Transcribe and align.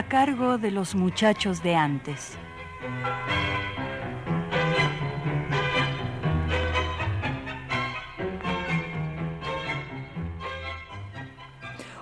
A 0.00 0.08
cargo 0.08 0.56
de 0.56 0.70
los 0.70 0.94
muchachos 0.94 1.62
de 1.62 1.74
antes. 1.74 2.30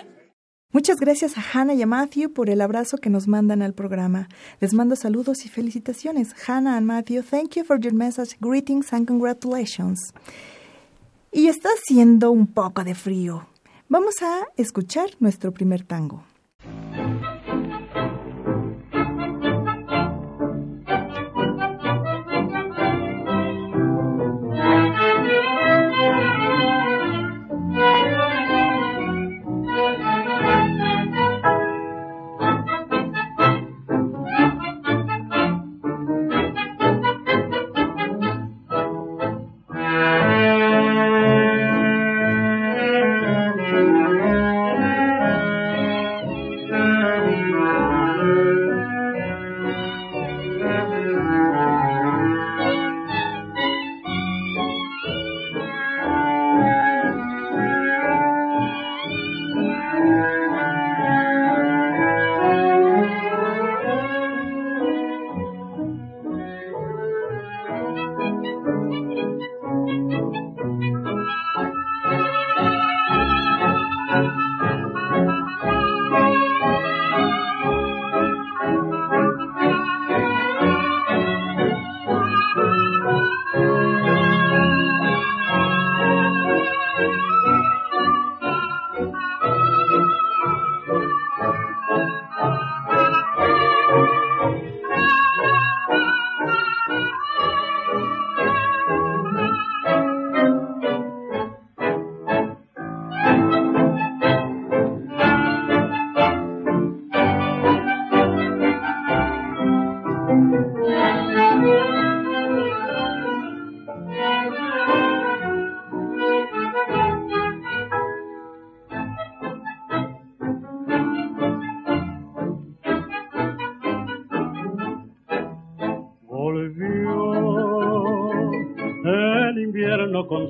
Muchas 0.87 1.01
gracias 1.01 1.37
a 1.37 1.41
Hannah 1.41 1.73
y 1.73 1.81
a 1.81 1.85
Matthew 1.85 2.31
por 2.31 2.49
el 2.49 2.61
abrazo 2.61 2.97
que 2.97 3.09
nos 3.09 3.27
mandan 3.27 3.61
al 3.61 3.73
programa. 3.73 4.29
Les 4.61 4.73
mando 4.73 4.95
saludos 4.95 5.45
y 5.45 5.49
felicitaciones. 5.49 6.33
Hannah 6.47 6.77
and 6.77 6.85
Matthew, 6.85 7.23
thank 7.23 7.57
you 7.57 7.65
for 7.65 7.77
your 7.77 7.93
message, 7.93 8.37
greetings 8.39 8.93
and 8.93 9.05
congratulations. 9.05 10.13
Y 11.29 11.47
está 11.47 11.67
haciendo 11.71 12.31
un 12.31 12.47
poco 12.47 12.85
de 12.85 12.95
frío. 12.95 13.49
Vamos 13.89 14.21
a 14.21 14.47
escuchar 14.55 15.09
nuestro 15.19 15.51
primer 15.51 15.83
tango. 15.83 16.23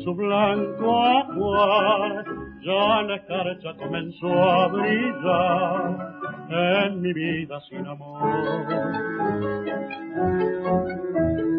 Su 0.03 0.13
blanco 0.15 1.03
agua, 1.03 2.23
ya 2.61 3.01
la 3.03 3.15
escarcha 3.15 3.73
comenzó 3.77 4.27
a 4.27 4.67
brillar 4.67 6.17
en 6.49 7.01
mi 7.01 7.13
vida 7.13 7.59
sin 7.69 7.85
amor. 7.85 8.21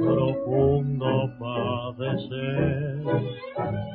Profundo 0.03 1.31
padecer 1.39 3.03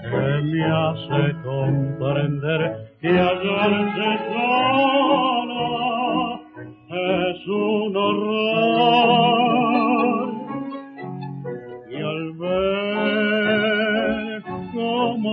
que 0.02 0.42
me 0.52 0.66
hace 0.66 1.36
comprender 1.44 2.62
que 3.02 3.10
hallarse 3.10 4.10
sola 4.34 5.64
es 6.90 7.48
un 7.48 7.98
horror. 7.98 9.13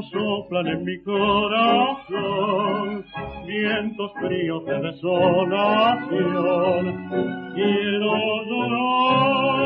Soplan 0.02 0.66
en 0.66 0.84
mi 0.84 0.98
corazón 1.02 3.04
vientos 3.46 4.10
fríos 4.20 4.64
de 4.64 4.80
desolación, 4.80 7.08
quiero 7.54 8.44
llorar, 8.46 9.60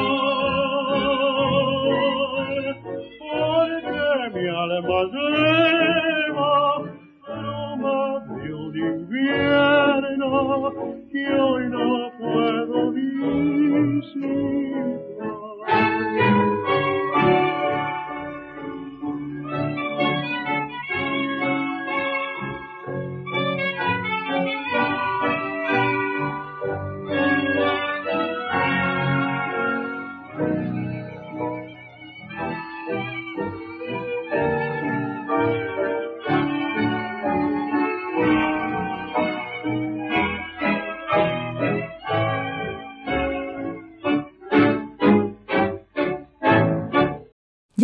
porque 3.20 4.30
mi 4.34 4.48
alma 4.48 4.98
lleva 5.12 6.82
aroma 7.28 8.24
de 8.36 8.48
un 8.54 8.76
invierno 8.76 10.32
que 11.12 11.24
hoy 11.40 11.64
no 11.68 12.10
puedo 12.18 12.90
disimular. 12.92 15.13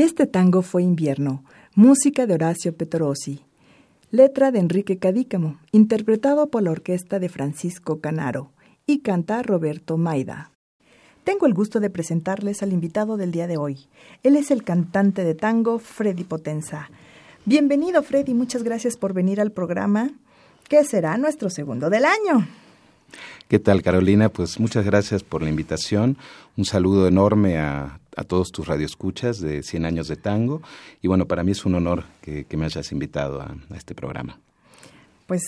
Este 0.00 0.26
tango 0.26 0.62
fue 0.62 0.82
Invierno, 0.82 1.44
música 1.74 2.26
de 2.26 2.32
Horacio 2.32 2.74
Petrosi, 2.74 3.44
letra 4.10 4.50
de 4.50 4.58
Enrique 4.58 4.98
Cadícamo, 4.98 5.60
interpretado 5.72 6.48
por 6.48 6.62
la 6.62 6.70
orquesta 6.70 7.18
de 7.18 7.28
Francisco 7.28 8.00
Canaro, 8.00 8.50
y 8.86 9.00
canta 9.00 9.42
Roberto 9.42 9.98
Maida. 9.98 10.52
Tengo 11.22 11.44
el 11.44 11.52
gusto 11.52 11.80
de 11.80 11.90
presentarles 11.90 12.62
al 12.62 12.72
invitado 12.72 13.18
del 13.18 13.30
día 13.30 13.46
de 13.46 13.58
hoy. 13.58 13.88
Él 14.22 14.36
es 14.36 14.50
el 14.50 14.64
cantante 14.64 15.22
de 15.22 15.34
tango 15.34 15.78
Freddy 15.78 16.24
Potenza. 16.24 16.88
Bienvenido 17.44 18.02
Freddy, 18.02 18.32
muchas 18.32 18.62
gracias 18.62 18.96
por 18.96 19.12
venir 19.12 19.38
al 19.38 19.52
programa, 19.52 20.12
que 20.66 20.82
será 20.82 21.18
nuestro 21.18 21.50
segundo 21.50 21.90
del 21.90 22.06
año. 22.06 22.48
¿Qué 23.48 23.58
tal, 23.58 23.82
Carolina? 23.82 24.28
Pues 24.30 24.60
muchas 24.60 24.84
gracias 24.84 25.22
por 25.22 25.42
la 25.42 25.50
invitación. 25.50 26.16
Un 26.56 26.64
saludo 26.64 27.06
enorme 27.06 27.58
a, 27.58 28.00
todos 28.26 28.50
tus 28.52 28.66
radioescuchas 28.66 29.40
de 29.40 29.62
100 29.62 29.84
años 29.84 30.08
de 30.08 30.16
tango. 30.16 30.62
Y 31.02 31.08
bueno, 31.08 31.26
para 31.26 31.42
mí 31.42 31.52
es 31.52 31.64
un 31.64 31.74
honor 31.74 32.04
que, 32.20 32.46
me 32.56 32.64
hayas 32.66 32.92
invitado 32.92 33.40
a, 33.40 33.56
a 33.70 33.76
este 33.76 33.94
programa. 33.94 34.38
Pues 35.26 35.42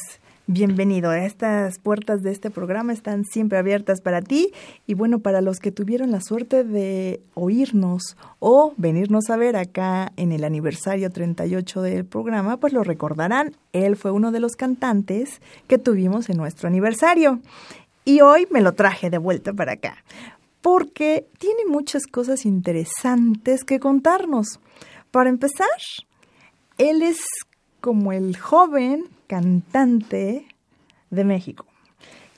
bienvenido. 0.46 1.12
Estas 1.12 1.78
puertas 1.78 2.22
de 2.22 2.30
este 2.30 2.50
programa 2.50 2.92
están 2.92 3.24
siempre 3.24 3.58
abiertas 3.58 4.00
para 4.00 4.22
ti 4.22 4.52
y 4.86 4.94
bueno, 4.94 5.20
para 5.20 5.40
los 5.40 5.58
que 5.58 5.72
tuvieron 5.72 6.10
la 6.10 6.20
suerte 6.20 6.64
de 6.64 7.20
oírnos 7.34 8.16
o 8.38 8.74
venirnos 8.76 9.30
a 9.30 9.36
ver 9.36 9.56
acá 9.56 10.12
en 10.16 10.32
el 10.32 10.44
aniversario 10.44 11.10
38 11.10 11.82
del 11.82 12.04
programa, 12.04 12.58
pues 12.58 12.72
lo 12.72 12.82
recordarán. 12.82 13.54
Él 13.72 13.96
fue 13.96 14.10
uno 14.10 14.32
de 14.32 14.40
los 14.40 14.56
cantantes 14.56 15.40
que 15.68 15.78
tuvimos 15.78 16.28
en 16.28 16.36
nuestro 16.36 16.68
aniversario. 16.68 17.40
Y 18.04 18.20
hoy 18.20 18.48
me 18.50 18.60
lo 18.60 18.72
traje 18.72 19.10
de 19.10 19.18
vuelta 19.18 19.52
para 19.52 19.72
acá, 19.72 19.96
porque 20.62 21.28
tiene 21.38 21.66
muchas 21.66 22.06
cosas 22.06 22.46
interesantes 22.46 23.64
que 23.64 23.80
contarnos. 23.80 24.60
Para 25.10 25.28
empezar, 25.28 25.68
él 26.78 27.02
es 27.02 27.18
como 27.80 28.12
el 28.12 28.36
joven 28.38 29.04
cantante 29.26 30.46
de 31.10 31.24
México, 31.24 31.66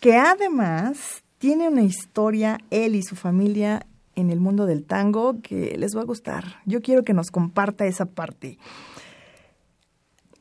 que 0.00 0.16
además 0.16 1.22
tiene 1.38 1.68
una 1.68 1.82
historia, 1.82 2.58
él 2.70 2.96
y 2.96 3.02
su 3.02 3.14
familia, 3.14 3.86
en 4.16 4.30
el 4.30 4.40
mundo 4.40 4.66
del 4.66 4.84
tango 4.84 5.40
que 5.42 5.76
les 5.76 5.96
va 5.96 6.00
a 6.00 6.04
gustar. 6.04 6.60
Yo 6.64 6.80
quiero 6.80 7.02
que 7.04 7.14
nos 7.14 7.30
comparta 7.30 7.86
esa 7.86 8.06
parte. 8.06 8.58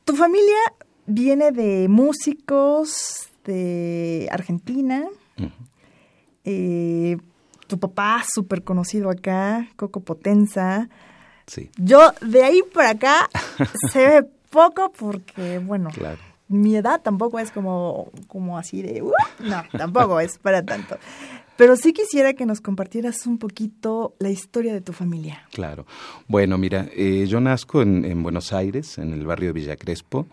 Tu 0.06 0.16
familia 0.16 0.58
viene 1.06 1.52
de 1.52 1.88
músicos, 1.90 3.30
de 3.44 4.30
Argentina. 4.32 5.08
Eh, 6.46 7.18
tu 7.68 7.80
papá, 7.80 8.24
súper 8.28 8.64
conocido 8.64 9.10
acá, 9.10 9.68
Coco 9.76 10.02
Potenza. 10.02 10.90
Sí. 11.48 11.70
Yo 11.78 12.00
de 12.22 12.44
ahí 12.44 12.62
para 12.74 12.92
acá 12.92 13.30
se 13.92 14.08
ve 14.08 14.28
poco 14.50 14.92
porque, 14.98 15.60
bueno, 15.60 15.90
mi 16.48 16.76
edad 16.76 17.02
tampoco 17.02 17.40
es 17.40 17.52
como, 17.52 18.12
como 18.28 18.58
así 18.58 18.82
de, 18.82 19.02
uh, 19.02 19.12
no, 19.40 19.64
tampoco 19.78 20.20
es 20.20 20.38
para 20.38 20.64
tanto. 20.64 20.98
Pero 21.56 21.76
sí 21.76 21.94
quisiera 21.94 22.34
que 22.34 22.46
nos 22.46 22.62
compartieras 22.62 23.28
un 23.28 23.38
poquito 23.38 24.16
la 24.20 24.30
historia 24.30 24.74
de 24.74 24.82
tu 24.82 24.92
familia. 24.92 25.48
Claro. 25.52 25.86
Bueno, 26.28 26.58
mira, 26.58 26.88
eh, 26.96 27.26
yo 27.28 27.40
nazco 27.40 27.84
en, 27.84 28.06
en, 28.06 28.24
Buenos 28.24 28.54
Aires, 28.54 28.98
en 28.98 29.14
el 29.14 29.26
barrio 29.26 29.50
de 29.50 29.54
Villa 29.54 29.76
Crespo. 29.76 30.28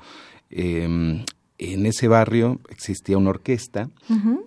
Eh, 0.48 1.24
en 1.62 1.84
ese 1.84 2.08
barrio 2.08 2.58
existía 2.70 3.18
una 3.18 3.30
orquesta 3.30 3.90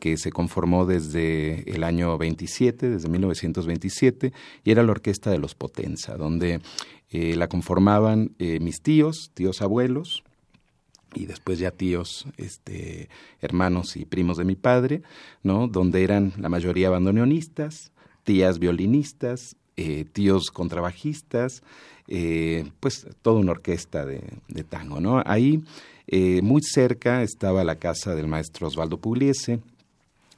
que 0.01 0.18
se 0.18 0.31
conformó 0.31 0.88
desde 0.88 1.71
el 1.71 1.83
año 1.83 2.18
27, 2.18 2.89
desde 2.89 3.07
1927, 3.07 4.33
y 4.63 4.71
era 4.71 4.81
la 4.81 4.92
Orquesta 4.94 5.30
de 5.30 5.38
los 5.38 5.54
Potenza, 5.54 6.18
donde 6.18 6.60
eh, 7.12 7.36
la 7.36 7.48
conformaban 7.48 8.31
eh, 8.39 8.60
mis 8.60 8.81
tíos, 8.81 9.30
tíos 9.36 9.62
abuelos, 9.62 10.24
y 11.13 11.27
después 11.27 11.60
ya 11.60 11.69
tíos, 11.69 12.25
este, 12.38 13.10
hermanos 13.42 13.95
y 13.95 14.06
primos 14.06 14.38
de 14.38 14.45
mi 14.45 14.56
padre, 14.56 15.04
¿no? 15.44 15.68
Donde 15.68 16.04
eran 16.04 16.33
la 16.39 16.50
mayoría 16.50 16.89
bandoneonistas, 16.89 17.92
tías 18.24 18.57
violinistas, 18.57 19.56
eh, 19.77 20.06
tíos 20.12 20.50
contrabajistas, 20.50 21.62
pues 22.80 23.07
toda 23.21 23.39
una 23.39 23.51
orquesta 23.51 24.04
de, 24.04 24.24
de 24.48 24.63
tango, 24.63 25.00
¿no? 25.00 25.21
Ahí 25.25 25.63
eh, 26.08 26.42
muy 26.42 26.62
cerca 26.62 27.24
estaba 27.24 27.64
la 27.64 27.76
casa 27.76 28.16
del 28.16 28.28
maestro 28.28 28.68
Osvaldo 28.68 28.98
Pugliese. 28.98 29.60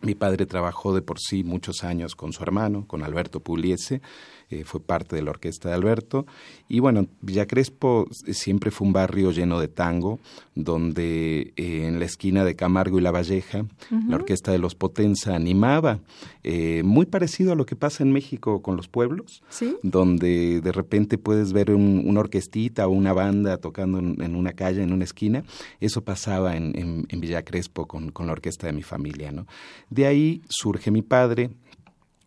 Mi 0.02 0.14
padre 0.14 0.46
trabajó 0.46 0.94
de 0.94 1.02
por 1.02 1.20
sí 1.20 1.44
muchos 1.44 1.84
años 1.84 2.16
con 2.16 2.34
su 2.34 2.44
hermano, 2.44 2.86
con 2.88 3.04
Alberto 3.04 3.40
Pugliese, 3.40 4.02
eh, 4.50 4.64
fue 4.64 4.80
parte 4.80 5.16
de 5.16 5.24
la 5.24 5.32
orquesta 5.32 5.70
de 5.70 5.76
Alberto. 5.76 6.26
Y 6.68 6.80
bueno, 6.80 7.08
Villa 7.22 7.48
Crespo 7.48 8.08
siempre 8.12 8.72
fue 8.72 8.88
un 8.88 8.94
barrio 8.94 9.32
lleno 9.32 9.60
de 9.60 9.68
tango, 9.68 10.20
donde 10.54 11.54
eh, 11.56 11.88
en 11.88 12.00
la 12.00 12.06
esquina 12.06 12.46
de 12.46 12.56
Camargo 12.56 13.00
y 13.00 13.02
La 13.02 13.12
Valleja, 13.12 13.66
la 14.08 14.16
orquesta 14.16 14.52
de 14.52 14.60
los 14.60 14.76
Potenza 14.76 15.36
animaba, 15.36 16.00
eh, 16.44 16.84
muy 16.84 17.06
parecido 17.06 17.54
a 17.54 17.56
lo 17.56 17.66
que 17.66 17.76
pasa 17.76 18.04
en 18.04 18.12
México 18.12 18.62
con 18.62 18.76
los 18.78 18.88
pueblos, 18.88 19.42
donde 19.82 20.62
de 20.62 20.72
repente 20.72 21.18
puedes 21.18 21.52
ver 21.52 21.72
una 21.72 22.20
orquestita 22.20 22.88
o 22.88 22.92
una 22.92 23.14
banda 23.14 23.58
tocando 23.58 24.00
en, 24.00 24.36
una 24.36 24.54
calle, 24.54 24.84
en 24.84 24.94
una 24.94 25.04
esquina. 25.04 25.44
Eso 25.80 26.04
pasaba 26.04 26.56
en, 26.56 27.06
en, 27.10 27.20
Villa 27.20 27.44
Crespo 27.44 27.88
con, 27.88 28.12
con 28.12 28.28
la 28.28 28.34
orquesta 28.34 28.68
de 28.68 28.74
mi 28.74 28.84
familia. 28.84 29.32
¿no? 29.32 29.48
De 29.90 30.06
ahí 30.06 30.42
surge 30.50 30.92
mi 30.92 31.02
padre, 31.02 31.50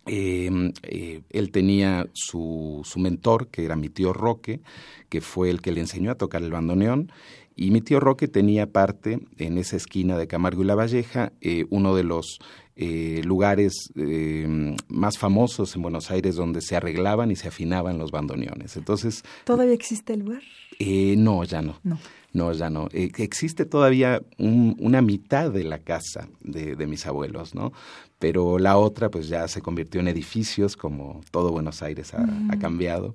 Em, 0.08 0.72
eh, 0.82 1.20
él 1.30 1.50
tenía 1.50 2.06
su, 2.14 2.80
su, 2.84 2.98
mentor, 2.98 3.48
que 3.48 3.64
era 3.64 3.76
mi 3.76 3.88
tío 3.90 4.12
Roque, 4.12 4.60
que 5.08 5.20
fue 5.20 5.50
el 5.50 5.60
que 5.60 5.70
le 5.70 5.80
enseñó 5.80 6.10
a 6.10 6.14
tocar 6.14 6.42
el 6.42 6.50
bandoneón, 6.50 7.12
y 7.54 7.70
mi 7.70 7.80
tío 7.80 8.00
Roque 8.00 8.28
tenía 8.28 8.70
parte 8.70 9.20
en 9.36 9.58
esa 9.58 9.76
esquina 9.76 10.16
de 10.16 10.26
Camargo 10.26 10.62
y 10.62 10.66
La 10.66 10.76
Valleja, 10.76 11.32
eh, 11.40 11.66
uno 11.70 11.94
de 11.94 12.04
los 12.04 12.38
eh, 12.76 13.20
lugares 13.24 13.92
em, 13.96 14.76
más 14.88 15.18
famosos 15.18 15.74
en 15.74 15.82
Buenos 15.82 16.10
Aires 16.10 16.36
donde 16.36 16.60
se 16.60 16.76
arreglaban 16.76 17.30
y 17.30 17.36
se 17.36 17.48
afinaban 17.48 17.98
los 17.98 18.12
bandoneones. 18.12 18.76
Entonces, 18.76 19.24
¿Todavía 19.44 19.74
existe 19.74 20.14
el 20.14 20.20
lugar? 20.20 20.42
no, 20.78 21.44
ya 21.44 21.60
no. 21.60 21.80
No. 21.82 21.98
No, 22.30 22.52
ya 22.52 22.70
no. 22.70 22.88
existe 22.92 23.64
todavía 23.64 24.20
una 24.36 25.00
mitad 25.00 25.50
de 25.50 25.64
la 25.64 25.78
casa 25.78 26.28
de, 26.40 26.76
de, 26.76 26.86
mis 26.86 27.06
abuelos, 27.06 27.54
¿no? 27.54 27.72
Pero 28.18 28.58
la 28.58 28.76
otra 28.76 29.10
pues 29.10 29.28
ya 29.28 29.46
se 29.48 29.62
convirtió 29.62 30.00
en 30.00 30.08
edificios 30.08 30.76
como 30.76 31.20
todo 31.30 31.52
Buenos 31.52 31.82
Aires 31.82 32.14
ha, 32.14 32.20
mm. 32.20 32.58
cambiado. 32.58 33.14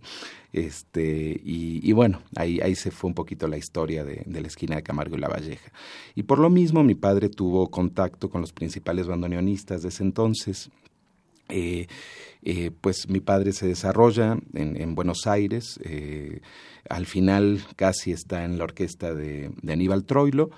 Este, 0.53 1.41
y, 1.43 1.91
bueno, 1.93 2.21
ahí, 2.35 2.61
ahí 2.61 2.75
se 2.75 2.91
fue 2.91 3.07
un 3.07 3.15
poquito 3.15 3.47
la 3.47 3.57
historia 3.57 4.05
de, 4.05 4.23
la 4.27 4.47
esquina 4.47 4.75
de 4.75 4.83
Camargo 4.83 5.17
y 5.17 5.19
La 5.19 5.27
Valleja. 5.27 5.71
Y 6.13 6.23
por 6.23 6.37
lo 6.37 6.49
mismo 6.49 6.83
mi 6.83 6.93
padre 6.93 7.29
tuvo 7.29 7.69
contacto 7.69 8.29
con 8.29 8.41
los 8.41 8.53
principales 8.53 9.07
bandoneonistas 9.07 9.81
de 9.81 9.89
ese 9.89 10.03
entonces. 10.03 10.69
Eh, 11.49 11.87
eh, 12.43 12.71
pues 12.81 13.09
mi 13.09 13.19
padre 13.19 13.51
se 13.51 13.67
desarrolla 13.67 14.37
en, 14.53 14.95
Buenos 14.95 15.27
Aires, 15.27 15.79
eh, 15.83 16.41
al 16.89 17.05
final 17.05 17.61
casi 17.75 18.11
está 18.11 18.45
en 18.45 18.57
la 18.57 18.65
orquesta 18.65 19.13
de, 19.13 19.51
de 19.61 19.73
Aníbal 19.73 20.05
Troilo, 20.05 20.51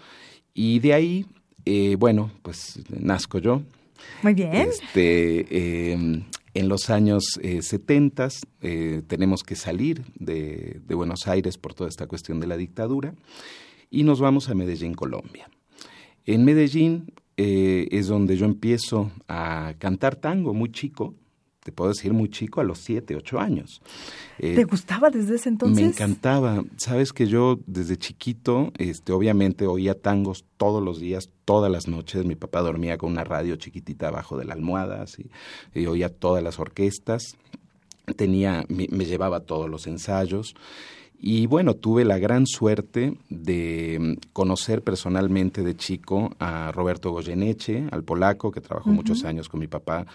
y 0.53 0.79
de 0.79 0.93
ahí, 0.93 1.25
bueno, 1.97 2.31
pues 2.43 2.79
nazco 2.89 3.39
yo, 3.39 3.61
muy 4.23 4.33
bien. 4.33 4.53
Este, 4.53 5.91
em, 5.93 6.23
en 6.55 6.69
los 6.69 6.89
años 6.89 7.37
eh, 7.41 7.61
70 7.61 8.29
eh, 8.61 9.01
tenemos 9.07 9.43
que 9.43 9.55
salir 9.55 10.03
de, 10.17 10.81
Buenos 10.87 11.27
Aires 11.27 11.57
por 11.57 11.73
toda 11.73 11.89
esta 11.89 12.07
cuestión 12.07 12.39
de 12.39 12.47
la 12.47 12.55
dictadura 12.55 13.13
y 13.91 14.03
nos 14.03 14.21
vamos 14.21 14.49
a 14.49 14.55
Medellín, 14.55 14.93
Colombia. 14.93 15.49
En 16.25 16.45
Medellín 16.45 17.13
eh, 17.35 17.89
es 17.91 18.07
donde 18.07 18.37
yo 18.37 18.45
empiezo 18.45 19.11
a 19.27 19.73
cantar 19.77 20.15
tango 20.15 20.53
muy 20.53 20.71
chico, 20.71 21.13
te 21.65 21.71
puedo 21.71 21.89
decir 21.89 22.13
muy 22.13 22.29
chico, 22.29 22.61
a 22.61 22.63
los 22.63 22.77
siete, 22.77 23.15
ocho 23.15 23.39
años. 23.39 23.81
Eh, 24.37 24.53
¿Te 24.53 24.65
gustaba 24.65 25.09
desde 25.09 25.33
ese 25.33 25.49
entonces? 25.49 25.83
Me 25.83 25.89
encantaba. 25.89 26.63
Sabes 26.77 27.11
que 27.11 27.25
yo 27.25 27.57
desde 27.65 27.97
chiquito, 27.97 28.71
este, 28.77 29.11
obviamente 29.13 29.65
oía 29.65 29.99
tangos 29.99 30.45
todos 30.57 30.83
los 30.83 30.99
días, 30.99 31.31
todas 31.43 31.71
las 31.71 31.87
noches. 31.87 32.23
Mi 32.23 32.35
papá 32.35 32.61
dormía 32.61 32.99
con 32.99 33.11
una 33.11 33.23
radio 33.23 33.55
chiquitita 33.55 34.09
abajo 34.09 34.37
de 34.37 34.45
la 34.45 34.53
almohada, 34.53 35.01
así, 35.01 35.31
y 35.73 35.87
oía 35.87 36.09
todas 36.09 36.43
las 36.43 36.59
orquestas. 36.59 37.35
Tenía, 38.15 38.63
me, 38.69 38.87
me 38.91 39.05
llevaba 39.05 39.39
todos 39.39 39.67
los 39.67 39.87
ensayos. 39.87 40.53
Y 41.19 41.47
bueno, 41.47 41.75
tuve 41.75 42.05
la 42.05 42.17
gran 42.17 42.45
suerte 42.45 43.17
de 43.29 43.97
mm, 43.99 44.31
conocer 44.33 44.81
personalmente 44.81 45.63
de 45.63 45.75
chico 45.75 46.35
a 46.39 46.71
Roberto 46.71 47.11
Goyeneche, 47.11 47.85
al 47.91 48.03
polaco, 48.03 48.51
que 48.51 48.61
trabajó 48.61 48.89
muchos 48.89 49.23
años 49.23 49.49
con 49.49 49.59
mi 49.59 49.67
papá 49.67 50.05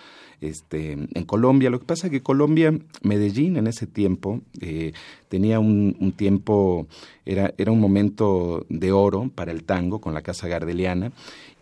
este, 0.40 0.92
en 0.92 1.24
Colombia. 1.24 1.70
Lo 1.70 1.80
que 1.80 1.86
pasa 1.86 2.06
es 2.06 2.10
que 2.10 2.22
Colombia, 2.22 2.72
Medellín 3.02 3.56
en 3.56 3.66
ese 3.66 3.86
tiempo, 3.86 4.40
eh, 4.60 4.92
tenía 5.28 5.58
un, 5.58 6.14
tiempo, 6.16 6.86
era, 7.24 7.52
era 7.58 7.72
un 7.72 7.80
momento 7.80 8.66
de 8.68 8.92
oro 8.92 9.30
para 9.34 9.52
el 9.52 9.64
tango 9.64 10.00
con 10.00 10.14
la 10.14 10.22
Casa 10.22 10.48
Gardeliana 10.48 11.12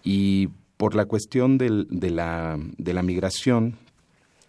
y 0.04 0.48
por 0.76 0.94
la 0.94 1.06
cuestión 1.06 1.58
del, 1.58 1.86
de, 1.90 2.10
la, 2.10 2.58
de 2.78 2.94
la 2.94 3.02
migración 3.02 3.76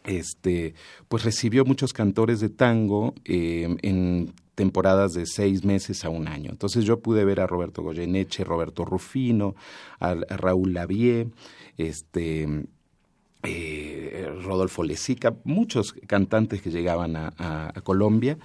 este, 0.05 0.73
pues 1.07 1.23
recibió 1.23 1.65
muchos 1.65 1.93
cantores 1.93 2.39
de 2.39 2.49
tango 2.49 3.13
eh, 3.25 3.75
en 3.81 4.33
temporadas 4.59 5.13
de 5.13 5.25
seis 5.25 5.63
meses 5.63 6.03
a 6.03 6.09
un 6.09 6.27
año. 6.27 6.51
Entonces 6.51 6.83
yo 6.83 6.99
pude 6.99 7.23
ver 7.23 7.39
a 7.39 7.47
Roberto 7.47 7.81
Goyeneche, 7.81 8.43
Roberto 8.43 8.83
Rufino, 8.83 9.55
a, 9.99 10.15
Raúl 10.15 10.73
Lavie, 10.73 11.29
este, 11.77 12.65
eh, 13.43 14.29
Rodolfo 14.43 14.83
Lezica, 14.83 15.33
muchos 15.45 15.93
cantantes 16.07 16.61
que 16.61 16.71
llegaban 16.71 17.15
a 17.15 17.73
Colombia 17.83 18.37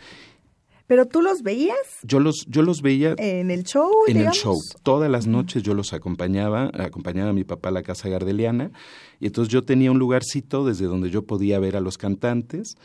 ¿Pero 0.87 1.07
tú 1.07 1.23
los 1.23 1.43
veías? 1.43 1.77
Yo 2.03 2.21
los, 2.21 2.45
yo 2.47 2.63
los 2.63 2.83
veía. 2.83 3.15
¿En 3.17 3.51
el 3.51 3.65
show? 3.65 3.91
En 4.07 4.19
el 4.19 4.31
show. 4.31 4.59
Todas 4.83 5.11
las 5.11 5.27
noches 5.27 5.63
yo 5.63 5.73
los 5.73 5.95
acompañaba, 5.95 6.71
acompañaba 6.75 7.31
a 7.31 7.33
mi 7.33 7.45
papá 7.45 7.71
a 7.71 7.73
la 7.73 7.83
casa 7.83 8.11
gardeliana. 8.11 8.71
Y 9.19 9.27
entonces 9.27 9.51
yo 9.51 9.65
tenía 9.65 9.91
un 9.91 9.99
lugarcito 9.99 10.65
desde 10.67 10.85
donde 10.85 11.09
yo 11.09 11.23
podía 11.23 11.59
ver 11.59 11.77
a 11.77 11.81
los 11.81 11.97
cantantes. 11.97 12.77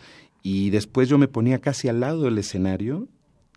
Y 0.41 0.69
después 0.69 1.09
yo 1.09 1.17
me 1.17 1.27
ponía 1.27 1.59
casi 1.59 1.89
al 1.89 1.99
lado 1.99 2.23
del 2.23 2.37
escenario 2.37 3.09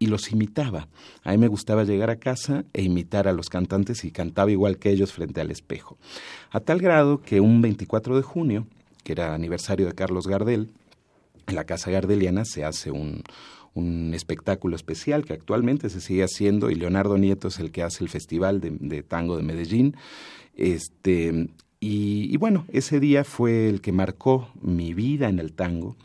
y 0.03 0.07
los 0.07 0.33
imitaba. 0.33 0.89
A 1.23 1.31
mí 1.31 1.39
me 1.39 1.49
gustaba 1.49 1.85
llegar 1.85 2.11
a 2.11 2.17
casa 2.17 2.65
e 2.73 2.83
imitar 2.83 3.29
a 3.29 3.33
los 3.33 3.49
cantantes 3.49 4.05
y 4.05 4.11
cantaba 4.11 4.51
igual 4.51 4.79
que 4.79 4.91
ellos 4.91 5.13
frente 5.13 5.41
al 5.41 5.51
espejo. 5.51 5.97
A 6.51 6.61
tal 6.61 6.81
grado 6.81 7.21
que 7.21 7.41
un 7.41 7.63
24 7.63 8.17
de 8.17 8.23
junio, 8.23 8.67
que 9.05 9.13
era 9.13 9.35
aniversario 9.35 9.87
de 9.87 9.95
Carlos 9.95 10.27
Gardel, 10.27 10.73
en 11.47 11.55
la 11.55 11.65
casa 11.65 11.91
gardeliana 11.91 12.45
se 12.45 12.65
hace 12.65 12.91
un 12.91 13.23
un 13.75 14.13
espectáculo 14.15 14.77
especial 14.77 15.25
que 15.25 15.33
actualmente 15.33 15.89
se 15.89 16.01
sigue 16.01 16.25
haciendo 16.25 16.71
y 16.71 16.75
Leonardo 16.75 17.17
Nieto 17.17 17.49
es 17.49 17.59
el 17.59 17.71
que 17.71 17.83
hace 17.83 18.05
el 18.05 18.11
Festival 18.11 18.61
de, 18.61 19.03
Tango 19.03 19.37
de 19.37 19.43
Medellín. 19.43 19.97
Este, 20.55 21.49
y, 21.81 22.37
bueno, 22.37 22.67
ese 22.69 23.01
día 23.01 23.25
fue 23.25 23.69
el 23.69 23.81
que 23.81 23.93
marcó 23.93 24.51
mi 24.61 24.95
vida 24.95 25.29
en 25.29 25.39
el 25.39 25.53
tango, 25.53 25.97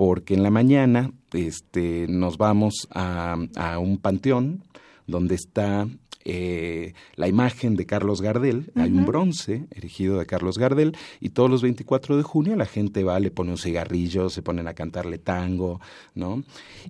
porque 0.00 0.32
en 0.32 0.42
la 0.42 0.48
mañana 0.48 1.12
este, 1.34 2.06
nos 2.08 2.38
vamos 2.38 2.88
a, 2.90 3.36
a 3.54 3.78
un 3.78 3.98
panteón 3.98 4.64
donde 5.06 5.34
está 5.34 5.86
eh, 6.24 6.94
la 7.16 7.28
imagen 7.28 7.76
de 7.76 7.84
Carlos 7.84 8.22
Gardel, 8.22 8.72
hay 8.76 8.92
un 8.92 9.04
bronce 9.04 9.66
erigido 9.70 10.18
de 10.18 10.24
Carlos 10.24 10.56
Gardel, 10.56 10.96
y 11.20 11.28
todos 11.28 11.50
los 11.50 11.60
24 11.60 12.16
de 12.16 12.22
junio 12.22 12.56
la 12.56 12.64
gente 12.64 13.04
va, 13.04 13.20
le 13.20 13.30
pone 13.30 13.50
un 13.50 13.58
cigarrillo, 13.58 14.30
se 14.30 14.40
ponen 14.40 14.68
a 14.68 14.72
cantarle 14.72 15.18
tango, 15.18 15.82
¿no? 16.14 16.44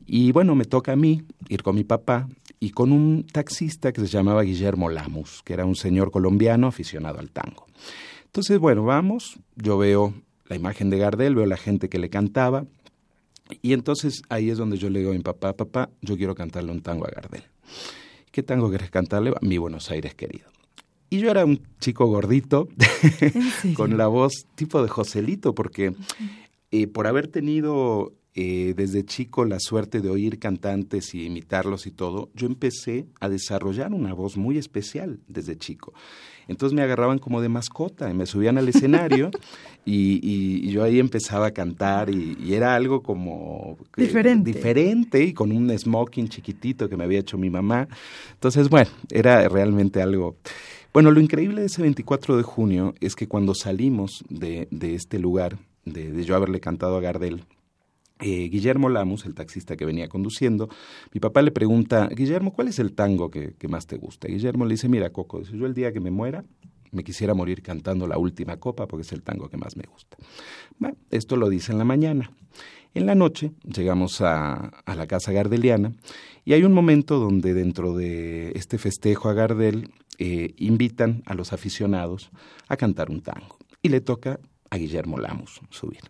Y 0.06 0.30
bueno, 0.30 0.54
me 0.54 0.64
toca 0.64 0.92
a 0.92 0.96
mí 0.96 1.24
ir 1.48 1.64
con 1.64 1.74
mi 1.74 1.82
papá 1.82 2.28
y 2.60 2.70
con 2.70 2.92
un 2.92 3.26
taxista 3.26 3.90
que 3.90 4.02
se 4.02 4.06
llamaba 4.06 4.42
Guillermo 4.42 4.88
Lamus, 4.88 5.42
que 5.42 5.54
era 5.54 5.66
un 5.66 5.74
señor 5.74 6.12
colombiano 6.12 6.68
aficionado 6.68 7.18
al 7.18 7.32
tango. 7.32 7.66
Entonces, 8.26 8.60
bueno, 8.60 8.84
vamos, 8.84 9.36
yo 9.56 9.78
veo 9.78 10.14
la 10.46 10.54
imagen 10.54 10.90
de 10.90 10.98
Gardel, 10.98 11.34
veo 11.34 11.46
la 11.46 11.56
gente 11.56 11.88
que 11.88 11.98
le 11.98 12.08
cantaba, 12.08 12.66
y 13.62 13.72
entonces 13.72 14.22
ahí 14.28 14.50
es 14.50 14.58
donde 14.58 14.76
yo 14.76 14.90
le 14.90 15.00
digo 15.00 15.10
a 15.10 15.14
mi 15.14 15.20
papá, 15.20 15.56
papá, 15.56 15.90
yo 16.02 16.16
quiero 16.16 16.34
cantarle 16.34 16.72
un 16.72 16.82
tango 16.82 17.06
a 17.06 17.10
Gardel. 17.10 17.44
¿qué 18.30 18.42
tango 18.42 18.70
querés 18.70 18.90
cantarle? 18.90 19.32
Mi 19.42 19.58
Buenos 19.58 19.90
Aires 19.90 20.14
querido. 20.14 20.48
Y 21.08 21.18
yo 21.18 21.30
era 21.30 21.44
un 21.44 21.60
chico 21.80 22.06
gordito, 22.06 22.68
con 23.76 23.96
la 23.96 24.06
voz 24.06 24.46
tipo 24.54 24.82
de 24.82 24.88
Joselito, 24.88 25.54
porque 25.54 25.94
eh, 26.70 26.86
por 26.86 27.06
haber 27.06 27.26
tenido 27.26 28.12
eh, 28.34 28.74
desde 28.76 29.04
chico 29.04 29.44
la 29.44 29.58
suerte 29.58 30.00
de 30.00 30.08
oír 30.08 30.38
cantantes 30.38 31.14
y 31.14 31.26
imitarlos 31.26 31.86
y 31.86 31.90
todo, 31.90 32.30
yo 32.34 32.46
empecé 32.46 33.06
a 33.18 33.28
desarrollar 33.28 33.92
una 33.92 34.14
voz 34.14 34.36
muy 34.36 34.56
especial 34.56 35.18
desde 35.26 35.58
chico. 35.58 35.92
Entonces 36.48 36.74
me 36.74 36.82
agarraban 36.82 37.18
como 37.18 37.40
de 37.40 37.48
mascota 37.48 38.10
y 38.10 38.14
me 38.14 38.26
subían 38.26 38.58
al 38.58 38.68
escenario 38.68 39.30
y, 39.84 40.68
yo 40.70 40.84
ahí 40.84 41.00
empezaba 41.00 41.46
a 41.46 41.50
cantar 41.50 42.10
y, 42.10 42.54
era 42.54 42.74
algo 42.74 43.02
como 43.02 43.76
diferente. 43.96 44.52
diferente 44.52 45.22
y 45.22 45.32
con 45.32 45.52
un 45.52 45.76
smoking 45.76 46.28
chiquitito 46.28 46.88
que 46.88 46.96
me 46.96 47.04
había 47.04 47.20
hecho 47.20 47.38
mi 47.38 47.50
mamá. 47.50 47.88
Entonces, 48.32 48.68
bueno, 48.68 48.90
era 49.10 49.48
realmente 49.48 50.02
algo... 50.02 50.36
Bueno, 50.92 51.12
lo 51.12 51.20
increíble 51.20 51.60
de 51.60 51.68
ese 51.68 51.82
24 51.82 52.36
de 52.36 52.42
junio 52.42 52.94
es 53.00 53.14
que 53.14 53.28
cuando 53.28 53.54
salimos 53.54 54.24
de, 54.28 54.66
este 54.80 55.20
lugar, 55.20 55.56
de, 55.84 56.24
yo 56.24 56.34
haberle 56.34 56.58
cantado 56.58 56.96
a 56.96 57.00
Gardel, 57.00 57.44
eh, 58.20 58.48
Guillermo 58.48 58.88
Lamus, 58.88 59.24
el 59.26 59.34
taxista 59.34 59.76
que 59.76 59.84
venía 59.84 60.08
conduciendo, 60.08 60.68
mi 61.12 61.20
papá 61.20 61.42
le 61.42 61.50
pregunta, 61.50 62.08
Guillermo, 62.08 62.52
¿cuál 62.52 62.68
es 62.68 62.78
el 62.78 62.92
tango 62.92 63.30
que, 63.30 63.54
más 63.68 63.86
te 63.86 63.96
gusta? 63.96 64.28
Guillermo 64.28 64.64
le 64.64 64.74
dice, 64.74 64.88
mira, 64.88 65.10
Coco, 65.10 65.42
yo 65.42 65.66
el 65.66 65.74
día 65.74 65.92
que 65.92 66.00
me 66.00 66.10
muera, 66.10 66.44
me 66.92 67.04
quisiera 67.04 67.34
morir 67.34 67.62
cantando 67.62 68.06
la 68.06 68.18
última 68.18 68.56
copa 68.56 68.86
porque 68.86 69.02
es 69.02 69.12
el 69.12 69.22
tango 69.22 69.48
que 69.48 69.56
más 69.56 69.76
me 69.76 69.84
gusta. 69.84 70.16
Esto 71.10 71.36
lo 71.36 71.48
dice 71.48 71.72
en 71.72 71.78
la 71.78 71.84
mañana. 71.84 72.32
En 72.92 73.06
la 73.06 73.14
noche 73.14 73.52
llegamos 73.64 74.20
a, 74.20 74.82
la 74.84 75.06
casa 75.06 75.30
gardeliana 75.30 75.92
y 76.44 76.54
hay 76.54 76.64
un 76.64 76.72
momento 76.72 77.20
donde 77.20 77.54
dentro 77.54 77.96
de 77.96 78.50
este 78.56 78.78
festejo 78.78 79.28
a 79.28 79.34
Gardel 79.34 79.90
eh, 80.18 80.54
invitan 80.56 81.22
a 81.26 81.34
los 81.34 81.52
aficionados 81.52 82.30
a 82.68 82.76
cantar 82.76 83.10
un 83.10 83.20
tango 83.20 83.58
y 83.80 83.90
le 83.90 84.00
toca 84.00 84.40
a 84.70 84.76
Guillermo 84.76 85.18
Lamus 85.18 85.60
subir. 85.70 86.00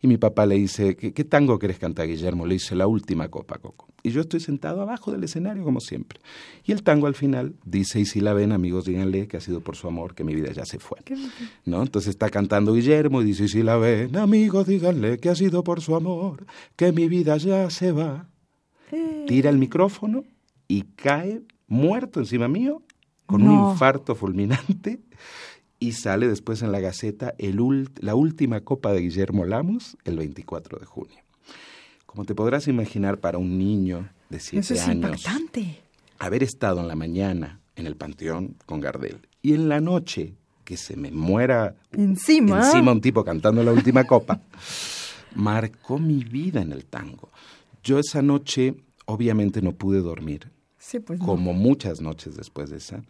Y 0.00 0.06
mi 0.06 0.16
papá 0.16 0.46
le 0.46 0.54
dice, 0.54 0.96
¿qué, 0.96 1.24
tango 1.24 1.58
querés 1.58 1.78
cantar, 1.78 2.06
Guillermo? 2.06 2.46
Le 2.46 2.54
dice, 2.54 2.76
la 2.76 2.86
última 2.86 3.28
copa, 3.28 3.58
Coco. 3.58 3.88
Y 4.04 4.10
yo 4.10 4.20
estoy 4.20 4.38
sentado 4.38 4.80
abajo 4.80 5.10
del 5.10 5.24
escenario, 5.24 5.64
como 5.64 5.80
siempre. 5.80 6.20
Y 6.64 6.70
el 6.70 6.84
tango 6.84 7.08
al 7.08 7.16
final 7.16 7.54
dice, 7.64 7.98
y 7.98 8.04
si 8.04 8.20
la 8.20 8.32
ven, 8.32 8.52
amigos, 8.52 8.84
díganle 8.84 9.26
que 9.26 9.38
ha 9.38 9.40
sido 9.40 9.60
por 9.60 9.74
su 9.74 9.88
amor, 9.88 10.14
que 10.14 10.22
mi 10.22 10.36
vida 10.36 10.52
ya 10.52 10.64
se 10.64 10.78
fue. 10.78 10.98
¿No? 11.64 11.82
Entonces 11.82 12.10
está 12.10 12.30
cantando 12.30 12.74
Guillermo 12.74 13.22
y 13.22 13.24
dice, 13.24 13.44
y 13.44 13.48
si 13.48 13.62
la 13.64 13.76
ven, 13.76 14.16
amigos, 14.16 14.68
díganle 14.68 15.18
que 15.18 15.30
ha 15.30 15.34
sido 15.34 15.64
por 15.64 15.80
su 15.80 15.96
amor, 15.96 16.46
que 16.76 16.92
mi 16.92 17.08
vida 17.08 17.36
ya 17.36 17.68
se 17.68 17.90
va. 17.90 18.28
Eh. 18.92 19.24
Tira 19.26 19.50
el 19.50 19.58
micrófono 19.58 20.24
y 20.68 20.82
cae 20.82 21.42
muerto 21.66 22.20
encima 22.20 22.46
mío 22.46 22.82
con 23.26 23.42
un 23.42 23.70
infarto 23.70 24.14
fulminante 24.14 25.00
y 25.80 25.92
sale 25.92 26.28
después 26.28 26.62
en 26.62 26.72
la 26.72 26.80
Gaceta 26.80 27.34
el 27.38 27.58
la 28.00 28.14
última 28.14 28.60
copa 28.60 28.92
de 28.92 29.00
Guillermo 29.00 29.44
Lamus 29.44 29.96
el 30.04 30.18
24 30.18 30.78
de 30.78 30.86
junio. 30.86 31.18
Como 32.06 32.24
te 32.24 32.34
podrás 32.34 32.68
imaginar, 32.68 33.18
para 33.18 33.38
un 33.38 33.58
niño 33.58 34.08
de 34.28 34.40
siete 34.40 34.74
Eso 34.74 34.90
años, 34.90 35.20
impactante. 35.24 35.78
haber 36.18 36.42
estado 36.42 36.80
en 36.80 36.88
la 36.88 36.96
mañana 36.96 37.60
en 37.76 37.86
el 37.86 37.96
panteón 37.96 38.56
con 38.66 38.80
Gardel 38.80 39.20
y 39.42 39.54
en 39.54 39.68
la 39.68 39.80
noche 39.80 40.34
que 40.64 40.76
se 40.76 40.96
me 40.96 41.10
muera 41.10 41.76
encima, 41.92 42.66
encima 42.66 42.92
un 42.92 43.00
tipo 43.00 43.24
cantando 43.24 43.62
la 43.62 43.72
última 43.72 44.04
copa, 44.04 44.40
marcó 45.34 45.98
mi 45.98 46.24
vida 46.24 46.60
en 46.60 46.72
el 46.72 46.84
tango. 46.84 47.30
Yo 47.82 47.98
esa 47.98 48.20
noche 48.20 48.74
obviamente 49.06 49.62
no 49.62 49.72
pude 49.72 50.00
dormir, 50.00 50.50
sí, 50.76 50.98
pues 50.98 51.20
como 51.20 51.54
muchas 51.54 52.02
noches 52.02 52.36
después 52.36 52.68
de 52.68 52.78
esa, 52.78 53.02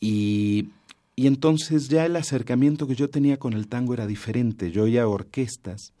y 0.00 0.68
y 1.14 1.26
entonces 1.26 1.88
ya 1.88 2.06
el 2.06 2.16
acercamiento 2.16 2.86
que 2.86 2.94
yo 2.94 3.10
tenía 3.10 3.38
con 3.38 3.52
el 3.52 3.68
tango 3.68 3.94
era 3.94 4.06
diferente. 4.06 4.70
Yo 4.70 4.84
oía 4.84 5.06
orquestas 5.06 5.92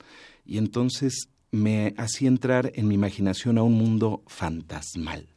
y 0.44 0.58
entonces 0.58 1.28
me 1.50 1.94
hacía 1.98 2.28
entrar 2.28 2.72
en 2.74 2.88
mi 2.88 2.94
imaginación 2.94 3.58
a 3.58 3.62
un 3.62 3.74
mundo 3.74 4.22
fantasmal. 4.26 5.28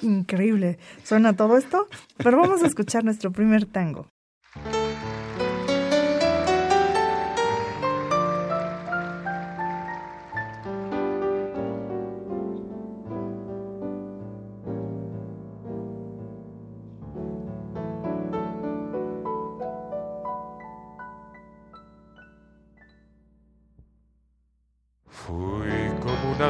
Increíble. 0.00 0.78
¿Suena 1.04 1.34
todo 1.34 1.58
esto? 1.58 1.88
Pero 2.16 2.38
vamos 2.38 2.62
a 2.62 2.66
escuchar 2.66 3.04
nuestro 3.04 3.32
primer 3.32 3.66
tango. 3.66 4.06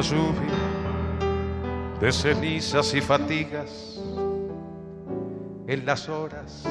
Lluvia 0.01 0.53
de 1.99 2.11
cenizas 2.11 2.93
y 2.93 3.01
fatigas 3.01 3.99
en 5.67 5.85
las 5.85 6.09
horas 6.09 6.63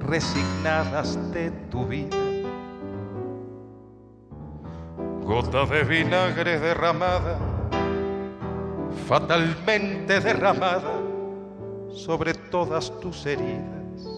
resignadas 0.00 1.32
de 1.32 1.50
tu 1.70 1.86
vida. 1.86 2.16
Gota 5.22 5.66
de 5.66 5.84
vinagre 5.84 6.58
derramada, 6.58 7.38
fatalmente 9.06 10.20
derramada 10.20 11.00
sobre 11.90 12.34
todas 12.34 12.92
tus 13.00 13.26
heridas. 13.26 14.08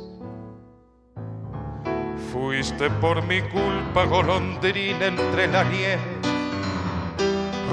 Fuiste 2.33 2.91
por 3.01 3.23
mi 3.27 3.41
culpa 3.43 4.05
golondrina 4.05 5.07
entre 5.07 5.47
la 5.47 5.65
nieve 5.65 6.14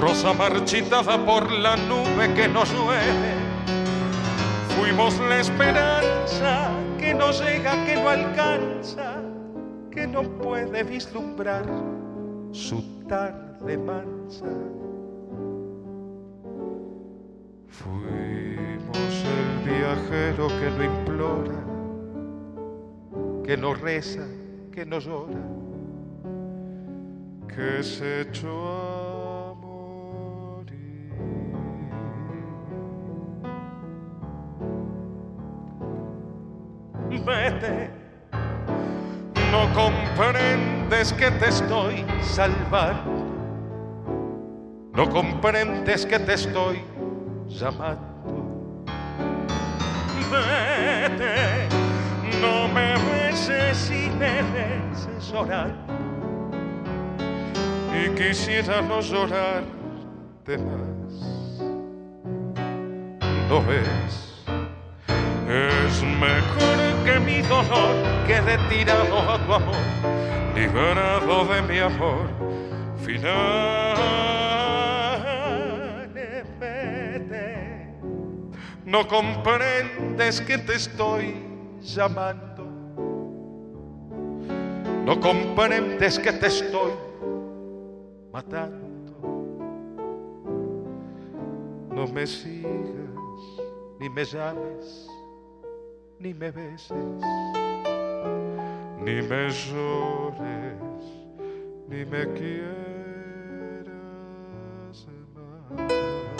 rosa 0.02 0.32
marchitada 0.32 1.16
por 1.24 1.48
la 1.52 1.76
nube 1.76 2.34
que 2.34 2.48
nos 2.48 2.68
llueve. 2.72 3.34
Fuimos 4.76 5.16
la 5.20 5.38
esperanza 5.38 6.72
que 6.98 7.14
no 7.14 7.30
llega, 7.30 7.84
que 7.84 7.94
no 7.94 8.08
alcanza, 8.08 9.22
que 9.92 10.08
no 10.08 10.22
puede 10.24 10.82
vislumbrar 10.82 11.64
su 12.50 12.82
tarde 13.08 13.78
mansa. 13.78 14.46
Fuimos 17.68 19.14
el 19.38 19.70
viajero 19.70 20.48
que 20.48 20.70
no 20.76 20.84
implora, 20.84 21.60
que 23.44 23.56
no 23.56 23.72
reza, 23.74 24.26
que 24.72 24.84
no 24.84 24.98
llora, 24.98 25.42
que 27.46 27.84
se 27.84 28.22
echó 28.22 28.66
a 28.88 28.91
comprendes 40.22 41.12
que 41.14 41.30
te 41.32 41.48
estoy 41.48 42.04
salvando, 42.22 43.26
no 44.94 45.10
comprendes 45.10 46.06
que 46.06 46.18
te 46.20 46.34
estoy 46.34 46.80
llamando. 47.48 48.84
Vete, 50.30 51.68
no 52.40 52.68
me 52.68 52.94
beses 53.10 53.90
y 53.90 54.10
me 54.10 54.42
llorar. 55.32 55.74
Y 57.92 58.08
quisiera 58.10 58.80
no 58.80 59.00
llorarte 59.00 60.58
más. 60.58 61.12
¿No 63.48 63.60
ves? 63.66 64.44
Es 65.48 66.02
mejor 66.02 66.91
que 67.04 67.20
mi 67.20 67.42
dolor 67.42 67.94
quede 68.26 68.58
tirado 68.68 69.18
a 69.18 69.38
tu 69.44 69.52
amor, 69.52 69.76
liberado 70.54 71.44
de 71.46 71.62
mi 71.62 71.78
amor 71.78 72.28
final. 72.98 73.96
Vete. 76.60 77.88
No 78.84 79.06
comprendes 79.08 80.40
que 80.40 80.58
te 80.58 80.74
estoy 80.74 81.34
llamando. 81.80 82.64
No 85.04 85.18
comprendes 85.20 86.18
que 86.18 86.32
te 86.32 86.46
estoy 86.46 86.92
matando. 88.32 88.92
No 91.90 92.06
me 92.06 92.26
sigas, 92.26 92.70
ni 94.00 94.08
me 94.08 94.24
llames, 94.24 95.08
ni 96.22 96.32
me 96.34 96.52
beses, 96.52 96.92
ni 99.04 99.22
me 99.22 99.50
llores, 99.50 101.04
ni 101.88 102.04
me 102.04 102.32
quieras 102.34 102.68
más. 105.34 106.31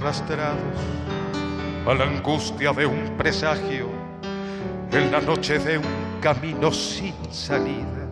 Arrastrados 0.00 0.58
a 1.86 1.94
la 1.94 2.04
angustia 2.04 2.72
de 2.72 2.86
un 2.86 3.16
presagio 3.18 3.86
en 4.92 5.12
la 5.12 5.20
noche 5.20 5.58
de 5.58 5.78
un 5.78 5.84
camino 6.20 6.72
sin 6.72 7.14
salida. 7.30 8.08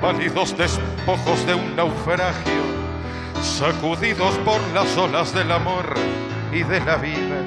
Pálidos 0.00 0.56
despojos 0.56 1.46
de 1.46 1.54
un 1.54 1.74
naufragio, 1.74 2.62
sacudidos 3.40 4.34
por 4.44 4.60
las 4.74 4.96
olas 4.98 5.32
del 5.32 5.50
amor 5.50 5.94
y 6.52 6.62
de 6.62 6.80
la 6.80 6.96
vida. 6.96 7.42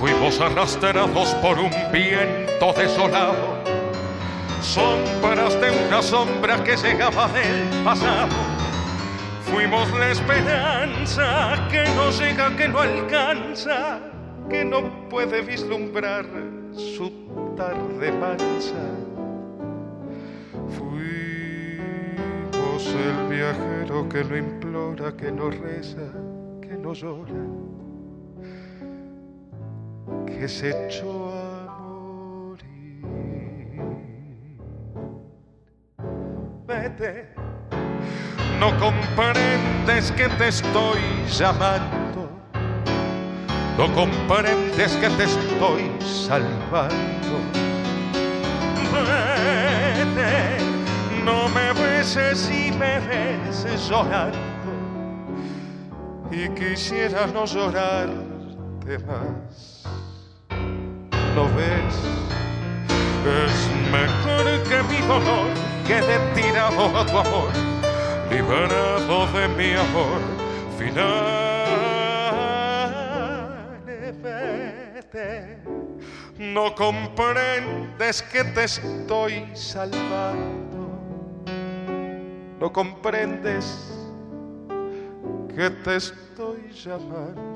Fuimos 0.00 0.40
arrastrados 0.40 1.34
por 1.42 1.58
un 1.58 1.72
viento 1.92 2.72
desolado, 2.74 3.62
sombras 4.62 5.60
de 5.60 5.70
una 5.86 6.00
sombra 6.00 6.62
que 6.64 6.76
llegaba 6.76 7.28
del 7.28 7.84
pasado 7.84 8.47
Fuimos 9.52 9.90
la 9.98 10.10
esperanza 10.10 11.68
que 11.70 11.84
no 11.96 12.10
llega, 12.10 12.54
que 12.56 12.68
no 12.68 12.80
alcanza, 12.80 13.98
que 14.48 14.64
no 14.64 15.08
puede 15.08 15.40
vislumbrar 15.42 16.26
su 16.72 17.10
tarde 17.56 18.12
mansa. 18.12 18.84
Fuimos 20.76 20.94
el 22.94 23.28
viajero 23.28 24.08
que 24.08 24.24
no 24.24 24.36
implora, 24.36 25.16
que 25.16 25.32
no 25.32 25.50
reza, 25.50 26.12
que 26.60 26.76
no 26.76 26.92
llora, 26.92 27.32
que 30.26 30.46
se 30.46 30.86
echó 30.86 31.32
a 31.32 31.78
morir. 31.80 33.02
Vete 36.66 37.47
no 38.58 38.76
comprendes 38.78 40.10
que 40.12 40.28
te 40.30 40.48
estoy 40.48 41.00
llamando, 41.28 42.28
no 43.76 43.92
comprendes 43.94 44.96
que 44.96 45.08
te 45.10 45.24
estoy 45.24 45.90
salvando. 46.00 47.38
Vete, 48.92 50.58
no 51.24 51.48
me 51.50 51.72
beses 51.72 52.50
y 52.50 52.72
me 52.72 52.98
beses 53.00 53.88
llorando, 53.88 54.38
y 56.32 56.48
quisiera 56.48 57.26
no 57.28 57.44
llorarte 57.44 58.98
más. 59.06 59.84
¿Lo 61.36 61.44
ves? 61.54 61.94
Es 63.28 63.70
mejor 63.92 64.44
que 64.64 64.82
mi 64.90 65.06
dolor 65.06 65.48
quede 65.86 66.18
tirado 66.34 66.98
a 66.98 67.06
tu 67.06 67.18
amor 67.18 67.77
liberado 68.30 69.26
de 69.32 69.48
mi 69.48 69.72
amor 69.74 70.20
final. 70.78 71.08
Vete, 74.22 75.58
no 76.38 76.74
comprendes 76.74 78.22
que 78.22 78.44
te 78.44 78.64
estoy 78.64 79.48
salvando, 79.54 80.88
no 82.60 82.72
comprendes 82.72 83.94
que 85.54 85.70
te 85.70 85.96
estoy 85.96 86.70
llamando. 86.72 87.48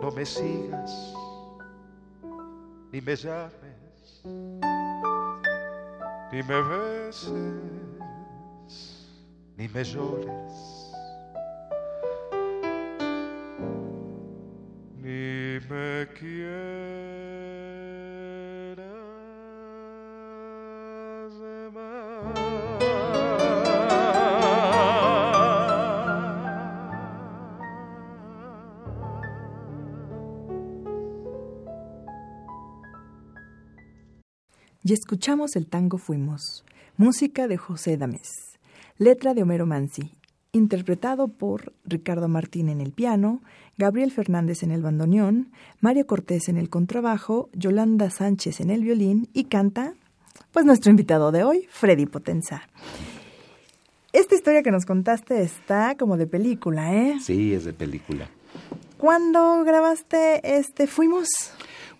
No 0.00 0.10
me 0.12 0.24
sigas, 0.24 1.14
ni 2.92 3.00
me 3.00 3.16
llames 3.16 4.67
ni 6.32 6.42
me 6.42 6.62
beses, 6.62 7.24
ni 9.56 9.68
me 9.68 9.82
llores, 9.82 10.92
ni 14.96 15.58
me 15.68 16.06
quieras 16.18 17.27
Y 34.88 34.94
escuchamos 34.94 35.54
el 35.54 35.66
tango 35.66 35.98
Fuimos, 35.98 36.64
música 36.96 37.46
de 37.46 37.58
José 37.58 37.98
Dames, 37.98 38.58
letra 38.96 39.34
de 39.34 39.42
Homero 39.42 39.66
Mansi, 39.66 40.14
interpretado 40.52 41.28
por 41.28 41.74
Ricardo 41.84 42.26
Martín 42.26 42.70
en 42.70 42.80
el 42.80 42.92
piano, 42.92 43.42
Gabriel 43.76 44.10
Fernández 44.10 44.62
en 44.62 44.70
el 44.70 44.80
bandoneón, 44.80 45.52
Mario 45.82 46.06
Cortés 46.06 46.48
en 46.48 46.56
el 46.56 46.70
contrabajo, 46.70 47.50
Yolanda 47.52 48.08
Sánchez 48.08 48.62
en 48.62 48.70
el 48.70 48.82
violín 48.82 49.28
y 49.34 49.44
canta, 49.44 49.92
pues 50.52 50.64
nuestro 50.64 50.90
invitado 50.90 51.32
de 51.32 51.44
hoy, 51.44 51.68
Freddy 51.68 52.06
Potenza. 52.06 52.62
Esta 54.14 54.36
historia 54.36 54.62
que 54.62 54.70
nos 54.70 54.86
contaste 54.86 55.42
está 55.42 55.98
como 55.98 56.16
de 56.16 56.26
película, 56.26 56.94
¿eh? 56.94 57.18
Sí, 57.20 57.52
es 57.52 57.66
de 57.66 57.74
película. 57.74 58.30
¿Cuándo 58.96 59.64
grabaste 59.64 60.40
este 60.56 60.86
Fuimos? 60.86 61.28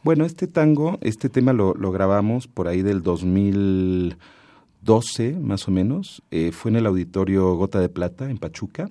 Bueno, 0.09 0.25
este 0.25 0.47
tango, 0.47 0.97
este 1.03 1.29
tema 1.29 1.53
lo, 1.53 1.75
grabamos 1.75 2.49
por 2.49 2.67
ahí 2.67 2.81
del 2.81 3.03
2012, 3.03 5.33
más 5.39 5.69
o 5.69 5.71
menos. 5.71 6.23
Eh, 6.31 6.51
fue 6.51 6.71
en 6.71 6.79
el 6.79 6.87
auditorio 6.87 7.55
Gota 7.57 7.79
de 7.79 7.91
Plata, 7.91 8.31
en 8.31 8.39
Pachuca, 8.39 8.89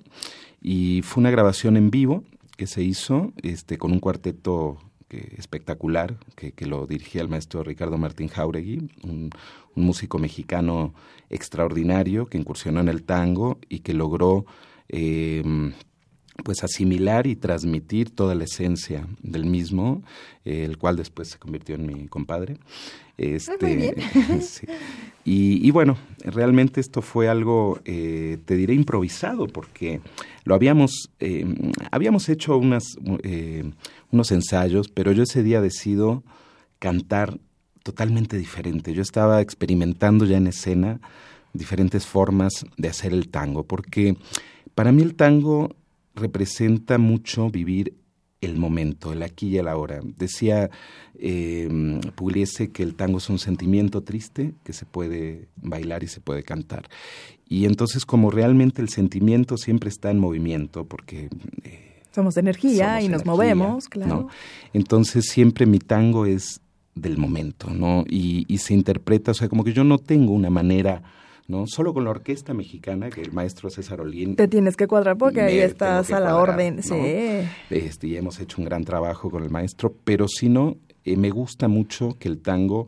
y 0.62 1.02
fue 1.02 1.22
una 1.22 1.32
grabación 1.32 1.76
en 1.76 1.90
vivo 1.90 2.22
que 2.56 2.68
se 2.68 2.84
hizo 2.84 3.32
este, 3.42 3.78
con 3.78 3.90
un 3.90 3.98
cuarteto 3.98 4.78
que, 5.08 5.34
espectacular 5.36 6.16
que, 6.36 6.52
que, 6.52 6.66
lo 6.66 6.86
dirigía 6.86 7.20
el 7.20 7.28
maestro 7.28 7.64
Ricardo 7.64 7.98
Martín 7.98 8.28
Jauregui, 8.28 8.88
un, 9.02 9.30
un, 9.74 9.84
músico 9.84 10.20
mexicano 10.20 10.94
extraordinario 11.30 12.26
que 12.26 12.38
incursionó 12.38 12.78
en 12.78 12.88
el 12.88 13.02
tango 13.02 13.58
y 13.68 13.80
que 13.80 13.92
logró 13.92 14.46
eh, 14.88 15.42
pues 16.44 16.62
asimilar 16.62 17.26
y 17.26 17.36
transmitir 17.36 18.10
toda 18.10 18.34
la 18.34 18.44
esencia 18.44 19.06
del 19.22 19.44
mismo, 19.44 20.02
eh, 20.44 20.64
el 20.64 20.78
cual 20.78 20.96
después 20.96 21.28
se 21.28 21.38
convirtió 21.38 21.74
en 21.74 21.86
mi 21.86 22.06
compadre. 22.06 22.58
Este, 23.16 23.94
sí. 24.40 24.66
y, 25.24 25.66
y, 25.66 25.70
bueno, 25.72 25.98
realmente 26.20 26.80
esto 26.80 27.02
fue 27.02 27.28
algo, 27.28 27.80
eh, 27.84 28.38
te 28.44 28.56
diré, 28.56 28.74
improvisado, 28.74 29.48
porque 29.48 30.00
lo 30.44 30.54
habíamos, 30.54 31.10
eh, 31.18 31.44
habíamos 31.90 32.28
hecho 32.28 32.56
unas, 32.56 32.96
unos 34.10 34.30
ensayos, 34.30 34.88
pero 34.88 35.12
yo 35.12 35.24
ese 35.24 35.42
día 35.42 35.60
decido 35.60 36.22
cantar 36.78 37.38
totalmente 37.82 38.38
diferente. 38.38 38.94
Yo 38.94 39.02
estaba 39.02 39.40
experimentando 39.40 40.24
ya 40.24 40.36
en 40.36 40.46
escena 40.46 41.00
diferentes 41.52 42.06
formas 42.06 42.64
de 42.76 42.88
hacer 42.88 43.12
el 43.12 43.28
tango, 43.28 43.64
porque 43.64 44.16
para 44.74 44.92
mí 44.92 45.02
el 45.02 45.16
tango 45.16 45.74
representa 46.18 46.98
mucho 46.98 47.50
vivir 47.50 47.94
el 48.40 48.56
momento, 48.56 49.12
el 49.12 49.22
aquí 49.22 49.48
y 49.48 49.58
el 49.58 49.68
ahora. 49.68 50.00
Decía 50.16 50.70
eh, 51.18 52.00
Pugliese 52.14 52.70
que 52.70 52.82
el 52.82 52.94
tango 52.94 53.18
es 53.18 53.28
un 53.28 53.38
sentimiento 53.38 54.02
triste 54.02 54.54
que 54.64 54.72
se 54.72 54.84
puede 54.86 55.48
bailar 55.56 56.02
y 56.04 56.06
se 56.06 56.20
puede 56.20 56.42
cantar. 56.42 56.88
Y 57.48 57.64
entonces 57.64 58.04
como 58.04 58.30
realmente 58.30 58.82
el 58.82 58.88
sentimiento 58.88 59.56
siempre 59.56 59.88
está 59.88 60.10
en 60.10 60.18
movimiento, 60.18 60.84
porque... 60.84 61.28
Eh, 61.64 62.02
somos 62.14 62.36
energía 62.36 62.96
somos 62.96 63.04
y 63.04 63.08
nos 63.08 63.26
movemos, 63.26 63.88
claro. 63.88 64.14
¿no? 64.14 64.28
Entonces 64.72 65.26
siempre 65.26 65.66
mi 65.66 65.78
tango 65.78 66.26
es 66.26 66.60
del 66.94 67.16
momento, 67.16 67.70
¿no? 67.70 68.04
Y, 68.08 68.44
y 68.48 68.58
se 68.58 68.74
interpreta, 68.74 69.30
o 69.30 69.34
sea, 69.34 69.48
como 69.48 69.64
que 69.64 69.72
yo 69.72 69.84
no 69.84 69.98
tengo 69.98 70.32
una 70.32 70.50
manera 70.50 71.02
¿no? 71.48 71.66
Solo 71.66 71.92
con 71.94 72.04
la 72.04 72.10
orquesta 72.10 72.54
mexicana, 72.54 73.08
que 73.08 73.22
el 73.22 73.32
maestro 73.32 73.70
César 73.70 74.00
Olín... 74.02 74.36
Te 74.36 74.48
tienes 74.48 74.76
que 74.76 74.86
cuadrar 74.86 75.16
porque 75.16 75.40
ahí 75.40 75.58
estás 75.58 76.12
a 76.12 76.20
la 76.20 76.32
cuadrar, 76.32 76.54
orden, 76.54 76.76
¿no? 76.76 76.82
sí. 76.82 77.48
Este, 77.70 78.06
y 78.06 78.16
hemos 78.16 78.38
hecho 78.38 78.58
un 78.58 78.66
gran 78.66 78.84
trabajo 78.84 79.30
con 79.30 79.42
el 79.42 79.50
maestro, 79.50 79.94
pero 80.04 80.28
si 80.28 80.50
no, 80.50 80.76
eh, 81.04 81.16
me 81.16 81.30
gusta 81.30 81.66
mucho 81.66 82.16
que 82.18 82.28
el 82.28 82.38
tango 82.40 82.86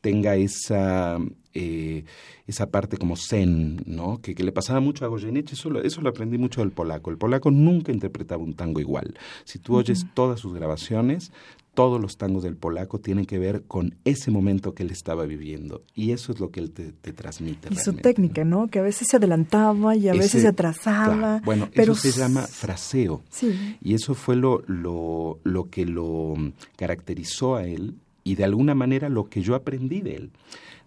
tenga 0.00 0.36
esa... 0.36 1.18
Eh, 1.54 2.04
esa 2.46 2.70
parte 2.70 2.96
como 2.96 3.14
zen, 3.16 3.82
¿no? 3.86 4.18
Que, 4.22 4.34
que 4.34 4.42
le 4.42 4.52
pasaba 4.52 4.80
mucho 4.80 5.04
a 5.04 5.08
Goyeneche, 5.08 5.54
eso 5.54 5.68
lo, 5.68 5.82
eso 5.82 6.00
lo 6.00 6.08
aprendí 6.08 6.38
mucho 6.38 6.60
del 6.62 6.70
polaco. 6.70 7.10
El 7.10 7.18
polaco 7.18 7.50
nunca 7.50 7.92
interpretaba 7.92 8.42
un 8.42 8.54
tango 8.54 8.80
igual. 8.80 9.14
Si 9.44 9.58
tú 9.58 9.76
oyes 9.76 10.02
uh 10.02 10.06
-huh. 10.06 10.14
todas 10.14 10.40
sus 10.40 10.54
grabaciones, 10.54 11.30
todos 11.74 12.00
los 12.00 12.18
tangos 12.18 12.42
del 12.42 12.56
polaco 12.56 13.00
tienen 13.00 13.24
que 13.24 13.38
ver 13.38 13.62
con 13.62 13.94
ese 14.04 14.30
momento 14.30 14.74
que 14.74 14.82
él 14.82 14.90
estaba 14.90 15.24
viviendo. 15.24 15.82
Y 15.94 16.12
eso 16.12 16.32
es 16.32 16.40
lo 16.40 16.50
que 16.50 16.60
él 16.60 16.70
te, 16.70 16.92
te 16.92 17.12
transmite. 17.12 17.68
Y 17.70 17.74
realmente. 17.74 17.84
su 17.84 17.94
técnica, 17.94 18.44
¿no? 18.44 18.68
Que 18.68 18.78
a 18.78 18.82
veces 18.82 19.08
se 19.10 19.16
adelantaba 19.16 19.96
y 19.96 20.08
a 20.08 20.12
ese, 20.12 20.20
veces 20.20 20.42
se 20.42 20.48
atrasaba. 20.48 21.16
Claro. 21.16 21.44
Bueno, 21.44 21.68
pero... 21.74 21.92
eso 21.92 22.10
se 22.10 22.18
llama 22.18 22.42
fraseo. 22.42 23.22
Sí. 23.30 23.78
Y 23.80 23.94
eso 23.94 24.14
fue 24.14 24.36
lo, 24.36 24.62
lo, 24.66 25.40
lo 25.44 25.70
que 25.70 25.86
lo 25.86 26.34
caracterizó 26.76 27.56
a 27.56 27.64
él 27.64 27.94
y 28.24 28.34
de 28.34 28.44
alguna 28.44 28.74
manera 28.74 29.08
lo 29.08 29.28
que 29.28 29.42
yo 29.42 29.54
aprendí 29.54 30.00
de 30.00 30.16
él 30.16 30.30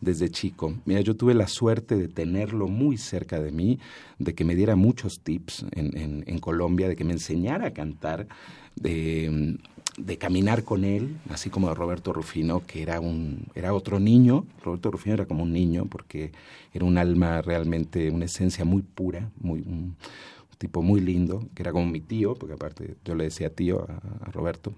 desde 0.01 0.29
chico. 0.29 0.75
Mira, 0.85 1.01
yo 1.01 1.15
tuve 1.15 1.33
la 1.33 1.47
suerte 1.47 1.95
de 1.95 2.07
tenerlo 2.07 2.67
muy 2.67 2.97
cerca 2.97 3.39
de 3.39 3.51
mí, 3.51 3.79
de 4.19 4.35
que 4.35 4.45
me 4.45 4.55
diera 4.55 4.75
muchos 4.75 5.21
tips 5.21 5.65
en, 5.71 5.97
en, 5.97 6.23
en 6.27 6.39
Colombia, 6.39 6.87
de 6.87 6.95
que 6.95 7.03
me 7.03 7.13
enseñara 7.13 7.67
a 7.67 7.73
cantar, 7.73 8.27
de, 8.75 9.57
de, 9.97 10.17
caminar 10.17 10.63
con 10.63 10.83
él, 10.83 11.17
así 11.29 11.49
como 11.49 11.69
de 11.69 11.75
Roberto 11.75 12.13
Rufino, 12.13 12.63
que 12.65 12.81
era, 12.81 12.99
un, 12.99 13.47
era 13.55 13.73
otro 13.73 13.99
niño. 13.99 14.45
Roberto 14.63 14.91
Rufino 14.91 15.15
era 15.15 15.25
como 15.25 15.43
un 15.43 15.53
niño 15.53 15.85
porque 15.85 16.31
era 16.73 16.85
un 16.85 16.97
alma 16.97 17.41
realmente, 17.41 18.09
una 18.09 18.25
esencia 18.25 18.65
muy 18.65 18.81
pura, 18.81 19.29
muy... 19.39 19.59
Un, 19.61 19.95
tipo 20.57 20.81
muy 20.81 21.01
lindo, 21.01 21.43
que 21.53 21.63
era 21.63 21.73
como 21.73 21.85
mi 21.85 21.99
tío, 21.99 22.33
porque 22.35 22.53
aparte 22.53 22.95
yo 23.03 23.13
le 23.13 23.25
decía 23.25 23.49
tío 23.49 23.85
a, 23.89 24.25
a 24.25 24.31
Roberto. 24.31 24.73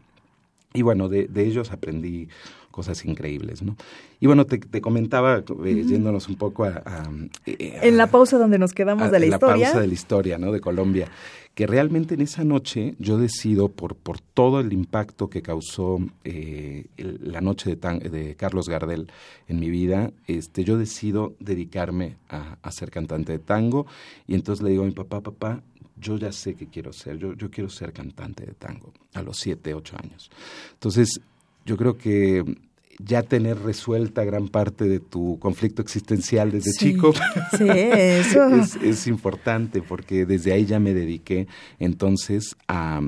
Y 0.74 0.82
bueno, 0.82 1.08
de, 1.08 1.28
de, 1.28 1.46
ellos 1.46 1.72
aprendí 1.72 2.28
cosas 2.72 3.04
increíbles, 3.06 3.64
¿no? 3.64 3.76
Y 4.20 4.28
bueno, 4.28 4.46
te, 4.46 4.60
te 4.60 4.82
comentaba, 4.82 5.44
eh, 5.66 5.84
yéndonos 5.88 6.28
un 6.28 6.36
poco 6.36 6.66
a, 6.66 6.84
a, 6.86 7.04
a, 7.04 7.10
En 7.46 7.98
la 7.98 8.08
pausa 8.08 8.38
donde 8.38 8.60
nos 8.60 8.74
quedamos 8.74 9.10
de 9.10 9.20
la 9.20 9.26
historia. 9.26 9.54
En 9.56 9.60
la 9.62 9.66
pausa 9.68 9.80
de 9.82 9.88
la 9.88 9.94
historia, 9.94 10.38
¿no? 10.38 10.52
De 10.52 10.60
Colombia. 10.60 11.08
Que 11.58 11.66
realmente 11.66 12.14
en 12.14 12.22
esa 12.22 12.44
noche 12.44 12.94
yo 13.00 13.18
decido, 13.18 13.68
por, 13.70 13.96
por 13.96 14.20
todo 14.20 14.60
el 14.60 14.72
impacto 14.74 15.28
que 15.28 15.42
causó 15.42 15.98
eh, 16.24 16.86
la 16.98 17.42
noche 17.42 17.76
de, 17.76 18.36
Carlos 18.38 18.70
Gardel 18.70 19.12
en 19.48 19.60
mi 19.60 19.72
vida, 19.72 20.12
este, 20.28 20.64
yo 20.64 20.78
decido 20.78 21.34
dedicarme 21.40 22.18
a, 22.30 22.60
ser 22.70 22.92
cantante 22.92 23.32
de 23.32 23.40
tango. 23.40 23.88
Y 24.28 24.36
entonces 24.36 24.64
le 24.64 24.70
digo 24.70 24.84
a 24.84 24.86
mi 24.86 24.92
papá, 24.92 25.22
papá, 25.22 25.64
yo 26.00 26.18
ya 26.18 26.32
sé 26.32 26.54
qué 26.54 26.68
quiero 26.68 26.94
ser, 26.94 27.18
yo, 27.18 27.34
yo 27.34 27.50
quiero 27.50 27.72
ser 27.72 27.92
cantante 27.92 28.46
de 28.46 28.54
tango 28.54 28.94
a 29.16 29.24
los 29.24 29.40
siete, 29.40 29.74
ocho 29.74 29.98
años. 29.98 30.30
Entonces, 30.74 31.22
yo 31.66 31.76
creo 31.76 31.98
que 31.98 32.46
ya 33.00 33.24
tener 33.24 33.60
resuelta 33.60 34.24
gran 34.24 34.48
parte 34.48 34.86
de 34.86 35.00
tu 35.00 35.38
conflicto 35.40 35.82
existencial 35.82 36.52
desde 36.52 36.72
sí, 36.72 36.94
chico 36.94 37.14
sí, 37.58 37.68
eso. 37.70 38.48
es, 38.56 38.76
es, 38.78 39.08
importante 39.08 39.82
porque 39.82 40.26
desde 40.26 40.54
ahí 40.54 40.66
ya 40.66 40.80
me 40.80 40.94
dediqué 40.94 41.48
entonces 41.80 42.56
a, 42.68 43.00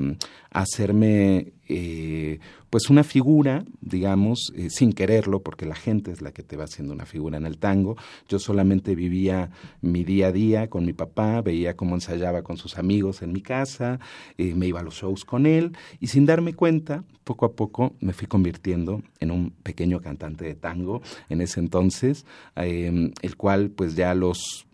a 0.52 0.60
hacerme 0.60 1.52
eh, 1.72 2.40
pues 2.68 2.90
una 2.90 3.04
figura, 3.04 3.64
digamos, 3.80 4.52
eh, 4.56 4.70
sin 4.70 4.92
quererlo, 4.92 5.40
porque 5.40 5.66
la 5.66 5.76
gente 5.76 6.10
es 6.10 6.20
la 6.20 6.32
que 6.32 6.42
te 6.42 6.56
va 6.56 6.64
haciendo 6.64 6.92
una 6.92 7.06
figura 7.06 7.38
en 7.38 7.46
el 7.46 7.58
tango. 7.58 7.96
Yo 8.28 8.40
solamente 8.40 8.96
vivía 8.96 9.50
mi 9.80 10.02
día 10.02 10.28
a 10.28 10.32
día 10.32 10.68
con 10.68 10.84
mi 10.84 10.92
papá, 10.92 11.40
veía 11.42 11.76
cómo 11.76 11.94
ensayaba 11.94 12.42
con 12.42 12.56
sus 12.56 12.76
amigos 12.76 13.22
en 13.22 13.32
mi 13.32 13.40
casa, 13.40 14.00
eh, 14.36 14.54
me 14.54 14.66
iba 14.66 14.80
a 14.80 14.82
los 14.82 14.94
shows 14.94 15.24
con 15.24 15.46
él, 15.46 15.76
y 16.00 16.08
sin 16.08 16.26
darme 16.26 16.54
cuenta, 16.54 17.04
poco 17.22 17.46
a 17.46 17.52
poco 17.52 17.94
me 18.00 18.12
fui 18.12 18.26
convirtiendo 18.26 19.02
en 19.20 19.30
un 19.30 19.50
pequeño 19.50 20.00
cantante 20.00 20.44
de 20.44 20.56
tango 20.56 21.02
en 21.28 21.40
ese 21.40 21.60
entonces, 21.60 22.26
eh, 22.56 23.12
el 23.22 23.36
cual 23.36 23.70
pues 23.70 23.94
ya 23.94 24.12
los 24.14 24.66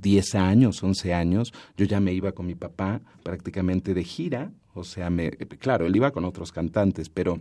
10 0.00 0.34
años, 0.34 0.82
11 0.82 1.12
años, 1.14 1.52
yo 1.76 1.84
ya 1.84 2.00
me 2.00 2.12
iba 2.12 2.32
con 2.32 2.46
mi 2.46 2.54
papá 2.54 3.00
prácticamente 3.22 3.94
de 3.94 4.04
gira, 4.04 4.52
o 4.78 4.84
sea, 4.84 5.10
me, 5.10 5.30
claro, 5.30 5.86
él 5.86 5.96
iba 5.96 6.10
con 6.10 6.24
otros 6.24 6.52
cantantes, 6.52 7.08
pero 7.08 7.40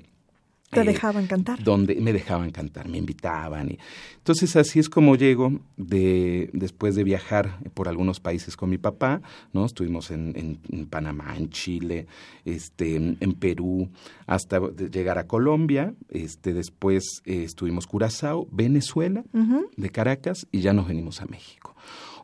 ¿Te 0.69 0.81
eh, 0.81 0.83
dejaban 0.83 1.27
cantar? 1.27 1.63
Donde 1.63 1.95
me 1.95 2.11
dejaban 2.11 2.51
cantar, 2.51 2.89
me 2.89 2.97
invitaban. 2.97 3.71
Y, 3.71 3.79
entonces 4.17 4.55
así 4.57 4.79
es 4.79 4.89
como 4.89 5.15
llego 5.15 5.59
de, 5.77 6.49
después 6.51 6.95
de 6.95 7.05
viajar 7.05 7.59
por 7.73 7.87
algunos 7.87 8.19
países 8.19 8.57
con 8.57 8.69
mi 8.69 8.77
papá, 8.77 9.21
¿no? 9.53 9.65
Estuvimos 9.65 10.11
en, 10.11 10.33
en, 10.35 10.59
en 10.69 10.85
Panamá, 10.87 11.35
en 11.37 11.49
Chile, 11.51 12.07
este, 12.43 12.95
en 12.97 13.33
Perú, 13.33 13.89
hasta 14.25 14.59
llegar 14.91 15.17
a 15.17 15.25
Colombia, 15.25 15.93
este, 16.09 16.53
después 16.53 17.21
eh, 17.25 17.43
estuvimos 17.43 17.87
Curazao, 17.87 18.47
Venezuela, 18.51 19.23
uh 19.33 19.39
-huh. 19.39 19.69
de 19.77 19.89
Caracas, 19.89 20.47
y 20.51 20.59
ya 20.59 20.73
nos 20.73 20.87
venimos 20.87 21.21
a 21.21 21.27
México. 21.27 21.75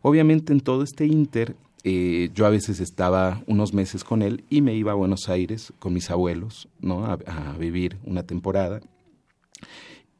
Obviamente 0.01 0.51
en 0.51 0.59
todo 0.59 0.83
este 0.83 1.05
inter 1.05 1.55
eh, 1.83 2.29
yo 2.33 2.45
a 2.45 2.49
veces 2.49 2.79
estaba 2.79 3.43
unos 3.45 3.73
meses 3.73 4.03
con 4.03 4.21
él 4.21 4.45
y 4.49 4.61
me 4.61 4.73
iba 4.73 4.93
a 4.93 4.95
Buenos 4.95 5.27
Aires 5.27 5.73
con 5.79 5.93
mis 5.93 6.09
abuelos, 6.09 6.69
¿no? 6.79 7.05
A, 7.05 7.13
a, 7.25 7.57
vivir 7.57 7.97
una 8.05 8.23
temporada. 8.23 8.79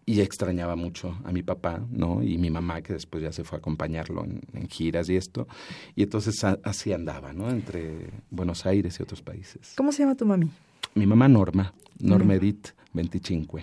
Y 0.06 0.20
extrañaba 0.20 0.76
mucho 0.76 1.18
a 1.24 1.32
mi 1.32 1.44
papá, 1.44 1.82
¿no? 1.90 2.22
Y 2.22 2.38
mi 2.38 2.50
mamá, 2.50 2.82
que 2.82 2.92
después 2.92 3.24
ya 3.24 3.32
se 3.32 3.46
fue 3.46 3.58
a 3.58 3.60
acompañarlo 3.60 4.26
en, 4.26 4.42
en 4.54 4.68
giras 4.68 5.08
y 5.08 5.16
esto. 5.16 5.48
Y 5.96 6.04
entonces 6.04 6.44
a, 6.44 6.60
así 6.64 6.92
andaba, 6.92 7.32
¿no? 7.32 7.50
Entre 7.50 8.10
Buenos 8.30 8.66
Aires 8.66 9.00
y 9.00 9.04
otros 9.04 9.22
países. 9.22 9.74
¿Cómo 9.78 9.94
se 9.94 10.04
llama 10.04 10.16
tu 10.16 10.26
mami? 10.26 10.50
Mi 10.96 11.06
mamá 11.06 11.30
Norma, 11.30 11.74
Norma 12.00 12.36
Edith 12.36 12.72
25. 12.92 13.62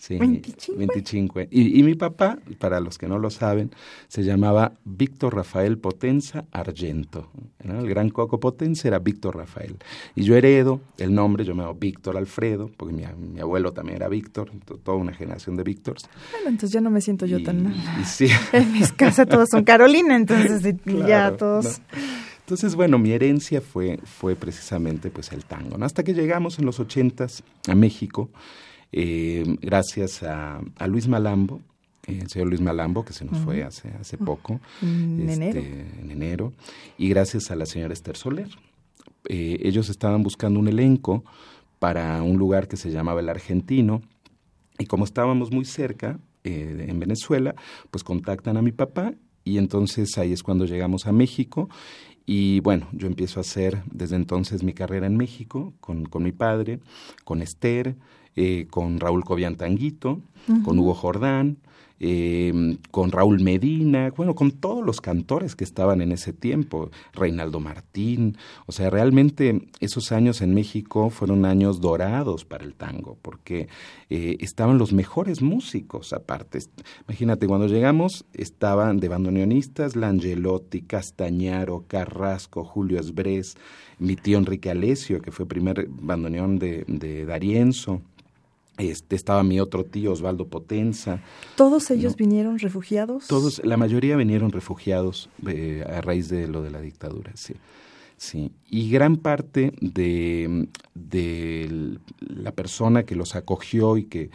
Sí, 0.00 0.16
25. 0.16 0.78
25. 0.78 1.40
Y, 1.50 1.78
y, 1.78 1.82
mi 1.82 1.94
papá, 1.94 2.38
para 2.58 2.80
los 2.80 2.96
que 2.96 3.06
no 3.06 3.18
lo 3.18 3.28
saben, 3.28 3.70
se 4.08 4.24
llamaba 4.24 4.72
Víctor 4.82 5.36
Rafael 5.36 5.76
Potenza 5.76 6.46
Argento. 6.52 7.28
¿no? 7.62 7.80
El 7.80 7.86
gran 7.86 8.08
coco 8.08 8.40
Potenza 8.40 8.88
era 8.88 8.98
Víctor 8.98 9.36
Rafael. 9.36 9.76
Y 10.14 10.22
yo 10.22 10.36
heredo 10.36 10.80
el 10.96 11.14
nombre, 11.14 11.44
yo 11.44 11.54
me 11.54 11.64
llamo 11.64 11.74
Víctor 11.74 12.16
Alfredo, 12.16 12.70
porque 12.78 12.94
mi, 12.94 13.04
mi, 13.34 13.40
abuelo 13.40 13.74
también 13.74 13.96
era 13.96 14.08
Víctor, 14.08 14.50
toda 14.82 14.96
una 14.96 15.12
generación 15.12 15.54
de 15.56 15.64
Víctors. 15.64 16.08
Bueno, 16.32 16.48
entonces 16.48 16.72
ya 16.72 16.80
no 16.80 16.88
me 16.88 17.02
siento 17.02 17.26
yo 17.26 17.38
y, 17.38 17.44
tan 17.44 17.62
mal. 17.62 17.74
Sí. 18.06 18.28
En 18.54 18.72
mis 18.72 18.92
casas 18.92 19.28
todos 19.28 19.50
son 19.50 19.64
Carolina, 19.64 20.16
entonces 20.16 20.76
claro, 20.82 21.06
ya 21.06 21.36
todos... 21.36 21.78
No. 21.92 22.00
Entonces, 22.40 22.74
bueno, 22.74 22.98
mi 22.98 23.12
herencia 23.12 23.60
fue, 23.60 24.00
fue 24.02 24.34
precisamente 24.34 25.10
pues 25.10 25.30
el 25.30 25.44
tango, 25.44 25.76
¿no? 25.76 25.84
Hasta 25.84 26.02
que 26.02 26.14
llegamos 26.14 26.58
en 26.58 26.64
los 26.64 26.80
ochentas 26.80 27.44
a 27.68 27.74
México, 27.74 28.30
eh, 28.92 29.44
gracias 29.60 30.22
a, 30.22 30.60
a 30.76 30.86
Luis 30.86 31.08
Malambo, 31.08 31.60
el 32.06 32.28
señor 32.28 32.48
Luis 32.48 32.60
Malambo, 32.60 33.04
que 33.04 33.12
se 33.12 33.24
nos 33.24 33.38
fue 33.38 33.62
hace, 33.62 33.90
hace 34.00 34.18
poco, 34.18 34.60
En 34.82 35.28
este, 35.28 35.46
enero. 35.46 35.60
en 36.00 36.10
enero, 36.10 36.52
y 36.98 37.08
gracias 37.08 37.50
a 37.50 37.56
la 37.56 37.66
señora 37.66 37.92
Esther 37.92 38.16
Soler. 38.16 38.48
Eh, 39.28 39.58
ellos 39.62 39.88
estaban 39.90 40.22
buscando 40.22 40.58
un 40.58 40.68
elenco 40.68 41.24
para 41.78 42.22
un 42.22 42.38
lugar 42.38 42.68
que 42.68 42.76
se 42.76 42.90
llamaba 42.90 43.20
El 43.20 43.28
Argentino, 43.28 44.02
y 44.78 44.86
como 44.86 45.04
estábamos 45.04 45.52
muy 45.52 45.64
cerca, 45.64 46.18
eh, 46.42 46.86
en 46.88 46.98
Venezuela, 46.98 47.54
pues 47.90 48.02
contactan 48.02 48.56
a 48.56 48.62
mi 48.62 48.72
papá, 48.72 49.14
y 49.44 49.58
entonces 49.58 50.16
ahí 50.18 50.32
es 50.32 50.42
cuando 50.42 50.64
llegamos 50.64 51.06
a 51.06 51.12
México, 51.12 51.68
y 52.26 52.60
bueno, 52.60 52.88
yo 52.92 53.06
empiezo 53.06 53.40
a 53.40 53.42
hacer 53.42 53.82
desde 53.92 54.16
entonces 54.16 54.62
mi 54.62 54.72
carrera 54.72 55.06
en 55.06 55.16
México, 55.16 55.74
con, 55.80 56.06
con 56.06 56.22
mi 56.22 56.32
padre, 56.32 56.80
con 57.24 57.42
Esther, 57.42 57.96
eh, 58.42 58.68
con 58.70 58.98
Raúl 59.00 59.22
Cobian 59.22 59.56
Tanguito, 59.56 60.22
con 60.64 60.78
Hugo 60.78 60.94
Jordán, 60.94 61.58
eh, 62.02 62.78
con 62.90 63.12
Raúl 63.12 63.40
Medina, 63.42 64.10
bueno, 64.16 64.34
con 64.34 64.52
todos 64.52 64.82
los 64.82 65.02
cantores 65.02 65.54
que 65.54 65.64
estaban 65.64 66.00
en 66.00 66.12
ese 66.12 66.32
tiempo, 66.32 66.90
Reinaldo 67.12 67.60
Martín, 67.60 68.38
o 68.64 68.72
sea, 68.72 68.88
realmente 68.88 69.68
esos 69.80 70.10
años 70.10 70.40
en 70.40 70.54
México 70.54 71.10
fueron 71.10 71.44
años 71.44 71.82
dorados 71.82 72.46
para 72.46 72.64
el 72.64 72.72
tango, 72.72 73.18
porque 73.20 73.68
eh, 74.08 74.38
estaban 74.40 74.78
los 74.78 74.94
mejores 74.94 75.42
músicos 75.42 76.14
aparte. 76.14 76.60
Imagínate, 77.06 77.46
cuando 77.46 77.66
llegamos 77.66 78.24
estaban 78.32 78.98
de 79.00 79.08
bandoneonistas 79.08 79.94
Langelotti, 79.94 80.80
Castañaro, 80.80 81.84
Carrasco, 81.86 82.64
Julio 82.64 82.98
Esbrés, 82.98 83.58
mi 83.98 84.16
tío 84.16 84.38
Enrique 84.38 84.70
Alesio, 84.70 85.20
que 85.20 85.30
fue 85.30 85.44
primer 85.44 85.86
bandoneón 85.90 86.58
de, 86.58 86.84
de 86.88 87.26
Darienzo, 87.26 88.00
este, 88.80 89.16
estaba 89.16 89.42
mi 89.42 89.60
otro 89.60 89.84
tío 89.84 90.12
Osvaldo 90.12 90.46
Potenza, 90.46 91.20
¿Todos 91.56 91.90
ellos 91.90 92.12
No. 92.12 92.16
vinieron 92.16 92.58
refugiados? 92.58 93.26
todos, 93.28 93.60
la 93.64 93.76
mayoría 93.76 94.16
vinieron 94.16 94.50
refugiados 94.52 95.28
eh, 95.46 95.84
a 95.86 96.00
raíz 96.00 96.28
de 96.28 96.48
lo 96.48 96.62
de 96.62 96.70
la 96.70 96.80
dictadura, 96.80 97.32
sí. 97.34 97.54
Sí, 98.16 98.50
y 98.68 98.90
gran 98.90 99.16
parte 99.16 99.72
de, 99.80 100.68
de 100.94 101.96
la 102.18 102.52
persona 102.52 103.04
que 103.04 103.14
los 103.14 103.34
acogió 103.34 103.96
y 103.96 104.04
que, 104.04 104.28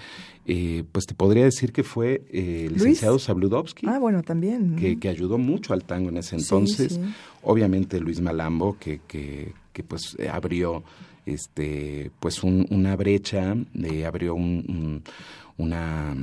eh, 0.47 0.84
pues 0.91 1.05
te 1.05 1.13
podría 1.13 1.43
decir 1.43 1.71
que 1.71 1.84
fue 1.84 2.23
eh, 2.31 2.65
el 2.67 2.73
licenciado 2.73 3.19
Sabludovsky, 3.19 3.86
Ah, 3.88 3.99
bueno, 3.99 4.23
también. 4.23 4.75
que, 4.75 4.97
que 4.99 5.08
ayudó 5.08 5.38
mucho 5.38 5.73
al 5.73 5.84
tango 5.84 6.10
en 6.10 6.17
ese 6.17 6.36
entonces. 6.36 6.93
sí. 6.93 7.01
Obviamente 7.43 7.99
Luis 7.99 8.21
Malambo, 8.21 8.75
que, 8.79 9.01
que, 9.08 9.53
que 9.71 9.84
pues 9.84 10.15
eh, 10.17 10.29
abrió 10.29 10.84
este 11.25 12.11
pues 12.19 12.43
un- 12.43 12.67
una 12.69 12.95
brecha, 12.95 13.55
eh, 13.83 14.05
abrió 14.05 14.35
un, 14.35 14.63
un- 14.67 15.03
una 15.57 16.15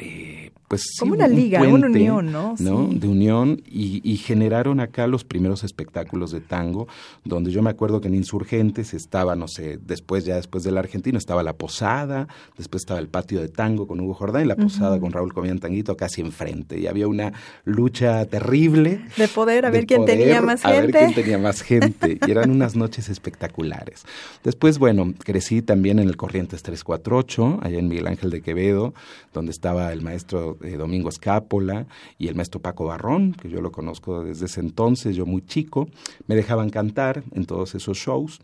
eh, 0.00 0.50
pues 0.66 0.82
sí, 0.82 0.98
Como 1.00 1.12
una 1.14 1.26
un 1.26 1.36
liga, 1.36 1.60
una 1.60 1.70
puente, 1.70 1.86
unión, 1.86 2.32
¿no? 2.32 2.56
Sí. 2.56 2.64
De 2.64 3.06
unión 3.06 3.62
y, 3.66 4.00
y 4.02 4.16
generaron 4.16 4.80
acá 4.80 5.06
los 5.06 5.24
primeros 5.24 5.62
espectáculos 5.62 6.32
de 6.32 6.40
tango, 6.40 6.88
donde 7.24 7.52
yo 7.52 7.62
me 7.62 7.70
acuerdo 7.70 8.00
que 8.00 8.08
en 8.08 8.14
Insurgentes 8.14 8.92
estaba, 8.92 9.36
no 9.36 9.46
sé, 9.46 9.78
después 9.84 10.24
ya 10.24 10.36
después 10.36 10.64
del 10.64 10.78
argentino 10.78 11.16
estaba 11.18 11.42
la 11.42 11.52
Posada, 11.52 12.26
después 12.58 12.82
estaba 12.82 12.98
el 12.98 13.08
patio 13.08 13.40
de 13.40 13.48
tango 13.48 13.86
con 13.86 14.00
Hugo 14.00 14.14
Jordán 14.14 14.44
y 14.44 14.48
la 14.48 14.56
Posada 14.56 14.98
con 14.98 15.12
Raúl 15.12 15.32
Comian 15.32 15.58
Tanguito 15.60 15.96
casi 15.96 16.20
enfrente 16.22 16.80
y 16.80 16.86
había 16.88 17.06
una 17.06 17.32
lucha 17.64 18.24
terrible 18.26 19.00
De 19.16 19.28
poder, 19.28 19.66
a 19.66 19.70
ver 19.70 19.86
quién 19.86 20.00
poder, 20.00 20.18
tenía 20.18 20.42
más 20.42 20.64
A 20.64 20.72
ver 20.72 20.82
gente. 20.84 20.98
quién 20.98 21.14
tenía 21.14 21.38
más 21.38 21.62
gente. 21.62 22.18
Y 22.26 22.30
eran 22.30 22.50
unas 22.50 22.74
noches 22.74 23.08
espectaculares. 23.08 24.04
Después, 24.42 24.78
bueno, 24.78 25.14
crecí 25.22 25.62
también 25.62 25.98
en 25.98 26.08
el 26.08 26.16
Corrientes 26.16 26.62
348, 26.62 27.60
allá 27.62 27.78
en 27.78 27.88
Miguel 27.88 28.06
Ángel 28.08 28.30
de 28.30 28.40
Quevedo, 28.40 28.94
donde 29.32 29.52
estaba 29.52 29.83
el 29.92 30.02
maestro 30.02 30.58
eh, 30.62 30.76
Domingo 30.76 31.08
Escápola 31.08 31.86
y 32.18 32.28
el 32.28 32.34
maestro 32.34 32.60
Paco 32.60 32.86
Barrón, 32.86 33.32
que 33.32 33.48
yo 33.48 33.60
lo 33.60 33.72
conozco 33.72 34.24
desde 34.24 34.46
ese 34.46 34.60
entonces, 34.60 35.16
yo 35.16 35.26
muy 35.26 35.42
chico. 35.42 35.88
Me 36.26 36.34
dejaban 36.34 36.70
cantar 36.70 37.24
en 37.32 37.46
todos 37.46 37.74
esos 37.74 37.98
shows. 37.98 38.40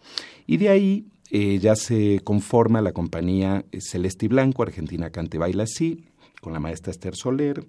Y 0.47 0.57
de 0.57 0.69
ahí 0.69 1.07
eh, 1.31 1.59
ya 1.59 1.77
se 1.77 2.21
conforma 2.25 2.81
la 2.81 2.93
compañía 2.93 3.65
eh, 3.71 3.81
Celeste 3.81 4.27
y 4.27 4.29
Blanco, 4.29 4.63
Argentina 4.63 5.11
Cante 5.11 5.39
Baila 5.39 5.63
Así, 5.63 6.05
con 6.41 6.53
la 6.53 6.61
maestra 6.61 6.91
Esther 6.91 7.15
Soler, 7.15 7.65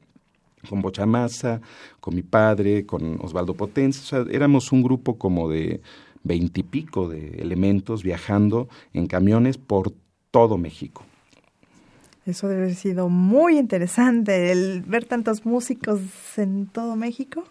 con 0.67 0.81
Bochamasa, 0.81 1.61
con 1.99 2.15
mi 2.15 2.23
padre, 2.23 2.85
con 2.85 3.19
Osvaldo 3.21 3.53
Potenza. 3.53 4.25
Éramos 4.31 4.71
un 4.71 4.83
grupo 4.83 5.17
como 5.17 5.49
de 5.49 5.81
veintipico 6.23 7.09
de 7.09 7.39
elementos 7.39 8.03
viajando 8.03 8.67
en 8.93 9.07
camiones 9.07 9.57
por 9.57 9.93
todo 10.31 10.57
México. 10.57 11.03
Eso 12.25 12.47
debe 12.47 12.63
haber 12.63 12.75
sido 12.75 13.09
muy 13.09 13.57
interesante, 13.57 14.51
el 14.51 14.83
ver 14.83 15.05
tantos 15.05 15.45
músicos 15.45 15.99
en 16.37 16.67
todo 16.67 16.95
México. 16.95 17.43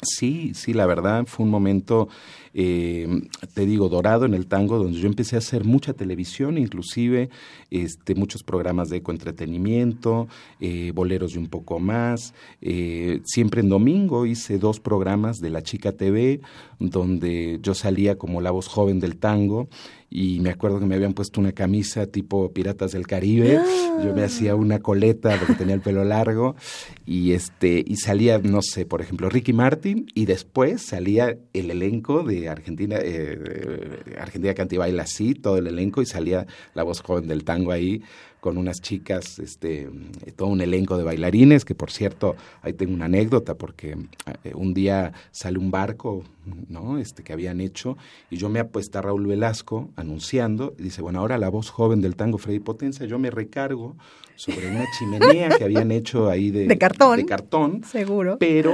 Sí, 0.00 0.52
sí, 0.54 0.74
la 0.74 0.86
verdad 0.86 1.24
fue 1.26 1.44
un 1.44 1.50
momento, 1.50 2.08
eh, 2.54 3.22
te 3.52 3.66
digo, 3.66 3.88
dorado 3.88 4.26
en 4.26 4.34
el 4.34 4.46
tango, 4.46 4.78
donde 4.78 4.96
yo 4.96 5.08
empecé 5.08 5.34
a 5.34 5.40
hacer 5.40 5.64
mucha 5.64 5.92
televisión, 5.92 6.56
inclusive 6.56 7.30
este, 7.72 8.14
muchos 8.14 8.44
programas 8.44 8.90
de 8.90 8.98
ecoentretenimiento, 8.98 10.28
eh, 10.60 10.92
boleros 10.94 11.34
y 11.34 11.38
un 11.38 11.48
poco 11.48 11.80
más. 11.80 12.32
Eh, 12.60 13.22
siempre 13.24 13.60
en 13.60 13.70
domingo 13.70 14.24
hice 14.24 14.58
dos 14.58 14.78
programas 14.78 15.38
de 15.38 15.50
La 15.50 15.62
Chica 15.62 15.90
TV, 15.90 16.42
donde 16.78 17.58
yo 17.62 17.74
salía 17.74 18.16
como 18.16 18.40
la 18.40 18.50
voz 18.50 18.68
joven 18.68 19.00
del 19.00 19.16
tango 19.16 19.68
y 20.10 20.40
me 20.40 20.50
acuerdo 20.50 20.80
que 20.80 20.86
me 20.86 20.94
habían 20.94 21.12
puesto 21.12 21.40
una 21.40 21.52
camisa 21.52 22.06
tipo 22.06 22.50
Piratas 22.52 22.92
del 22.92 23.06
Caribe, 23.06 23.60
yo 24.02 24.14
me 24.14 24.22
hacía 24.24 24.54
una 24.54 24.78
coleta 24.78 25.36
porque 25.38 25.54
tenía 25.54 25.74
el 25.74 25.82
pelo 25.82 26.04
largo 26.04 26.56
y 27.04 27.32
este 27.32 27.84
y 27.86 27.96
salía 27.96 28.38
no 28.38 28.62
sé, 28.62 28.86
por 28.86 29.02
ejemplo, 29.02 29.28
Ricky 29.28 29.52
Martin 29.52 30.06
y 30.14 30.24
después 30.24 30.82
salía 30.82 31.36
el 31.52 31.70
elenco 31.70 32.22
de 32.22 32.48
Argentina 32.48 32.96
eh, 33.02 34.16
Argentina 34.18 34.54
Cantibaila 34.54 35.02
así, 35.02 35.34
todo 35.34 35.58
el 35.58 35.66
elenco 35.66 36.00
y 36.00 36.06
salía 36.06 36.46
la 36.74 36.84
voz 36.84 37.02
joven 37.02 37.28
del 37.28 37.44
tango 37.44 37.72
ahí 37.72 38.02
con 38.40 38.56
unas 38.56 38.80
chicas, 38.80 39.38
este, 39.38 39.88
todo 40.36 40.48
un 40.48 40.60
elenco 40.60 40.96
de 40.96 41.04
bailarines, 41.04 41.64
que 41.64 41.74
por 41.74 41.90
cierto, 41.90 42.36
ahí 42.62 42.72
tengo 42.72 42.94
una 42.94 43.06
anécdota, 43.06 43.56
porque 43.56 43.96
eh, 44.44 44.52
un 44.54 44.74
día 44.74 45.12
sale 45.32 45.58
un 45.58 45.70
barco, 45.70 46.22
¿no? 46.68 46.98
Este, 46.98 47.22
que 47.22 47.32
habían 47.32 47.60
hecho, 47.60 47.96
y 48.30 48.36
yo 48.36 48.48
me 48.48 48.60
apuesta 48.60 49.00
a 49.00 49.02
Raúl 49.02 49.26
Velasco 49.26 49.90
anunciando, 49.96 50.74
y 50.78 50.82
dice, 50.84 51.02
bueno, 51.02 51.18
ahora 51.20 51.36
la 51.38 51.48
voz 51.48 51.70
joven 51.70 52.00
del 52.00 52.14
tango 52.16 52.38
Freddy 52.38 52.60
Potencia, 52.60 53.06
yo 53.06 53.18
me 53.18 53.30
recargo 53.30 53.96
sobre 54.36 54.70
una 54.70 54.84
chimenea 54.98 55.48
que 55.58 55.64
habían 55.64 55.90
hecho 55.90 56.28
ahí 56.30 56.50
de, 56.50 56.66
De 56.66 56.78
cartón. 56.78 57.18
de 57.18 57.26
cartón, 57.26 57.82
Seguro. 57.84 58.36
pero 58.38 58.72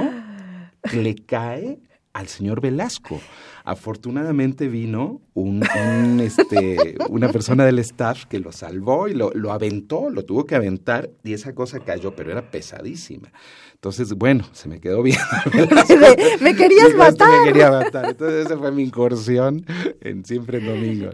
le 0.93 1.15
cae 1.15 1.79
al 2.15 2.27
señor 2.29 2.61
Velasco. 2.61 3.19
Afortunadamente 3.65 4.69
vino 4.69 5.21
un, 5.33 5.61
un, 5.75 6.19
este, 6.21 6.95
una 7.09 7.29
persona 7.29 7.65
del 7.65 7.79
staff 7.79 8.25
que 8.25 8.39
lo 8.39 8.53
salvó 8.53 9.09
y 9.09 9.13
lo, 9.13 9.31
lo 9.33 9.51
aventó, 9.51 10.09
lo 10.09 10.23
tuvo 10.23 10.45
que 10.45 10.55
aventar 10.55 11.09
y 11.25 11.33
esa 11.33 11.53
cosa 11.53 11.81
cayó, 11.81 12.15
pero 12.15 12.31
era 12.31 12.49
pesadísima. 12.51 13.33
Entonces, 13.73 14.13
bueno, 14.13 14.45
se 14.53 14.69
me 14.69 14.79
quedó 14.79 15.03
bien. 15.03 15.17
me, 15.53 16.51
me 16.51 16.55
querías 16.55 16.85
"Este 16.87 16.97
matar. 16.97 17.29
Me 17.41 17.47
quería 17.47 17.69
matar. 17.69 18.05
Entonces, 18.05 18.45
esa 18.45 18.57
fue 18.57 18.71
mi 18.71 18.83
incursión 18.83 19.65
en 19.99 20.23
Siempre 20.23 20.59
en 20.59 20.65
Domingo. 20.67 21.09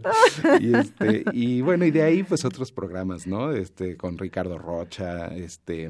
Y, 0.59 0.75
este, 0.75 1.23
y 1.33 1.61
bueno, 1.61 1.83
y 1.83 1.91
de 1.91 2.03
ahí, 2.03 2.21
pues 2.21 2.45
otros 2.45 2.71
programas, 2.71 3.25
¿no? 3.25 3.51
Este, 3.53 3.97
con 3.97 4.19
Ricardo 4.19 4.59
Rocha, 4.59 5.35
este. 5.35 5.89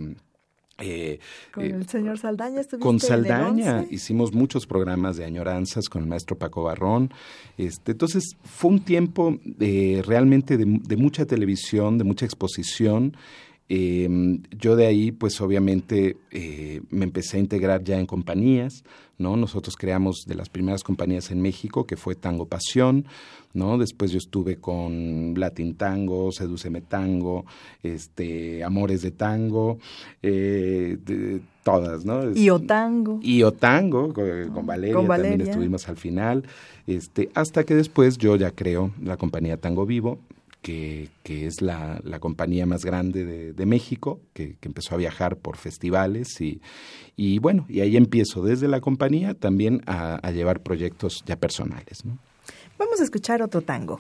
Eh, 0.82 1.20
Con 1.54 1.64
eh, 1.64 1.70
el 1.70 1.88
señor 1.88 2.18
Saldaña 2.18 2.62
estuviste 2.62 2.86
con 2.86 3.00
Saldaña 3.00 3.80
11? 3.82 3.94
hicimos 3.94 4.34
muchos 4.34 4.66
programas 4.66 5.18
de 5.18 5.26
añoranzas 5.26 5.88
con 5.90 6.02
el 6.04 6.08
maestro 6.08 6.38
Paco 6.38 6.64
Barrón. 6.64 7.14
Este, 7.58 7.94
entonces 7.94 8.36
fue 8.44 8.72
un 8.72 8.80
tiempo 8.82 9.40
eh, 9.60 10.02
realmente 10.06 10.58
de, 10.58 10.66
de 10.66 10.98
mucha 10.98 11.26
televisión, 11.26 11.98
de 11.98 12.04
mucha 12.04 12.26
exposición. 12.26 13.16
Eh, 13.74 14.10
yo 14.60 14.76
de 14.76 14.86
ahí, 14.86 15.12
pues 15.14 15.40
obviamente, 15.40 16.18
eh, 16.32 16.82
me 16.90 17.06
empecé 17.06 17.38
a 17.38 17.40
integrar 17.40 17.82
ya 17.86 17.98
en 17.98 18.06
compañías, 18.06 18.84
¿no? 19.18 19.38
Nosotros 19.38 19.78
creamos 19.78 20.26
de 20.28 20.36
las 20.36 20.50
primeras 20.50 20.84
compañías 20.84 21.32
en 21.32 21.42
México, 21.42 21.86
que 21.86 21.96
fue 21.96 22.16
Tango 22.16 22.48
Pasión, 22.48 23.06
¿no? 23.54 23.78
Después 23.78 24.12
yo 24.12 24.18
estuve 24.18 24.58
con 24.58 25.36
Latin 25.38 25.76
Tango, 25.76 26.34
Sedúceme 26.34 26.82
Tango, 26.82 27.46
este, 27.82 28.62
Amores 28.66 29.02
de 29.04 29.12
Tango, 29.12 29.78
eh, 30.22 30.98
de- 31.06 31.40
todas, 31.64 32.04
¿no? 32.04 32.32
Y 32.36 32.50
Otango. 32.50 33.20
y 33.22 33.44
Otango, 33.44 34.12
con, 34.14 34.50
con 34.54 34.66
Valeria, 34.66 34.96
Con 34.96 35.08
también 35.08 35.32
Valeria. 35.32 35.52
estuvimos 35.52 35.88
al 35.88 35.96
final, 35.96 36.44
este, 36.88 37.30
hasta 37.36 37.64
que 37.64 37.76
después 37.76 38.18
yo 38.18 38.36
ya 38.36 38.52
creo 38.52 38.92
la 39.02 39.16
compañía 39.16 39.56
Tango 39.58 39.86
Vivo, 39.86 40.18
que, 40.62 41.10
es 41.26 41.62
la, 41.62 42.02
compañía 42.20 42.66
más 42.66 42.86
grande 42.86 43.54
de, 43.54 43.66
México, 43.66 44.22
que, 44.34 44.58
empezó 44.62 44.96
a 44.96 44.98
viajar 44.98 45.38
por 45.38 45.58
festivales 45.58 46.40
y, 46.40 46.62
y, 47.16 47.40
bueno, 47.40 47.66
y 47.68 47.82
ahí 47.82 47.98
empiezo 47.98 48.44
desde 48.44 48.68
la 48.68 48.82
compañía 48.82 49.34
también 49.34 49.82
a, 49.88 50.16
a 50.16 50.32
llevar 50.32 50.62
proyectos 50.62 51.24
ya 51.26 51.36
personales. 51.36 52.06
¿no? 52.06 52.18
Vamos 52.78 53.00
a 53.00 53.04
escuchar 53.04 53.42
otro 53.42 53.62
tango. 53.62 54.00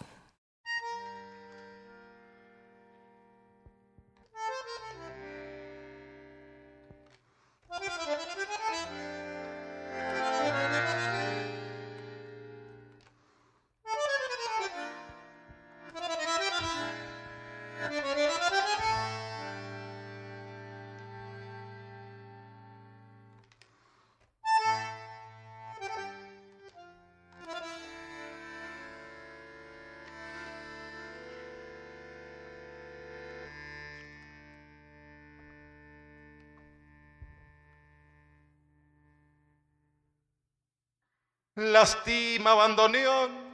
Lastima 41.61 42.51
abandoneón. 42.51 43.51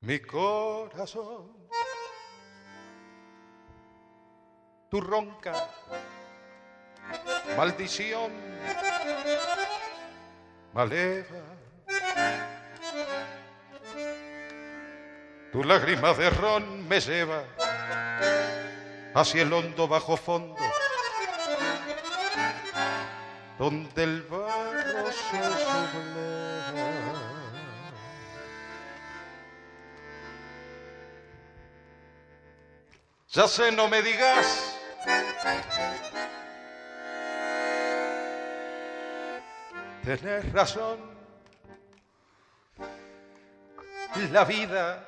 Mi 0.00 0.18
corazón, 0.18 1.68
tu 4.90 5.00
ronca 5.00 5.52
maldición 7.56 8.32
maleva. 10.72 11.42
Tu 15.52 15.64
lágrima 15.64 16.14
de 16.14 16.30
ron 16.30 16.88
me 16.88 17.00
lleva 17.00 17.44
hacia 19.14 19.42
el 19.42 19.52
hondo 19.52 19.88
bajo 19.88 20.16
fondo 20.16 20.69
donde 23.60 24.04
el 24.04 24.22
barro 24.22 25.12
se 25.12 25.42
subleva. 25.66 27.20
Ya 33.28 33.46
sé, 33.46 33.70
no 33.70 33.86
me 33.86 34.00
digas. 34.00 34.78
Tenés 40.04 40.52
razón. 40.52 40.98
La 44.32 44.44
vida 44.44 45.06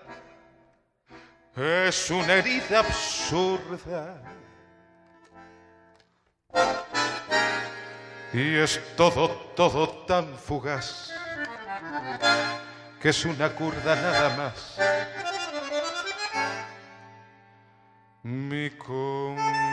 es 1.56 2.10
una 2.10 2.34
herida 2.34 2.80
absurda 2.80 4.41
Y 8.32 8.56
es 8.56 8.80
todo, 8.96 9.28
todo 9.54 9.88
tan 10.06 10.38
fugaz 10.38 11.12
que 13.02 13.08
es 13.10 13.24
una 13.24 13.50
curda 13.50 13.96
nada 13.96 14.36
más. 14.36 14.78
Mi 18.22 18.70
confesión. 18.70 19.66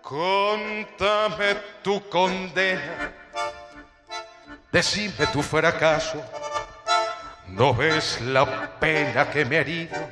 Contame 0.00 1.56
tu 1.82 2.08
condena, 2.08 3.12
decime 4.70 5.26
tu 5.32 5.42
fracaso 5.42 6.41
¿No 7.52 7.74
ves 7.74 8.18
la 8.22 8.78
pena 8.80 9.28
que 9.30 9.44
me 9.44 9.58
ha 9.58 9.60
herido? 9.60 10.08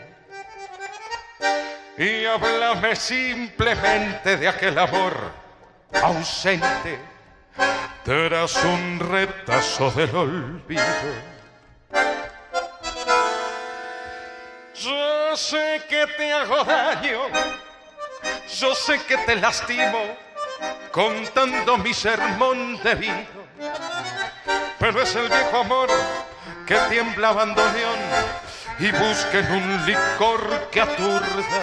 Y 1.97 2.27
háblame 2.27 2.95
simplemente 2.95 4.37
de 4.37 4.47
aquel 4.47 4.79
amor 4.79 5.15
ausente 6.03 6.99
tras 8.05 8.63
un 8.63 9.01
retazo 9.01 9.91
del 9.93 10.15
olvido. 10.15 10.83
Yo 14.75 15.35
sé 15.35 15.83
que 15.89 16.07
te 16.19 16.33
hago 16.35 16.63
daño, 16.63 17.23
yo 18.55 18.75
sé 18.75 19.01
que 19.05 19.17
te 19.17 19.37
lastimo 19.37 19.99
contando 20.93 21.79
mi 21.79 21.95
sermón 21.95 22.83
de 22.83 22.95
vida, 22.97 23.27
pero 24.79 25.01
es 25.01 25.17
el 25.17 25.29
viejo 25.29 25.57
amor 25.57 25.89
que 26.71 26.79
tiembla 26.89 27.31
abandoneón 27.31 27.99
y 28.79 28.93
busquen 28.93 29.45
un 29.51 29.87
licor 29.87 30.69
que 30.71 30.81
aturda. 30.81 31.63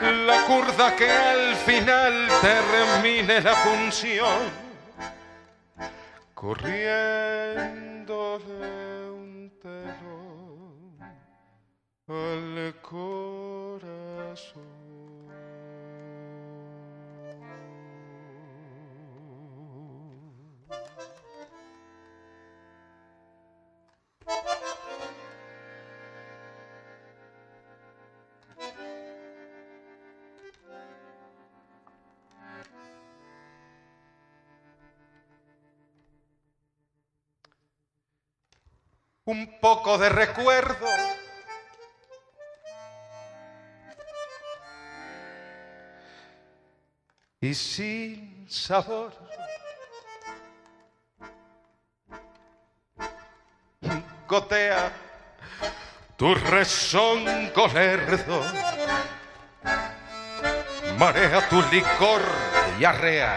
La 0.00 0.44
curda 0.46 0.94
que 0.94 1.10
al 1.10 1.56
final 1.56 2.28
termine 2.40 3.40
la 3.40 3.56
función, 3.56 4.48
corriendo 6.34 6.78
de 8.38 9.10
un 9.10 9.50
telón 9.60 11.00
al 12.06 12.76
corazón. 12.80 14.71
Un 39.24 39.58
poco 39.60 39.98
de 39.98 40.08
recuerdo. 40.08 40.88
Y 47.40 47.54
sin 47.54 48.46
sabor. 48.48 49.12
Gotea 54.28 54.92
tu 56.16 56.34
rezongo 56.34 57.66
lerdo. 57.68 58.42
Marea 60.96 61.48
tu 61.48 61.60
licor 61.62 62.22
y 62.78 62.84
arrea 62.84 63.36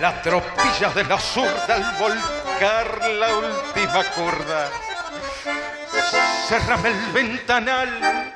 la 0.00 0.22
tropilla 0.22 0.90
de 0.94 1.04
la 1.04 1.18
zurda 1.18 1.74
al 1.74 1.98
la 2.60 3.36
última 3.36 4.04
curda. 4.14 4.70
Cerrame 6.48 6.90
el 6.90 7.12
ventanal 7.12 8.32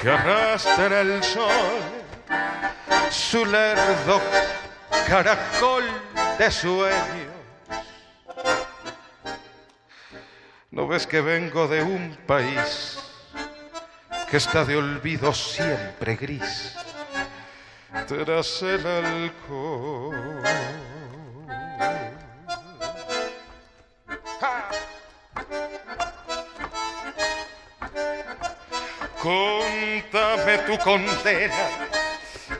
que 0.00 0.10
arrastra 0.10 1.00
el 1.00 1.22
sol, 1.22 1.80
su 3.10 3.46
lerdo 3.46 4.20
caracol 5.06 5.84
de 6.38 6.50
sueños. 6.50 7.34
¿No 10.70 10.86
ves 10.86 11.06
que 11.06 11.20
vengo 11.20 11.66
de 11.66 11.82
un 11.82 12.16
país 12.26 12.98
que 14.30 14.36
está 14.36 14.64
de 14.64 14.76
olvido 14.76 15.32
siempre 15.32 16.16
gris? 16.16 16.76
tras 18.06 18.62
el 18.62 18.86
alcohol. 18.86 20.39
Contame 29.20 30.58
tu 30.66 30.78
condena, 30.78 31.68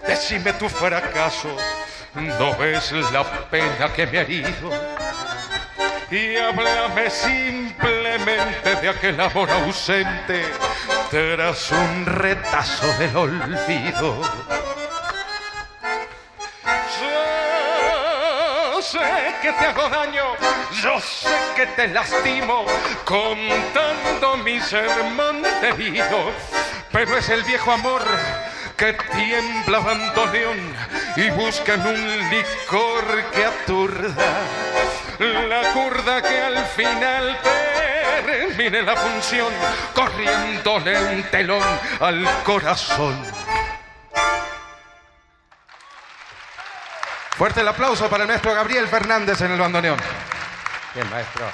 decime 0.06 0.52
tu 0.52 0.68
fracaso, 0.68 1.48
no 2.14 2.54
ves 2.58 2.92
la 3.12 3.24
pena 3.50 3.90
que 3.94 4.06
me 4.06 4.18
ha 4.18 4.22
herido. 4.22 4.70
y 6.10 6.36
háblame 6.36 7.08
simplemente 7.08 8.74
de 8.76 8.88
aquel 8.88 9.20
amor 9.20 9.48
ausente 9.50 10.44
tras 11.10 11.70
un 11.70 12.04
retazo 12.04 12.86
del 12.98 13.16
olvido. 13.16 14.20
Yo 17.00 18.82
sé 18.82 19.34
que 19.40 19.52
te 19.52 19.64
hago 19.66 19.88
daño, 19.88 20.24
yo 20.82 20.98
sé 21.00 21.28
que 21.56 21.66
te 21.66 21.88
lastimo 21.88 22.64
contando 23.04 24.36
mi 24.38 24.60
sermón 24.60 25.42
de 25.42 25.72
vida, 25.72 26.08
pero 26.90 27.18
es 27.18 27.28
el 27.28 27.42
viejo 27.42 27.72
amor 27.72 28.02
que 28.76 28.94
tiembla 29.12 29.80
bandoneón 29.80 30.58
y 31.16 31.28
buscan 31.30 31.86
un 31.86 32.30
licor 32.30 33.30
que 33.32 33.44
aturda. 33.44 34.40
La 35.18 35.72
curda 35.72 36.22
que 36.22 36.40
al 36.40 36.64
final 36.64 37.38
termine 38.24 38.82
la 38.82 38.96
función 38.96 39.52
corriéndole 39.94 40.98
un 41.14 41.22
telón 41.24 41.62
al 42.00 42.26
corazón. 42.42 43.20
Fuerte 47.36 47.60
el 47.60 47.68
aplauso 47.68 48.08
para 48.08 48.24
el 48.24 48.28
maestro 48.28 48.54
Gabriel 48.54 48.88
Fernández 48.88 49.40
en 49.42 49.52
el 49.52 49.58
bandoneón. 49.58 49.98
Bien, 50.94 51.08
maestro. 51.08 51.44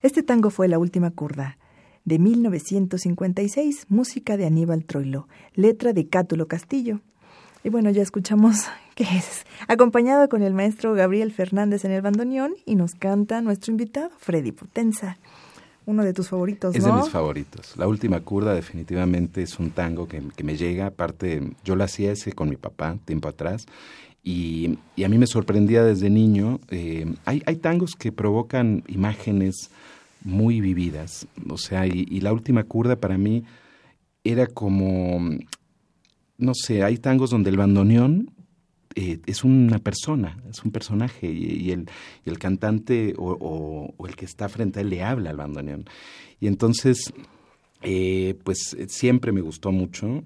Este 0.00 0.22
tango 0.22 0.48
fue 0.48 0.66
La 0.66 0.78
Última 0.78 1.10
Curda, 1.10 1.58
de 2.06 2.18
1956, 2.18 3.86
música 3.90 4.38
de 4.38 4.46
Aníbal 4.46 4.86
Troilo, 4.86 5.28
letra 5.54 5.92
de 5.92 6.08
Cátulo 6.08 6.48
Castillo. 6.48 7.00
Y 7.62 7.68
bueno, 7.68 7.90
ya 7.90 8.02
escuchamos 8.02 8.64
que 8.94 9.04
es 9.04 9.44
acompañado 9.68 10.30
con 10.30 10.42
el 10.42 10.54
maestro 10.54 10.94
Gabriel 10.94 11.32
Fernández 11.32 11.84
en 11.84 11.92
el 11.92 12.00
bandoneón 12.00 12.54
y 12.64 12.76
nos 12.76 12.94
canta 12.94 13.42
nuestro 13.42 13.72
invitado, 13.72 14.10
Freddy 14.18 14.52
Potenza. 14.52 15.18
Uno 15.84 16.04
de 16.04 16.12
tus 16.12 16.28
favoritos, 16.28 16.74
Es 16.76 16.84
¿no? 16.84 16.94
de 16.96 17.02
mis 17.02 17.10
favoritos. 17.10 17.76
La 17.76 17.88
última 17.88 18.20
curda 18.20 18.54
definitivamente 18.54 19.42
es 19.42 19.58
un 19.58 19.70
tango 19.70 20.06
que, 20.06 20.22
que 20.36 20.44
me 20.44 20.56
llega. 20.56 20.86
Aparte, 20.86 21.42
yo 21.64 21.74
lo 21.76 21.84
hacía 21.84 22.12
ese 22.12 22.32
con 22.32 22.48
mi 22.48 22.56
papá 22.56 22.96
tiempo 23.04 23.28
atrás. 23.28 23.66
Y, 24.22 24.78
y 24.94 25.02
a 25.04 25.08
mí 25.08 25.18
me 25.18 25.26
sorprendía 25.26 25.82
desde 25.82 26.08
niño. 26.08 26.60
eh, 26.70 27.12
hay, 27.24 27.42
hay 27.46 27.56
tangos 27.56 27.92
que 27.98 28.12
provocan 28.12 28.84
imágenes 28.86 29.70
muy 30.22 30.60
vividas. 30.60 31.26
O 31.48 31.58
sea, 31.58 31.86
y, 31.86 32.06
y 32.08 32.20
la 32.20 32.32
última 32.32 32.62
curda 32.62 32.94
para 32.96 33.18
mí 33.18 33.42
era 34.22 34.46
como, 34.46 35.20
no 36.38 36.52
sé, 36.54 36.84
hay 36.84 36.98
tangos 36.98 37.30
donde 37.30 37.50
el 37.50 37.56
bandoneón 37.56 38.30
eh, 38.94 39.20
es 39.26 39.44
una 39.44 39.78
persona, 39.78 40.42
es 40.50 40.62
un 40.64 40.70
personaje 40.70 41.30
y, 41.30 41.70
el, 41.70 41.88
el 42.24 42.38
cantante 42.38 43.14
o, 43.16 43.94
el 44.06 44.16
que 44.16 44.24
está 44.24 44.48
frente 44.48 44.78
a 44.78 44.82
él 44.82 44.90
le 44.90 45.02
habla 45.02 45.30
al 45.30 45.36
bandoneón. 45.36 45.84
Y 46.40 46.46
entonces, 46.46 47.12
eh, 47.82 48.34
pues 48.44 48.74
eh, 48.78 48.86
siempre 48.88 49.32
me 49.32 49.40
gustó 49.40 49.72
mucho. 49.72 50.22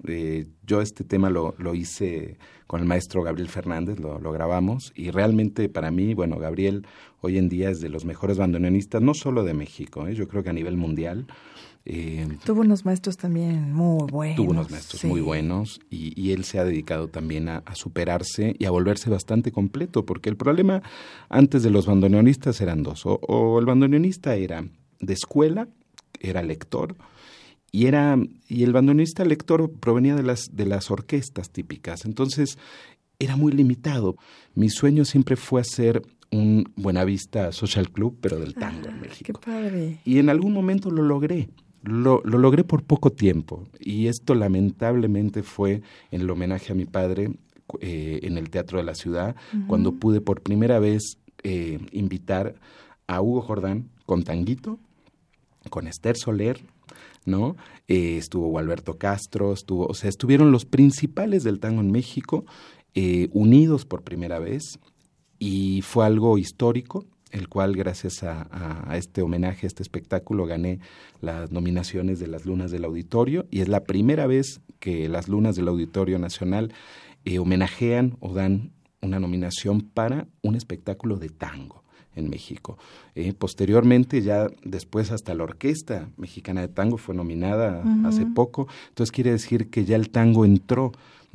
Yo 0.67 0.81
este 0.81 1.05
tema 1.05 1.31
lo, 1.31 1.55
lo 1.59 1.75
hice 1.75 2.39
con 2.67 2.81
el 2.81 2.87
maestro 2.87 3.23
Gabriel 3.23 3.49
Fernández, 3.49 4.01
lo, 4.01 4.19
lo 4.19 4.33
grabamos 4.33 4.93
y 4.97 5.11
realmente 5.11 5.69
para 5.69 5.91
mí, 5.91 6.14
bueno, 6.14 6.39
Gabriel 6.39 6.87
hoy 7.21 7.39
en 7.39 7.49
día 7.49 7.71
es 7.71 7.79
de 7.79 7.89
los 7.89 8.05
mejores 8.05 8.39
bandoneonistas, 8.39 9.03
no 9.03 9.14
solo 9.14 9.45
de 9.45 9.55
México, 9.55 10.09
yo 10.09 10.27
creo 10.29 10.43
que 10.43 10.51
a 10.51 10.55
nivel 10.55 10.77
mundial. 10.77 11.27
Eh, 11.89 12.26
Tuvo 12.45 12.62
unos 12.62 12.84
maestros 12.84 13.16
también 13.16 13.72
muy 13.72 14.07
buenos. 14.11 14.37
Tuvo 14.37 14.51
unos 14.51 14.70
maestros 14.70 15.01
sí. 15.03 15.07
muy 15.07 15.20
buenos 15.20 15.80
y, 15.89 16.20
y 16.20 16.32
él 16.32 16.43
se 16.45 16.59
ha 16.59 16.64
dedicado 16.64 17.07
también 17.07 17.49
a, 17.49 17.59
a 17.59 17.76
superarse 17.76 18.57
y 18.59 18.64
a 18.64 18.72
volverse 18.72 19.09
bastante 19.09 19.53
completo, 19.53 20.05
porque 20.05 20.28
el 20.28 20.37
problema 20.37 20.82
antes 21.28 21.62
de 21.62 21.70
los 21.70 21.87
bandoneonistas 21.87 22.61
eran 22.61 22.82
dos, 22.82 23.07
o, 23.07 23.20
o 23.22 23.61
el 23.61 23.66
bandoneonista 23.66 24.34
era 24.34 24.66
de 24.99 25.12
escuela, 25.12 25.68
era 26.18 26.43
lector, 26.43 26.97
y 27.70 27.87
era 27.87 28.18
y 28.49 28.64
el 28.64 28.72
bandoneonista 28.72 29.24
lector 29.24 29.70
provenía 29.70 30.16
de 30.16 30.24
las 30.24 30.49
de 30.57 30.66
las 30.66 30.91
orquestas 30.91 31.51
típicas, 31.51 32.05
entonces 32.05 32.59
era 33.20 33.37
muy 33.37 33.53
limitado. 33.53 34.16
Mi 34.57 34.70
sueño 34.70 35.05
siempre 35.05 35.37
fue 35.37 35.61
hacer 35.61 36.03
un 36.32 36.64
Buenavista 36.76 37.53
Social 37.53 37.91
Club, 37.93 38.18
pero 38.20 38.41
del 38.41 38.55
tango 38.55 38.89
en 38.89 38.95
Ah, 38.95 38.99
Qué 39.03 39.09
México. 39.09 39.41
padre. 39.41 40.01
Y 40.05 40.18
en 40.18 40.28
algún 40.30 40.53
momento 40.53 40.91
lo 40.91 41.03
logré. 41.03 41.49
Lo, 41.87 42.20
lo 42.24 42.39
logré 42.39 42.64
por 42.64 42.82
poco 42.82 43.11
tiempo. 43.11 43.66
Y 43.80 44.09
esto 44.09 44.34
lamentablemente 44.34 45.43
fue 45.43 45.82
en 46.11 46.20
el 46.20 46.30
homenaje 46.30 46.72
a 46.72 46.76
mi 46.76 46.84
padre 46.84 47.30
eh, 47.80 48.20
en 48.22 48.39
el 48.39 48.51
Teatro 48.51 48.78
de 48.78 48.84
la 48.84 48.95
Ciudad, 48.95 49.34
cuando 49.66 49.93
pude 49.93 50.20
por 50.20 50.43
primera 50.43 50.78
vez 50.78 51.18
eh, 51.43 51.78
invitar 51.93 52.55
a 53.07 53.20
Hugo 53.22 53.41
Jordán 53.41 53.89
con 54.05 54.22
Tanguito, 54.22 54.78
con 55.70 55.87
Esther 55.87 56.16
Soler, 56.16 56.61
¿no? 57.24 57.57
Eh, 57.89 58.16
estuvo 58.16 58.49
Gualberto 58.49 58.97
Castro, 58.99 59.53
estuvo, 59.53 59.87
o 59.87 59.95
sea, 59.95 60.09
estuvieron 60.09 60.53
los 60.53 60.64
principales 60.64 61.45
del 61.45 61.61
tango 61.61 61.80
en 61.80 61.91
México 61.91 62.45
eh, 62.95 63.28
unidos 63.32 63.84
por 63.84 64.03
primera 64.03 64.39
vez 64.39 64.78
y 65.39 65.82
fue 65.82 66.07
algo 66.07 66.39
histórico, 66.39 67.05
el 67.31 67.49
cual 67.49 67.74
gracias 67.74 68.22
a, 68.22 68.97
este 68.97 69.22
homenaje, 69.22 69.66
a 69.66 69.68
este 69.68 69.83
espectáculo, 69.83 70.47
gané 70.47 70.81
las 71.20 71.51
nominaciones 71.51 72.18
de 72.20 72.29
las 72.29 72.47
Lunas 72.47 72.70
del 72.70 72.85
Auditorio. 72.85 73.47
Y 73.51 73.61
es 73.61 73.68
la 73.68 73.85
primera 73.85 74.27
vez 74.27 74.61
que 74.79 75.09
las 75.09 75.29
Lunas 75.29 75.57
del 75.57 75.68
Auditorio 75.68 76.18
Nacional 76.18 76.72
eh, 77.24 77.39
homenajean 77.39 78.16
o 78.20 78.33
dan 78.33 78.70
una 79.03 79.18
nominación 79.18 79.81
para 79.81 80.29
un 80.43 80.55
espectáculo 80.55 81.16
de 81.16 81.29
tango 81.29 81.85
en 82.14 82.31
México. 82.31 82.79
Eh, 83.14 83.33
posteriormente, 83.35 84.22
ya 84.22 84.49
después 84.64 85.12
hasta 85.12 85.35
la 85.35 85.45
Orquesta 85.45 86.09
Mexicana 86.16 86.62
de 86.62 86.68
Tango 86.68 86.97
fue 86.97 87.14
nominada 87.14 87.85
hace 88.05 88.24
poco, 88.27 88.68
entonces 88.89 89.12
quiere 89.12 89.31
decir 89.31 89.68
que 89.68 89.85
ya 89.85 89.97
el 89.97 90.11
tango 90.11 90.45
entró 90.45 90.93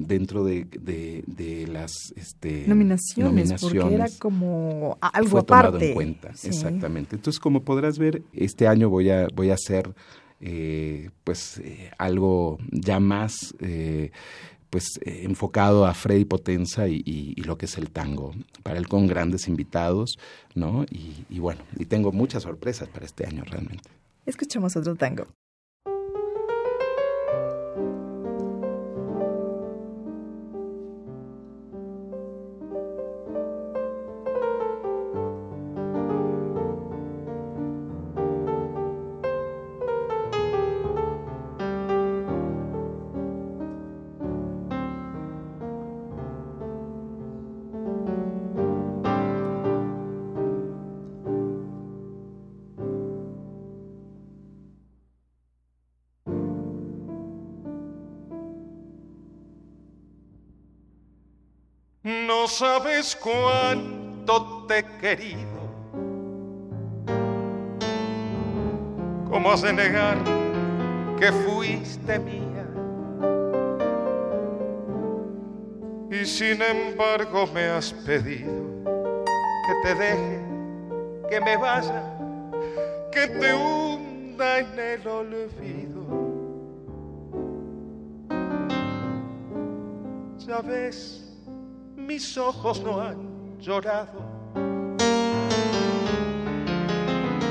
dentro 0.07 0.43
de, 0.43 0.65
de, 0.79 1.23
de 1.27 1.67
las 1.67 1.93
este, 2.15 2.65
Nominaciones, 2.67 3.53
porque 3.61 3.77
era 3.77 3.87
nominaciones 3.89 4.19
como 4.19 4.97
algo 5.01 5.29
fue 5.29 5.39
aparte. 5.41 5.65
tomado 5.67 5.79
en 5.79 5.93
cuenta, 5.93 6.35
Sí. 6.35 6.47
exactamente. 6.47 7.15
Entonces, 7.15 7.39
como 7.39 7.63
podrás 7.63 7.97
ver, 7.97 8.21
este 8.33 8.67
año 8.67 8.89
voy 8.89 9.09
a 9.09 9.27
voy 9.33 9.49
a 9.51 9.55
hacer 9.55 9.93
eh, 10.41 11.09
pues 11.23 11.59
eh, 11.59 11.91
algo 11.97 12.57
ya 12.71 12.99
más 12.99 13.53
eh, 13.59 14.11
pues 14.71 14.85
eh, 15.05 15.23
enfocado 15.25 15.85
a 15.85 15.93
Freddy 15.93 16.23
Potenza 16.25 16.87
y, 16.87 17.01
y- 17.05 17.33
y 17.35 17.41
lo 17.43 17.57
que 17.57 17.65
es 17.65 17.77
el 17.77 17.91
tango, 17.91 18.33
para 18.63 18.77
él 18.79 18.87
con 18.87 19.05
grandes 19.05 19.47
invitados, 19.49 20.17
¿no? 20.55 20.85
Y, 20.89 21.25
y 21.29 21.39
bueno, 21.39 21.61
y 21.77 21.85
tengo 21.85 22.11
muchas 22.13 22.43
sorpresas 22.43 22.87
para 22.87 23.05
este 23.05 23.25
año 23.27 23.43
realmente. 23.43 23.89
Escuchamos 24.25 24.75
otro 24.77 24.95
tango. 24.95 25.27
Sabes 62.81 63.15
cuánto 63.15 64.65
te 64.67 64.79
he 64.79 64.83
querido. 64.99 65.61
¿Cómo 69.29 69.51
has 69.51 69.61
de 69.61 69.73
negar 69.73 70.17
que 71.19 71.31
fuiste 71.31 72.19
mía? 72.19 72.67
Y 76.09 76.25
sin 76.25 76.61
embargo 76.61 77.47
me 77.53 77.65
has 77.67 77.93
pedido 77.93 78.83
que 78.83 79.73
te 79.83 79.95
deje, 79.95 80.41
que 81.29 81.39
me 81.39 81.57
vaya, 81.57 82.03
que 83.11 83.27
te 83.27 83.53
hunda 83.53 84.59
en 84.59 84.79
el 84.79 85.07
olvido. 85.07 86.01
Ya 90.45 90.61
ves, 90.61 91.20
mis 92.11 92.37
ojos 92.37 92.83
no 92.83 92.99
han 92.99 93.57
llorado. 93.57 94.19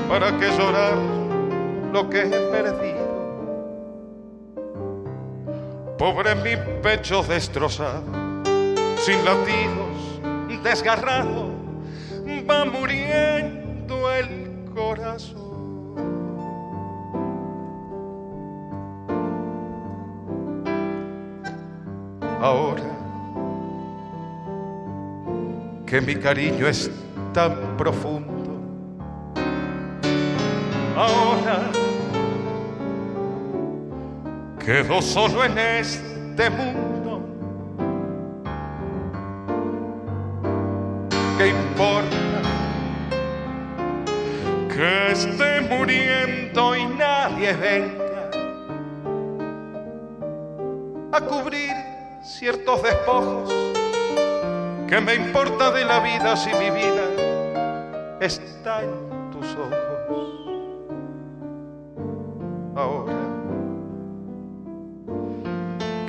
¿Para 0.07 0.37
qué 0.37 0.51
llorar 0.55 0.97
lo 1.91 2.07
que 2.07 2.21
he 2.21 2.39
perdido? 2.51 3.07
Pobre 5.97 6.35
mi 6.35 6.55
pecho 6.83 7.23
destrozado, 7.23 8.03
sin 8.97 9.25
latidos, 9.25 10.21
desgarrado, 10.63 11.49
va 12.47 12.63
muriendo 12.65 14.11
el 14.13 14.69
corazón. 14.75 15.41
Ahora 22.39 23.00
que 25.91 25.99
mi 25.99 26.15
cariño 26.15 26.67
es 26.67 26.89
tan 27.33 27.75
profundo, 27.75 28.61
ahora 30.95 31.69
quedo 34.57 35.01
solo 35.01 35.43
en 35.43 35.57
este 35.57 36.49
mundo. 36.49 37.21
¿Qué 41.37 41.47
importa 41.49 42.41
que 44.73 45.11
esté 45.11 45.59
muriendo 45.69 46.73
y 46.77 46.85
nadie 46.85 47.51
venga 47.51 48.31
a 51.11 51.19
cubrir 51.19 51.73
ciertos 52.23 52.81
despojos? 52.81 53.80
¿Qué 54.91 54.99
me 54.99 55.15
importa 55.15 55.71
de 55.71 55.85
la 55.85 56.01
vida 56.01 56.35
si 56.35 56.49
mi 56.49 56.69
vida 56.69 57.05
está 58.19 58.83
en 58.83 59.31
tus 59.31 59.47
ojos? 59.55 59.71
Ahora 62.75 63.13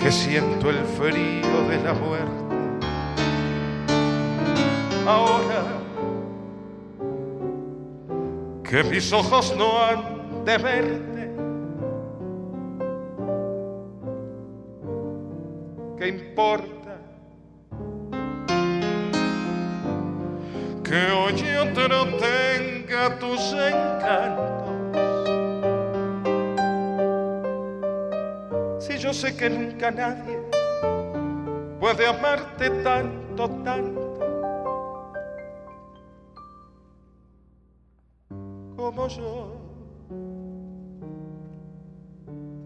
que 0.01 0.11
siento 0.11 0.69
el 0.69 0.85
frío 0.99 1.69
de 1.69 1.81
la 1.81 1.95
muerte. 1.95 2.57
Ahora 5.07 5.63
que 8.69 8.83
mis 8.83 9.13
ojos 9.13 9.55
no 9.57 9.81
han 9.81 10.45
de 10.45 10.59
verte. 10.59 11.31
¿Qué 15.97 16.09
importa? 16.09 16.82
Que 20.93 21.11
hoy 21.11 21.43
otro 21.57 22.05
tenga 22.19 23.19
tus 23.19 23.55
encantos. 23.55 24.69
Si 28.79 28.99
yo 28.99 29.15
sé 29.15 29.35
que 29.35 29.49
nunca 29.49 29.91
nadie 29.91 30.39
puede 31.81 32.07
amarte 32.07 32.69
tanto, 32.83 33.49
tanto 33.65 34.19
como 38.77 39.09
yo 39.09 39.57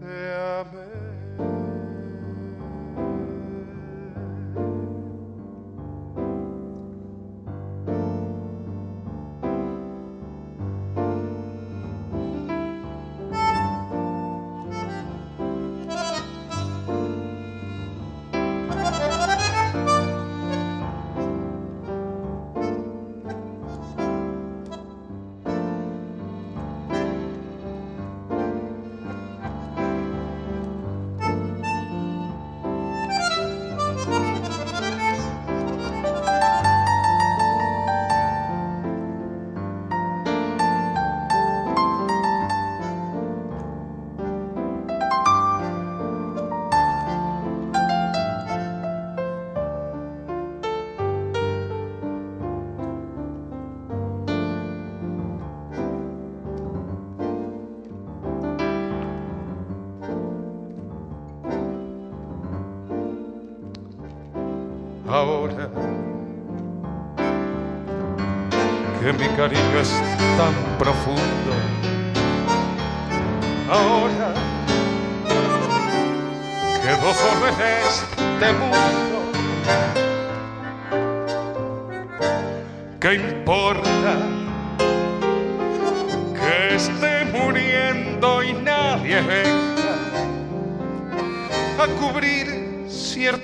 te 0.01 0.35
amé. 0.59 1.06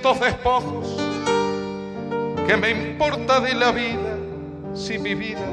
Ciertos 0.03 0.19
despojos? 0.19 0.97
¿Qué 2.45 2.57
me 2.57 2.71
importa 2.71 3.39
de 3.39 3.53
la 3.53 3.71
vida 3.71 4.17
si 4.73 4.99
mi 4.99 5.15
vida 5.15 5.47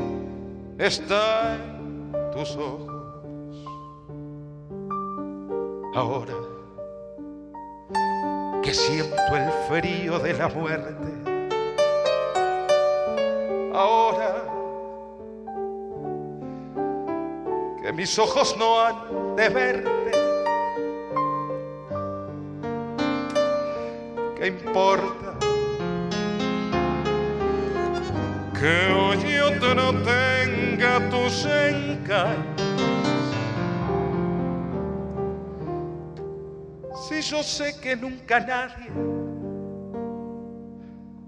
está 0.77 1.55
en 1.55 2.13
tus 2.33 2.57
ojos? 2.57 2.91
Ahora 5.95 6.35
que 8.63 8.75
siento 8.75 9.37
el 9.37 9.51
frío 9.69 10.19
de 10.19 10.35
la 10.35 10.49
muerte, 10.49 11.13
ahora 13.73 14.45
que 17.83 17.93
mis 17.93 18.19
ojos 18.19 18.57
no 18.59 18.81
han 18.81 19.37
de 19.37 19.49
verte, 19.49 20.20
¿qué 24.41 24.47
importa? 24.47 25.37
que 28.59 28.93
hoy 28.93 29.39
otro 29.39 29.93
tenga 30.03 31.09
tus 31.09 31.47
encantos. 31.47 32.67
Si 37.09 37.23
yo 37.23 37.43
sé 37.43 37.81
que 37.81 37.97
nunca 37.97 38.41
nadie 38.41 38.91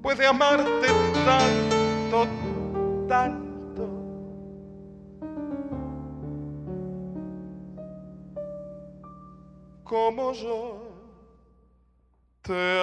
puede 0.02 0.26
amarte 0.26 0.88
tanto, 1.24 2.26
tanto. 3.08 3.88
Como 9.84 10.32
yo 10.32 10.92
te 12.42 12.81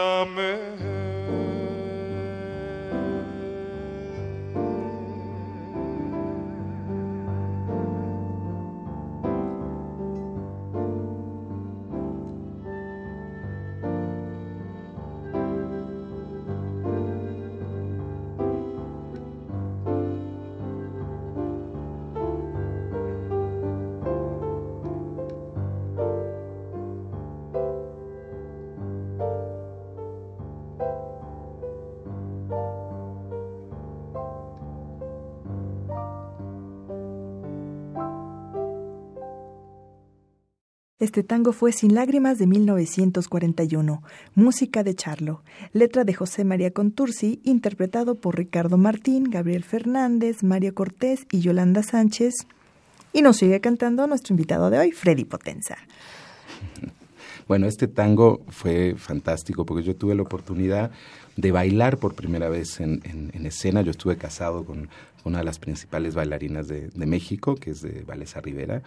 Este 40.99 41.23
tango 41.23 41.53
fue 41.53 41.71
Sin 41.71 41.95
Lágrimas 41.95 42.39
de 42.39 42.45
1941, 42.45 44.03
música 44.35 44.83
de 44.83 44.95
Charlo, 44.95 45.43
letra 45.71 46.03
de 46.03 46.13
José 46.13 46.43
María 46.43 46.71
Contursi, 46.71 47.39
interpretado 47.45 48.15
por 48.15 48.37
Ricardo 48.37 48.77
Martín, 48.77 49.29
Gabriel 49.29 49.63
Fernández, 49.63 50.43
Mario 50.43 50.75
Cortés 50.75 51.25
y 51.31 51.39
Yolanda 51.39 51.83
Sánchez. 51.83 52.47
Y 53.13 53.21
nos 53.21 53.37
sigue 53.37 53.61
cantando 53.61 54.07
nuestro 54.07 54.33
invitado 54.33 54.69
de 54.69 54.79
hoy, 54.79 54.91
Freddy 54.91 55.23
Potenza. 55.23 55.77
Bueno, 57.49 57.65
este 57.65 57.87
tango 57.87 58.45
fue 58.49 58.93
fantástico 58.95 59.65
porque 59.65 59.81
yo 59.81 59.95
tuve 59.95 60.13
la 60.13 60.21
oportunidad 60.21 60.91
de 61.35 61.51
bailar 61.51 61.97
por 61.97 62.13
primera 62.13 62.47
vez 62.47 62.79
en, 62.79 63.01
escena. 63.43 63.81
Yo 63.81 63.89
estuve 63.89 64.17
casado 64.17 64.63
con 64.63 64.87
una 65.23 65.39
de 65.39 65.45
las 65.45 65.57
principales 65.57 66.13
bailarinas 66.13 66.67
de, 66.67 66.91
México, 67.07 67.55
que 67.55 67.71
es 67.71 67.81
de 67.81 68.03
Valesa 68.03 68.39
Rivera. 68.39 68.83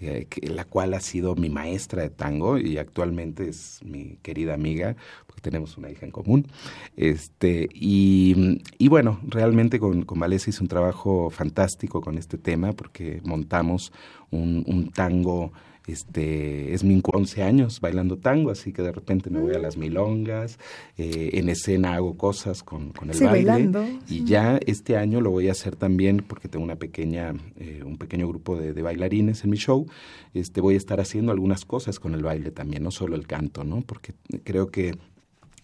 Eh, 0.00 0.26
la 0.42 0.64
cual 0.64 0.94
ha 0.94 1.00
sido 1.00 1.36
mi 1.36 1.50
maestra 1.50 2.02
de 2.02 2.08
tango 2.08 2.56
y 2.58 2.78
actualmente 2.78 3.50
es 3.50 3.80
mi 3.84 4.16
querida 4.22 4.54
amiga, 4.54 4.96
porque 5.26 5.42
tenemos 5.42 5.76
una 5.76 5.90
hija 5.90 6.04
en 6.04 6.10
común. 6.10 6.48
Este, 6.96 7.68
y, 7.72 8.88
bueno, 8.88 9.20
realmente 9.22 9.78
con, 9.78 10.02
con 10.04 10.18
Valesa 10.18 10.50
hice 10.50 10.62
un 10.62 10.68
trabajo 10.68 11.30
fantástico 11.30 12.00
con 12.00 12.18
este 12.18 12.38
tema, 12.38 12.72
porque 12.72 13.20
montamos 13.22 13.92
un, 14.30 14.64
un 14.66 14.90
tango 14.90 15.52
este, 15.92 16.72
es 16.74 16.84
mi 16.84 17.00
11 17.02 17.42
años 17.42 17.80
bailando 17.80 18.18
tango, 18.18 18.50
así 18.50 18.72
que 18.72 18.82
de 18.82 18.92
repente 18.92 19.30
me 19.30 19.40
voy 19.40 19.54
a 19.54 19.58
las 19.58 19.76
milongas, 19.76 20.58
eh, 20.96 21.30
en 21.34 21.48
escena 21.48 21.94
hago 21.94 22.16
cosas 22.16 22.62
con, 22.62 22.90
con 22.92 23.10
el 23.10 23.18
baile. 23.20 23.70
Y 24.08 24.24
ya 24.24 24.58
este 24.66 24.96
año 24.96 25.20
lo 25.20 25.30
voy 25.30 25.48
a 25.48 25.52
hacer 25.52 25.76
también 25.76 26.24
porque 26.26 26.48
tengo 26.48 26.64
una 26.64 26.76
pequeña, 26.76 27.34
eh, 27.58 27.82
un 27.84 27.98
pequeño 27.98 28.28
grupo 28.28 28.56
de, 28.56 28.80
bailarines 28.80 29.44
en 29.44 29.50
mi 29.50 29.56
show. 29.56 29.86
Este, 30.34 30.60
voy 30.60 30.74
a 30.74 30.78
estar 30.78 31.00
haciendo 31.00 31.32
algunas 31.32 31.64
cosas 31.64 32.00
con 32.00 32.14
el 32.14 32.22
baile 32.22 32.50
también, 32.50 32.82
no 32.82 32.90
solo 32.90 33.16
el 33.16 33.26
canto, 33.26 33.64
¿no? 33.64 33.82
Porque 33.82 34.14
creo 34.44 34.70
que 34.70 34.96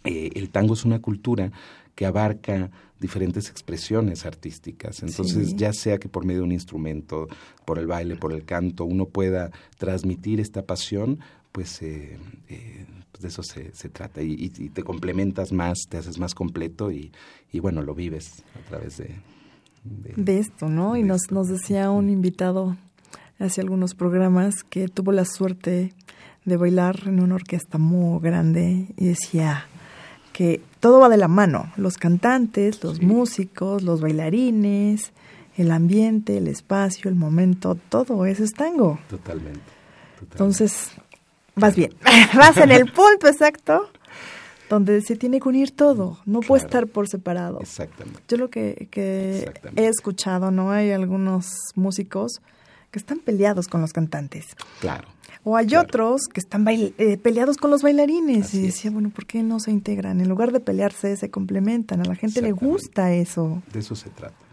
eh, 0.05 0.31
el 0.35 0.51
tango 0.51 0.75
es 0.75 0.85
una 0.85 1.01
cultura 1.01 1.51
que 1.95 2.07
abarca 2.07 2.71
diferentes 3.01 3.51
expresiones 3.51 4.25
artísticas. 4.25 5.03
Entonces, 5.03 5.55
ya 5.57 5.73
sea 5.73 5.99
que 5.99 6.09
por 6.09 6.25
medio 6.25 6.41
de 6.41 6.47
un 6.47 6.53
instrumento, 6.53 7.29
por 7.65 7.79
el 7.79 7.87
baile, 7.87 8.17
por 8.17 8.33
el 8.33 8.45
canto, 8.45 8.85
uno 8.85 9.07
pueda 9.07 9.51
transmitir 9.79 10.41
esta 10.41 10.63
pasión, 10.63 11.21
pues, 11.53 11.83
eh, 11.83 12.19
eh, 12.49 12.87
pues 13.13 13.23
de 13.23 13.29
eso 13.29 13.43
se, 13.43 13.75
se 13.75 13.89
trata. 13.89 14.23
Y, 14.23 14.49
te 14.49 14.83
complementas 14.83 15.53
más, 15.53 15.79
te 15.89 15.99
haces 15.99 16.19
más 16.19 16.35
completo 16.35 16.91
y, 16.91 17.13
y 17.53 17.61
bueno, 17.61 17.83
lo 17.83 17.95
vives 17.95 18.45
a 18.55 18.69
través 18.69 18.99
de... 18.99 19.15
De, 19.85 20.41
esto, 20.41 20.69
¿no? 20.69 20.97
y 20.97 21.05
nos, 21.05 21.31
nos 21.31 21.47
decía 21.47 21.93
un 21.93 22.11
invitado 22.11 22.77
hace 23.39 23.61
algunos 23.61 23.95
programas 23.95 24.65
que 24.69 24.89
tuvo 24.89 25.13
la 25.13 25.25
suerte 25.25 25.93
de 26.45 26.57
bailar 26.57 27.03
en 27.07 27.21
una 27.21 27.37
orquesta 27.37 27.79
muy 27.79 28.21
grande 28.21 28.89
y 28.97 29.07
decía, 29.07 29.69
que 30.37 30.61
todo 30.81 31.01
va 31.01 31.09
de 31.09 31.17
la 31.17 31.29
mano, 31.29 31.73
los 31.79 31.97
cantantes, 31.97 32.85
los 32.85 33.01
músicos, 33.01 33.83
los 33.83 34.03
bailarines, 34.03 35.13
el 35.57 35.71
ambiente, 35.71 36.37
el 36.37 36.47
espacio, 36.47 37.09
el 37.09 37.17
momento, 37.17 37.75
todo 37.89 38.27
eso 38.27 38.45
es 38.45 38.53
tango. 38.53 38.99
Totalmente. 39.09 39.63
Entonces, 40.21 40.91
vas 41.55 41.75
bien, 41.75 41.95
vas 42.37 42.59
en 42.59 42.71
el 42.71 42.85
punto 42.93 43.29
exacto 43.29 43.89
donde 44.69 45.01
se 45.01 45.17
tiene 45.17 45.41
que 45.41 45.49
unir 45.49 45.71
todo, 45.71 46.19
no 46.27 46.41
puede 46.41 46.65
estar 46.65 46.87
por 46.87 47.09
separado. 47.09 47.59
Exactamente. 47.61 48.21
Yo 48.29 48.37
lo 48.37 48.51
que, 48.51 48.89
que 48.91 49.51
he 49.75 49.87
escuchado, 49.87 50.51
¿no? 50.51 50.71
Hay 50.71 50.91
algunos 50.91 51.47
músicos 51.77 52.43
que 52.91 52.99
están 52.99 53.21
peleados 53.21 53.69
con 53.69 53.81
los 53.81 53.95
cantantes. 53.95 54.49
Claro. 54.81 55.09
O 55.49 55.57
hay 55.57 55.77
otros 55.77 56.27
que 56.27 56.41
están 56.41 56.67
eh, 56.69 57.19
peleados 57.23 57.57
con 57.57 57.71
los 57.71 57.83
bailarines. 57.83 58.53
y 58.53 58.63
decía, 58.63 58.91
bueno, 58.91 59.11
¿por 59.11 59.27
qué 59.27 59.45
no 59.45 59.61
se 59.61 59.71
integran? 59.71 60.21
En 60.21 60.29
lugar 60.29 60.51
de 60.51 60.59
pelearse, 60.59 61.17
se 61.17 61.31
complementan. 61.31 62.01
A 62.01 62.05
la 62.05 62.17
gente 62.17 62.43
le 62.43 62.51
gusta 62.51 63.13
eso. 63.13 63.63
De 63.73 63.79
eso 63.79 63.95
se 63.95 64.11
trata 64.11 64.46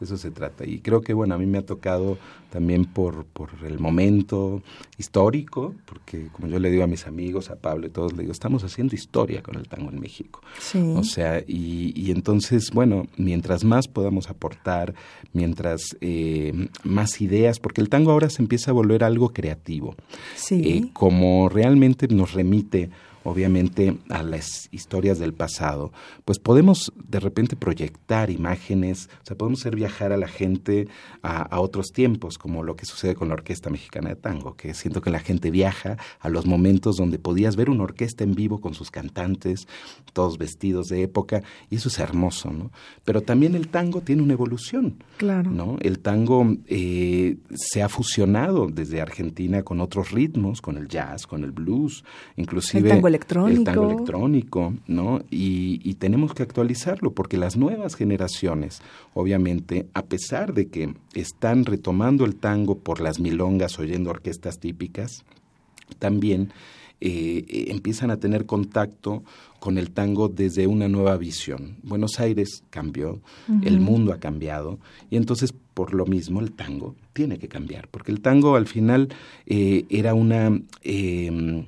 eso 0.00 0.16
se 0.16 0.30
trata. 0.30 0.66
Y 0.66 0.80
creo 0.80 1.02
que, 1.02 1.14
bueno, 1.14 1.34
a 1.34 1.38
mí 1.38 1.46
me 1.46 1.58
ha 1.58 1.66
tocado 1.66 2.18
también 2.50 2.84
por, 2.84 3.24
por 3.26 3.50
el 3.64 3.78
momento 3.78 4.62
histórico, 4.98 5.74
porque 5.86 6.28
como 6.32 6.48
yo 6.48 6.58
le 6.58 6.70
digo 6.70 6.82
a 6.84 6.86
mis 6.86 7.06
amigos, 7.06 7.50
a 7.50 7.56
Pablo 7.56 7.86
y 7.86 7.90
todos, 7.90 8.12
le 8.12 8.22
digo, 8.22 8.32
estamos 8.32 8.64
haciendo 8.64 8.94
historia 8.94 9.42
con 9.42 9.56
el 9.56 9.68
tango 9.68 9.90
en 9.90 10.00
México. 10.00 10.40
Sí. 10.58 10.92
O 10.96 11.04
sea, 11.04 11.40
y, 11.46 11.92
y 11.94 12.10
entonces, 12.10 12.70
bueno, 12.72 13.06
mientras 13.16 13.64
más 13.64 13.88
podamos 13.88 14.30
aportar, 14.30 14.94
mientras 15.32 15.96
eh, 16.00 16.68
más 16.82 17.20
ideas, 17.20 17.60
porque 17.60 17.80
el 17.80 17.88
tango 17.88 18.10
ahora 18.10 18.30
se 18.30 18.42
empieza 18.42 18.70
a 18.70 18.74
volver 18.74 19.04
algo 19.04 19.32
creativo. 19.32 19.94
Sí. 20.34 20.62
Eh, 20.64 20.90
como 20.92 21.48
realmente 21.48 22.08
nos 22.08 22.32
remite 22.32 22.90
obviamente 23.24 23.96
a 24.08 24.22
las 24.22 24.68
historias 24.70 25.18
del 25.18 25.34
pasado, 25.34 25.92
pues 26.24 26.38
podemos 26.38 26.92
de 26.96 27.20
repente 27.20 27.56
proyectar 27.56 28.30
imágenes, 28.30 29.08
o 29.22 29.26
sea, 29.26 29.36
podemos 29.36 29.60
hacer 29.60 29.76
viajar 29.76 30.12
a 30.12 30.16
la 30.16 30.28
gente 30.28 30.88
a, 31.22 31.60
otros 31.60 31.88
tiempos, 31.92 32.38
como 32.38 32.62
lo 32.62 32.76
que 32.76 32.86
sucede 32.86 33.14
con 33.14 33.28
la 33.28 33.34
Orquesta 33.34 33.68
Mexicana 33.70 34.10
de 34.10 34.16
Tango, 34.16 34.56
que 34.56 34.72
siento 34.74 35.02
que 35.02 35.10
la 35.10 35.18
gente 35.18 35.50
viaja 35.50 35.98
a 36.20 36.28
los 36.28 36.46
momentos 36.46 36.96
donde 36.96 37.18
podías 37.18 37.56
ver 37.56 37.68
una 37.68 37.84
orquesta 37.84 38.24
en 38.24 38.34
vivo 38.34 38.60
con 38.60 38.74
sus 38.74 38.90
cantantes, 38.90 39.66
todos 40.12 40.38
vestidos 40.38 40.86
de 40.88 41.02
época, 41.02 41.42
y 41.68 41.76
eso 41.76 41.88
es 41.88 41.98
hermoso, 41.98 42.50
¿no? 42.50 42.70
Pero 43.04 43.20
también 43.20 43.54
el 43.54 43.68
tango 43.68 44.00
tiene 44.00 44.22
una 44.22 44.32
evolución, 44.32 45.02
claro. 45.18 45.50
¿no? 45.50 45.76
El 45.80 45.98
tango 45.98 46.56
eh, 46.66 47.36
se 47.54 47.82
ha 47.82 47.88
fusionado 47.88 48.68
desde 48.68 49.00
Argentina 49.00 49.62
con 49.62 49.80
otros 49.80 50.10
ritmos, 50.10 50.60
con 50.62 50.76
el 50.76 50.88
jazz, 50.88 51.26
con 51.26 51.44
el 51.44 51.52
blues, 51.52 52.04
inclusive 52.36 53.00
electrónico. 53.10 53.58
El 53.58 53.64
tango 53.64 53.90
electrónico, 53.90 54.74
¿no? 54.86 55.20
Y, 55.30 55.80
y 55.84 55.94
tenemos 55.94 56.32
que 56.32 56.42
actualizarlo 56.42 57.12
porque 57.12 57.36
las 57.36 57.56
nuevas 57.56 57.94
generaciones, 57.94 58.80
obviamente, 59.14 59.86
a 59.94 60.02
pesar 60.02 60.54
de 60.54 60.68
que 60.68 60.94
están 61.14 61.64
retomando 61.66 62.24
el 62.24 62.36
tango 62.36 62.78
por 62.78 63.00
las 63.00 63.20
milongas, 63.20 63.78
oyendo 63.78 64.10
orquestas 64.10 64.58
típicas, 64.58 65.24
también 65.98 66.52
eh, 67.02 67.44
eh, 67.48 67.66
empiezan 67.68 68.10
a 68.10 68.18
tener 68.18 68.44
contacto 68.44 69.24
con 69.58 69.78
el 69.78 69.90
tango 69.90 70.28
desde 70.28 70.66
una 70.66 70.88
nueva 70.88 71.16
visión. 71.16 71.76
Buenos 71.82 72.20
Aires 72.20 72.62
cambió, 72.70 73.20
el 73.62 73.80
mundo 73.80 74.12
ha 74.12 74.18
cambiado 74.18 74.78
y 75.10 75.16
entonces 75.16 75.54
por 75.74 75.94
lo 75.94 76.04
mismo 76.04 76.40
el 76.40 76.52
tango 76.52 76.94
tiene 77.14 77.38
que 77.38 77.48
cambiar, 77.48 77.88
porque 77.88 78.12
el 78.12 78.20
tango 78.20 78.56
al 78.56 78.66
final 78.66 79.08
eh, 79.46 79.86
era 79.88 80.12
una 80.14 80.60
eh, 80.82 81.64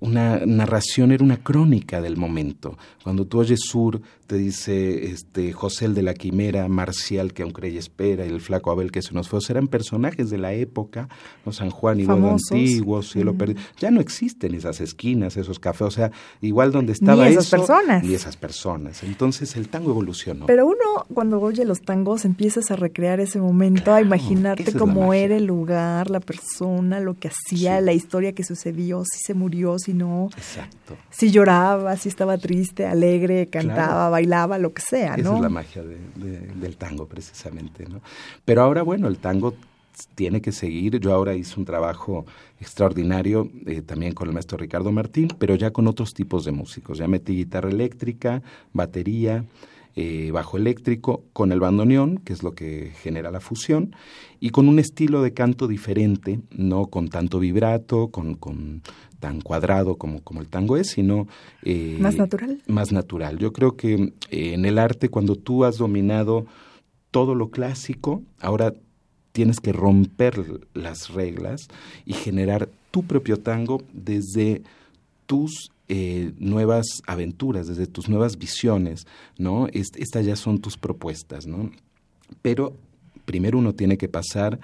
una 0.00 0.40
narración, 0.46 1.12
era 1.12 1.24
una 1.24 1.42
crónica 1.42 2.00
del 2.00 2.16
momento. 2.16 2.76
Cuando 3.02 3.26
tú 3.26 3.40
oyes 3.40 3.60
Sur, 3.60 4.00
te 4.28 4.36
dice 4.36 5.06
este 5.06 5.54
José 5.54 5.86
el 5.86 5.94
de 5.94 6.02
la 6.02 6.12
Quimera, 6.12 6.68
Marcial 6.68 7.32
que 7.32 7.42
aún 7.42 7.52
cree 7.52 7.78
espera, 7.78 8.26
y 8.26 8.28
el 8.28 8.42
flaco 8.42 8.70
Abel 8.70 8.92
que 8.92 9.00
se 9.00 9.14
nos 9.14 9.26
fue. 9.28 9.40
eran 9.48 9.68
personajes 9.68 10.28
de 10.28 10.36
la 10.36 10.52
época, 10.52 11.08
¿no? 11.46 11.52
San 11.52 11.70
Juan 11.70 11.98
y 11.98 12.04
Bodo 12.04 12.32
Antiguo, 12.32 13.02
Cielo 13.02 13.34
Perdido. 13.34 13.60
Ya 13.78 13.90
no 13.90 14.02
existen 14.02 14.54
esas 14.54 14.82
esquinas, 14.82 15.38
esos 15.38 15.58
cafés, 15.58 15.86
o 15.86 15.90
sea, 15.90 16.10
igual 16.42 16.72
donde 16.72 16.92
estaba 16.92 17.24
ni 17.24 17.32
esas 17.32 17.48
personas. 17.48 18.04
Ni 18.04 18.12
esas 18.12 18.36
personas. 18.36 19.02
Entonces 19.02 19.56
el 19.56 19.70
tango 19.70 19.92
evolucionó. 19.92 20.44
Pero 20.44 20.66
uno, 20.66 21.06
cuando 21.14 21.40
oye 21.40 21.64
los 21.64 21.80
tangos, 21.80 22.26
empiezas 22.26 22.70
a 22.70 22.76
recrear 22.76 23.20
ese 23.20 23.40
momento, 23.40 23.94
a 23.94 24.02
imaginarte 24.02 24.74
cómo 24.74 25.14
era 25.14 25.36
el 25.36 25.46
lugar, 25.46 26.10
la 26.10 26.20
persona, 26.20 27.00
lo 27.00 27.14
que 27.14 27.28
hacía, 27.28 27.80
la 27.80 27.94
historia 27.94 28.34
que 28.34 28.44
sucedió, 28.44 29.04
si 29.10 29.20
se 29.24 29.32
murió, 29.32 29.78
si 29.78 29.94
no. 29.94 30.28
Exacto. 30.36 30.96
Si 31.08 31.30
lloraba, 31.30 31.96
si 31.96 32.10
estaba 32.10 32.36
triste, 32.36 32.84
alegre, 32.84 33.46
cantaba, 33.46 34.17
bailaba, 34.18 34.58
lo 34.58 34.72
que 34.72 34.82
sea, 34.82 35.16
¿no? 35.16 35.22
Esa 35.22 35.34
es 35.36 35.40
la 35.40 35.48
magia 35.48 35.82
del 35.82 36.76
tango, 36.76 37.06
precisamente, 37.06 37.86
¿no? 37.88 38.00
Pero 38.44 38.62
ahora, 38.62 38.82
bueno, 38.82 39.08
el 39.08 39.18
tango 39.18 39.54
tiene 40.14 40.40
que 40.40 40.52
seguir. 40.52 40.98
Yo 41.00 41.12
ahora 41.12 41.34
hice 41.34 41.58
un 41.58 41.64
trabajo 41.64 42.26
extraordinario 42.60 43.48
eh, 43.66 43.82
también 43.82 44.14
con 44.14 44.28
el 44.28 44.34
maestro 44.34 44.58
Ricardo 44.58 44.92
Martín, 44.92 45.28
pero 45.38 45.54
ya 45.54 45.70
con 45.70 45.86
otros 45.86 46.12
tipos 46.14 46.44
de 46.44 46.52
músicos. 46.52 46.98
Ya 46.98 47.08
metí 47.08 47.36
guitarra 47.36 47.70
eléctrica, 47.70 48.42
batería, 48.72 49.44
eh, 49.96 50.30
bajo 50.32 50.56
eléctrico, 50.56 51.24
con 51.32 51.50
el 51.50 51.58
bandoneón, 51.58 52.18
que 52.18 52.32
es 52.32 52.42
lo 52.42 52.52
que 52.52 52.92
genera 53.02 53.32
la 53.32 53.40
fusión, 53.40 53.96
y 54.38 54.50
con 54.50 54.68
un 54.68 54.78
estilo 54.78 55.22
de 55.22 55.32
canto 55.32 55.66
diferente, 55.66 56.40
no 56.52 56.86
con 56.86 57.08
tanto 57.08 57.40
vibrato, 57.40 58.08
con, 58.08 58.34
con 58.34 58.82
tan 59.20 59.40
cuadrado 59.40 59.96
como, 59.96 60.22
como 60.22 60.40
el 60.40 60.48
tango 60.48 60.76
es, 60.76 60.88
sino... 60.88 61.26
Eh, 61.62 61.96
más 62.00 62.16
natural. 62.16 62.62
Más 62.66 62.92
natural. 62.92 63.38
Yo 63.38 63.52
creo 63.52 63.76
que 63.76 64.12
eh, 64.30 64.54
en 64.54 64.64
el 64.64 64.78
arte, 64.78 65.08
cuando 65.08 65.36
tú 65.36 65.64
has 65.64 65.78
dominado 65.78 66.46
todo 67.10 67.34
lo 67.34 67.50
clásico, 67.50 68.22
ahora 68.40 68.74
tienes 69.32 69.60
que 69.60 69.72
romper 69.72 70.66
las 70.74 71.10
reglas 71.10 71.68
y 72.04 72.12
generar 72.12 72.68
tu 72.90 73.04
propio 73.04 73.38
tango 73.38 73.82
desde 73.92 74.62
tus 75.26 75.70
eh, 75.88 76.32
nuevas 76.38 76.86
aventuras, 77.06 77.66
desde 77.66 77.86
tus 77.86 78.08
nuevas 78.08 78.38
visiones, 78.38 79.06
¿no? 79.38 79.68
estas 79.72 80.26
ya 80.26 80.36
son 80.36 80.58
tus 80.58 80.76
propuestas, 80.76 81.46
¿no? 81.46 81.70
Pero 82.42 82.74
primero 83.24 83.58
uno 83.58 83.74
tiene 83.74 83.96
que 83.96 84.08
pasar 84.08 84.58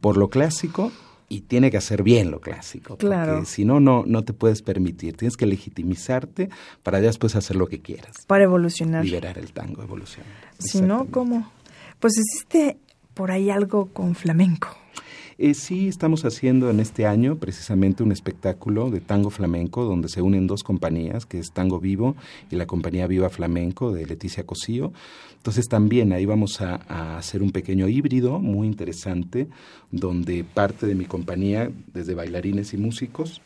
por 0.00 0.16
lo 0.16 0.28
clásico 0.28 0.92
y 1.28 1.42
tiene 1.42 1.70
que 1.70 1.76
hacer 1.76 2.02
bien 2.02 2.30
lo 2.30 2.40
clásico. 2.40 2.96
Claro. 2.96 3.34
Porque 3.34 3.46
si 3.46 3.64
no, 3.64 3.80
no, 3.80 4.04
no 4.06 4.24
te 4.24 4.32
puedes 4.32 4.62
permitir. 4.62 5.16
Tienes 5.16 5.36
que 5.36 5.46
legitimizarte 5.46 6.48
para 6.82 7.00
después 7.00 7.36
hacer 7.36 7.56
lo 7.56 7.66
que 7.66 7.80
quieras. 7.80 8.16
Para 8.26 8.44
evolucionar. 8.44 9.04
Liberar 9.04 9.38
el 9.38 9.52
tango, 9.52 9.82
evolucionar. 9.82 10.32
Si 10.58 10.80
no, 10.80 11.06
¿cómo? 11.10 11.50
Pues 12.00 12.14
existe 12.18 12.78
por 13.14 13.30
ahí 13.30 13.50
algo 13.50 13.86
con 13.86 14.14
flamenco. 14.14 14.68
Eh, 15.40 15.54
sí, 15.54 15.86
estamos 15.86 16.24
haciendo 16.24 16.68
en 16.68 16.80
este 16.80 17.06
año 17.06 17.36
precisamente 17.36 18.02
un 18.02 18.10
espectáculo 18.10 18.90
de 18.90 19.00
tango 19.00 19.30
flamenco 19.30 19.84
donde 19.84 20.08
se 20.08 20.20
unen 20.20 20.48
dos 20.48 20.64
compañías, 20.64 21.26
que 21.26 21.38
es 21.38 21.52
Tango 21.52 21.78
Vivo 21.78 22.16
y 22.50 22.56
la 22.56 22.66
compañía 22.66 23.06
Viva 23.06 23.30
Flamenco 23.30 23.92
de 23.92 24.04
Leticia 24.04 24.44
Cosío. 24.44 24.92
Entonces 25.38 25.66
también 25.68 26.12
ahí 26.12 26.26
vamos 26.26 26.60
a, 26.60 26.76
a 26.88 27.16
hacer 27.18 27.42
un 27.42 27.50
pequeño 27.50 27.88
híbrido 27.88 28.38
muy 28.38 28.66
interesante 28.66 29.48
donde 29.90 30.44
parte 30.44 30.86
de 30.86 30.94
mi 30.94 31.06
compañía, 31.06 31.70
desde 31.94 32.14
bailarines 32.14 32.74
y 32.74 32.76
músicos, 32.76 33.40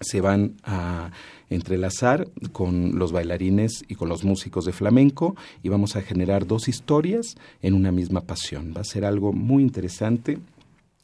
se 0.00 0.20
van 0.20 0.54
a 0.64 1.10
entrelazar 1.50 2.28
con 2.52 2.98
los 2.98 3.12
bailarines 3.12 3.84
y 3.88 3.94
con 3.94 4.08
los 4.08 4.24
músicos 4.24 4.64
de 4.64 4.72
flamenco 4.72 5.34
y 5.62 5.68
vamos 5.68 5.96
a 5.96 6.02
generar 6.02 6.46
dos 6.46 6.68
historias 6.68 7.36
en 7.62 7.74
una 7.74 7.90
misma 7.90 8.20
pasión. 8.20 8.74
Va 8.76 8.82
a 8.82 8.84
ser 8.84 9.04
algo 9.04 9.32
muy 9.32 9.62
interesante. 9.62 10.38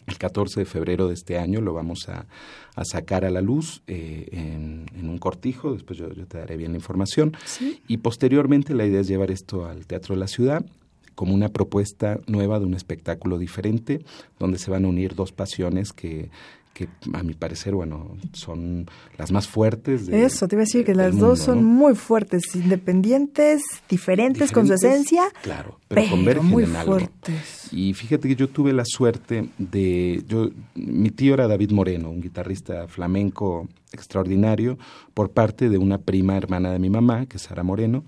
El 0.07 0.18
14 0.18 0.61
de 0.61 0.66
febrero 0.66 1.09
de 1.09 1.14
este 1.14 1.38
año 1.38 1.61
lo 1.61 1.72
vamos 1.72 2.09
a, 2.09 2.26
a 2.74 2.84
sacar 2.84 3.24
a 3.24 3.30
la 3.30 3.40
luz 3.40 3.82
eh, 3.86 4.28
en, 4.32 4.86
en, 4.94 5.09
un 5.09 5.18
cortijo, 5.18 5.72
después 5.72 5.98
yo, 5.98 6.12
yo, 6.12 6.26
te 6.26 6.38
daré 6.38 6.57
bien 6.57 6.72
la 6.72 6.78
información. 6.78 7.36
¿Sí? 7.44 7.80
Y 7.88 7.98
posteriormente 7.98 8.74
la 8.74 8.84
idea 8.84 9.00
es 9.00 9.09
llevar 9.09 9.30
esto 9.30 9.66
al 9.66 9.86
Teatro 9.86 10.14
de 10.14 10.20
la 10.20 10.28
Ciudad 10.28 10.64
como 11.14 11.32
una 11.32 11.48
propuesta 11.48 12.18
nueva 12.26 12.59
de 12.59 12.66
un 12.66 12.74
espectáculo 12.74 13.38
diferente, 13.38 14.05
donde 14.38 14.59
se 14.59 14.70
van 14.70 14.84
a 14.84 14.88
unir 14.88 15.14
dos 15.14 15.32
pasiones 15.32 15.92
que, 15.92 16.28
que 16.75 16.89
a 17.12 17.22
mi 17.22 17.35
parecer, 17.35 17.72
bueno, 17.75 18.16
son 18.33 18.87
las 19.16 19.33
más 19.33 19.49
fuertes. 19.49 20.07
De, 20.07 20.25
Eso, 20.25 20.49
te 20.49 20.57
iba 20.57 20.62
a 20.62 20.66
decir 20.66 20.85
que 20.85 20.95
las 20.95 21.12
mundo, 21.12 21.29
dos 21.29 21.39
son 21.39 21.62
¿no? 21.62 21.68
muy 21.68 21.95
fuertes, 21.95 22.43
independientes, 22.55 23.62
diferentes, 23.89 24.51
con 24.53 24.66
su 24.66 24.75
Diferentes, 24.75 25.07
esencia, 25.07 25.22
claro, 25.43 25.79
pero, 25.89 26.03
pero 26.03 26.11
convergen 26.11 26.47
muy 26.47 26.64
en 26.64 26.77
algo. 26.77 26.99
fuertes. 26.99 27.72
Y 27.72 27.95
fíjate 27.95 28.29
que 28.29 28.37
yo 28.37 28.49
tuve 28.49 28.72
la 28.72 28.85
suerte 28.85 29.49
de, 29.57 30.22
yo, 30.27 30.51
mi 30.75 31.11
tío 31.11 31.35
era 31.35 31.47
David 31.47 31.70
Moreno, 31.70 32.11
un 32.11 32.20
guitarrista 32.20 32.89
flamenco 32.89 33.68
extraordinario, 33.93 34.77
por 35.14 35.31
parte 35.31 35.68
de 35.68 35.79
una 35.79 35.99
prima 35.99 36.37
hermana 36.37 36.72
de 36.72 36.81
mi 36.81 36.91
mamá, 36.91 37.27
que 37.27 37.37
es 37.37 37.45
Sara 37.45 37.62
Moreno, 37.62 38.05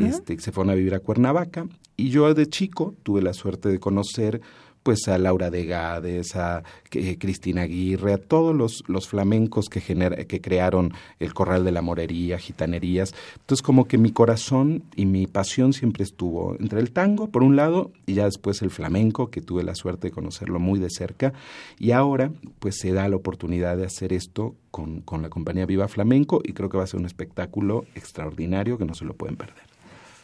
este, 0.00 0.36
que 0.36 0.42
se 0.42 0.50
fueron 0.50 0.70
a 0.70 0.74
vivir 0.74 0.94
a 0.94 1.00
Cuernavaca, 1.00 1.66
y 1.96 2.08
yo 2.10 2.32
de 2.32 2.46
chico 2.46 2.94
tuve 3.02 3.22
la 3.22 3.32
suerte 3.32 3.68
de 3.68 3.78
conocer 3.78 4.40
pues 4.86 5.08
a 5.08 5.18
Laura 5.18 5.50
de 5.50 5.66
Gades, 5.66 6.36
a 6.36 6.62
eh, 6.92 7.18
Cristina 7.18 7.62
Aguirre, 7.62 8.12
a 8.12 8.18
todos 8.18 8.54
los, 8.54 8.84
los 8.86 9.08
flamencos 9.08 9.68
que, 9.68 9.80
genera, 9.80 10.14
que 10.26 10.40
crearon 10.40 10.92
el 11.18 11.34
Corral 11.34 11.64
de 11.64 11.72
la 11.72 11.82
Morería, 11.82 12.38
gitanerías. 12.38 13.12
Entonces 13.32 13.62
como 13.62 13.88
que 13.88 13.98
mi 13.98 14.12
corazón 14.12 14.84
y 14.94 15.04
mi 15.04 15.26
pasión 15.26 15.72
siempre 15.72 16.04
estuvo 16.04 16.54
entre 16.60 16.78
el 16.78 16.92
tango, 16.92 17.26
por 17.30 17.42
un 17.42 17.56
lado, 17.56 17.90
y 18.06 18.14
ya 18.14 18.26
después 18.26 18.62
el 18.62 18.70
flamenco, 18.70 19.28
que 19.28 19.40
tuve 19.40 19.64
la 19.64 19.74
suerte 19.74 20.06
de 20.06 20.12
conocerlo 20.12 20.60
muy 20.60 20.78
de 20.78 20.88
cerca, 20.88 21.32
y 21.80 21.90
ahora 21.90 22.30
pues 22.60 22.78
se 22.78 22.92
da 22.92 23.08
la 23.08 23.16
oportunidad 23.16 23.76
de 23.76 23.86
hacer 23.86 24.12
esto 24.12 24.54
con, 24.70 25.00
con 25.00 25.20
la 25.20 25.30
compañía 25.30 25.66
Viva 25.66 25.88
Flamenco 25.88 26.42
y 26.44 26.52
creo 26.52 26.68
que 26.68 26.78
va 26.78 26.84
a 26.84 26.86
ser 26.86 27.00
un 27.00 27.06
espectáculo 27.06 27.86
extraordinario 27.96 28.78
que 28.78 28.84
no 28.84 28.94
se 28.94 29.04
lo 29.04 29.14
pueden 29.14 29.34
perder. 29.34 29.64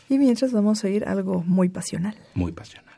Y 0.09 0.19
mientras 0.19 0.53
vamos 0.53 0.85
a 0.85 0.87
oír 0.87 1.05
algo 1.05 1.43
muy 1.45 1.69
pasional. 1.69 2.15
Muy 2.35 2.53
pasional. 2.53 2.95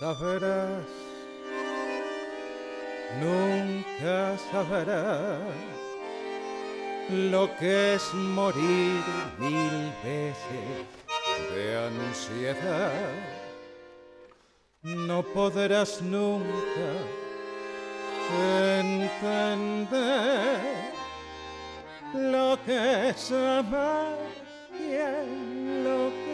Sabrás, 0.00 0.88
nunca 3.20 4.38
sabrás 4.50 5.40
lo 7.10 7.54
que 7.58 7.94
es 7.94 8.14
morir 8.14 9.02
mil 9.38 9.92
veces 10.02 10.86
de 11.54 11.64
ansiedad. 11.86 13.12
No 14.82 15.22
podrás 15.22 16.00
nunca 16.00 16.88
entender 18.88 20.60
lo 22.14 22.58
que 22.64 23.10
es 23.10 23.30
amar 23.32 24.16
y 24.78 24.94
enloquecer. 25.74 26.30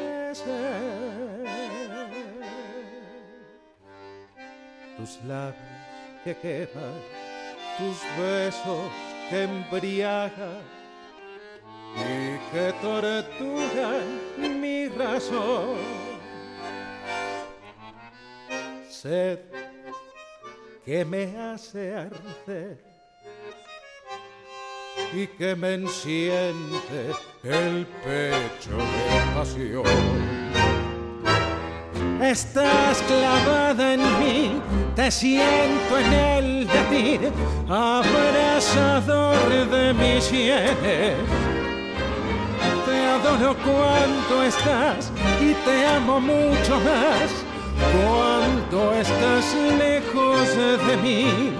Tus 5.06 5.24
labios 5.24 5.54
que 6.24 6.36
queman, 6.36 7.00
tus 7.78 7.98
besos 8.18 8.90
que 9.30 9.44
embriagan 9.44 10.62
y 11.94 12.38
que 12.50 12.72
torturan 12.82 14.60
mi 14.60 14.88
razón. 14.88 15.76
Sed 18.90 19.38
que 20.84 21.04
me 21.04 21.36
hace 21.38 21.94
arder 21.94 22.78
y 25.12 25.26
que 25.28 25.54
me 25.54 25.74
enciende 25.74 27.12
el 27.44 27.86
pecho 27.86 28.76
de 28.76 29.34
pasión. 29.34 30.35
Estás 32.22 33.02
clavada 33.06 33.94
en 33.94 34.00
mí, 34.18 34.60
te 34.94 35.10
siento 35.10 35.98
en 35.98 36.12
el 36.12 36.66
latir, 36.66 37.32
abrazador 37.68 39.36
de 39.70 39.92
mis 39.92 40.24
sienes. 40.24 41.14
Te 42.86 43.06
adoro 43.06 43.54
cuando 43.58 44.42
estás 44.42 45.12
y 45.42 45.52
te 45.64 45.86
amo 45.86 46.20
mucho 46.20 46.80
más 46.80 47.44
cuando 47.92 48.94
estás 48.94 49.54
lejos 49.78 50.56
de 50.56 50.96
mí. 51.02 51.52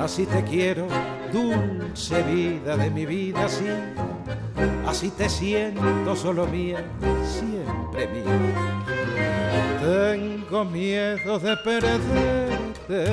Así 0.00 0.24
te 0.26 0.44
quiero, 0.44 0.86
dulce 1.32 2.22
vida 2.22 2.76
de 2.76 2.90
mi 2.90 3.06
vida, 3.06 3.46
así, 3.46 3.66
así 4.86 5.10
te 5.10 5.28
siento 5.28 6.14
solo 6.14 6.46
mía, 6.46 6.84
siempre 7.24 8.06
mía. 8.08 8.83
Tengo 9.84 10.64
miedo 10.64 11.38
de 11.38 11.54
perderte, 11.58 13.04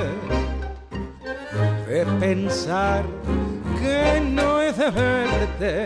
de 1.86 2.06
pensar 2.18 3.04
que 3.78 4.22
no 4.22 4.58
he 4.58 4.72
de 4.72 4.90
verte, 4.90 5.84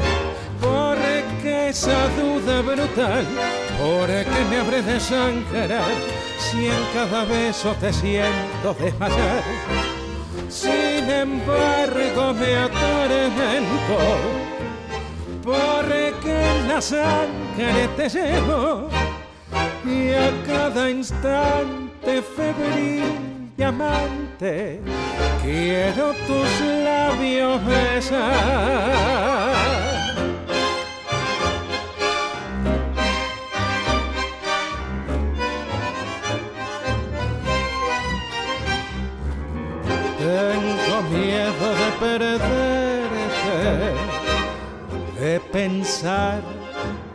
porque 0.61 1.70
esa 1.70 2.09
duda 2.11 2.62
brutal, 2.62 3.26
porque 3.80 4.45
me 4.49 4.59
habré 4.59 4.82
de 4.82 5.01
sangrar 5.01 5.91
si 6.39 6.66
en 6.66 6.84
cada 6.95 7.24
beso 7.24 7.74
te 7.80 7.93
siento 7.93 8.72
desmayar. 8.78 9.43
Sin 10.49 11.11
embargo 11.11 12.32
me 12.32 12.57
atormento, 12.59 13.99
porque 15.43 16.51
en 16.51 16.68
la 16.68 16.80
sangre 16.80 17.89
te 17.97 18.09
llevo 18.09 18.89
y 19.87 20.12
a 20.12 20.30
cada 20.77 20.91
instante 20.91 22.20
febril 22.20 23.51
y 23.57 23.62
amante 23.62 24.79
quiero 25.43 26.12
tus 26.27 26.61
labios 26.85 27.64
besar. 27.64 29.55
Tengo 40.18 41.03
miedo 41.11 41.66
de 41.81 41.89
perderte, 41.99 42.45
de 45.18 45.41
pensar 45.41 46.43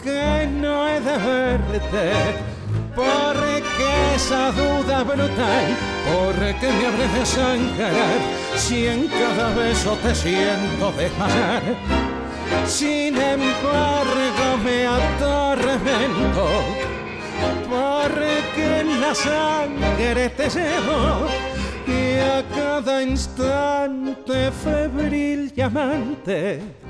que 0.03 0.47
no 0.47 0.87
he 0.89 0.99
de 0.99 1.17
verte, 1.19 2.11
porque 2.95 3.30
esa 4.21 4.51
duda 4.51 5.03
brutal, 5.03 5.67
porque 6.05 6.67
me 6.75 6.85
abre 6.85 7.07
de 7.07 7.25
sangrar, 7.25 8.19
si 8.55 8.85
en 8.85 9.07
cada 9.07 9.49
beso 9.55 9.97
te 10.03 10.13
siento 10.13 10.91
desmayar. 10.91 11.63
Sin 12.67 13.17
embargo 13.17 14.47
me 14.63 14.85
atormento, 14.85 16.47
porque 17.69 18.79
en 18.81 19.01
la 19.01 19.15
sangre 19.15 20.29
te 20.29 20.49
llevo 20.49 21.27
y 21.87 22.19
a 22.19 22.43
cada 22.55 23.01
instante 23.01 24.51
febril 24.51 25.51
y 25.55 25.61
amante 25.61 26.80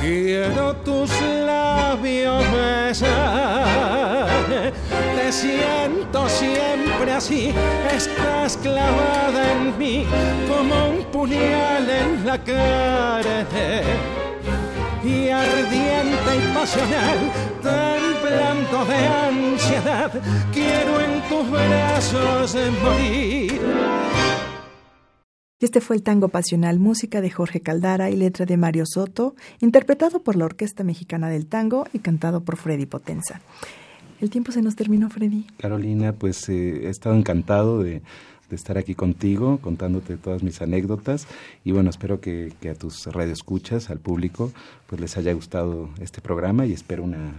quiero 0.00 0.74
tus 0.76 1.10
labios 1.20 2.44
besar. 2.52 4.26
Te 5.16 5.32
siento 5.32 6.28
siempre 6.28 7.12
así, 7.12 7.54
estás 7.94 8.56
clavada 8.56 9.52
en 9.52 9.78
mí 9.78 10.06
como 10.48 10.90
un 10.90 11.04
puñal 11.12 11.88
en 11.88 12.26
la 12.26 12.38
carne. 12.38 13.82
Y 15.02 15.28
ardiente 15.30 16.36
y 16.36 16.54
pasional, 16.54 17.18
temblando 17.62 18.84
de 18.84 19.06
ansiedad, 19.06 20.12
quiero 20.52 21.00
en 21.00 21.22
tus 21.28 21.50
brazos 21.50 22.56
morir. 22.82 23.60
Y 25.60 25.66
este 25.66 25.82
fue 25.82 25.94
el 25.94 26.02
tango 26.02 26.28
pasional, 26.28 26.78
música 26.78 27.20
de 27.20 27.30
Jorge 27.30 27.60
Caldara 27.60 28.08
y 28.08 28.16
letra 28.16 28.46
de 28.46 28.56
Mario 28.56 28.84
Soto, 28.86 29.34
interpretado 29.60 30.22
por 30.22 30.34
la 30.34 30.46
Orquesta 30.46 30.84
Mexicana 30.84 31.28
del 31.28 31.46
Tango 31.46 31.86
y 31.92 31.98
cantado 31.98 32.40
por 32.40 32.56
Freddy 32.56 32.86
Potenza. 32.86 33.42
El 34.22 34.30
tiempo 34.30 34.52
se 34.52 34.62
nos 34.62 34.74
terminó, 34.74 35.10
Freddy. 35.10 35.44
Carolina, 35.58 36.14
pues 36.14 36.48
eh, 36.48 36.86
he 36.86 36.88
estado 36.88 37.14
encantado 37.14 37.82
de, 37.82 38.00
estar 38.50 38.78
aquí 38.78 38.94
contigo, 38.94 39.58
contándote 39.60 40.16
todas 40.16 40.42
mis 40.42 40.62
anécdotas 40.62 41.28
y 41.62 41.72
bueno, 41.72 41.90
espero 41.90 42.20
que, 42.20 42.52
a 42.68 42.74
tus 42.74 43.06
radioescuchas, 43.06 43.90
al 43.90 43.98
público, 43.98 44.50
pues 44.86 44.98
les 44.98 45.18
haya 45.18 45.32
gustado 45.34 45.90
este 46.00 46.22
programa 46.22 46.64
y 46.64 46.72
espero 46.72 47.04
una 47.04 47.34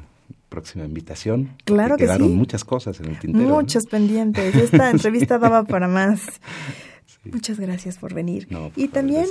próxima 0.48 0.86
invitación. 0.86 1.50
Claro 1.66 1.98
que 1.98 2.04
quedaron 2.04 2.36
muchas 2.36 2.64
cosas 2.64 3.00
en 3.00 3.08
el 3.08 3.20
tintero. 3.20 3.50
Muchas 3.50 3.88
pendientes. 3.88 4.54
Esta 4.56 4.90
entrevista 4.92 5.40
daba 5.40 5.64
para 5.64 5.88
más. 5.88 6.22
Muchas 7.24 7.60
gracias 7.60 7.98
por 7.98 8.14
venir. 8.14 8.48
y 8.76 8.88
también 8.88 9.28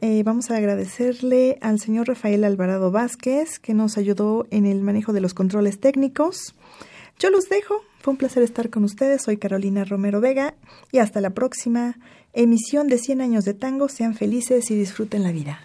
eh, 0.00 0.22
vamos 0.24 0.50
a 0.50 0.56
agradecerle 0.56 1.58
al 1.60 1.78
señor 1.80 2.08
Rafael 2.08 2.44
Alvarado 2.44 2.90
Vázquez, 2.90 3.58
que 3.58 3.74
nos 3.74 3.98
ayudó 3.98 4.46
en 4.50 4.66
el 4.66 4.80
manejo 4.82 5.12
de 5.12 5.20
los 5.20 5.34
controles 5.34 5.80
técnicos. 5.80 6.54
Yo 7.18 7.30
los 7.30 7.48
dejo. 7.48 7.82
Fue 8.00 8.12
un 8.12 8.16
placer 8.16 8.42
estar 8.42 8.70
con 8.70 8.84
ustedes. 8.84 9.22
Soy 9.22 9.38
Carolina 9.38 9.84
Romero 9.84 10.20
Vega 10.20 10.54
y 10.92 10.98
hasta 10.98 11.20
la 11.20 11.30
próxima 11.30 11.96
emisión 12.32 12.86
de 12.86 12.98
100 12.98 13.20
años 13.20 13.44
de 13.44 13.54
tango. 13.54 13.88
Sean 13.88 14.14
felices 14.14 14.70
y 14.70 14.76
disfruten 14.76 15.24
la 15.24 15.32
vida. 15.32 15.60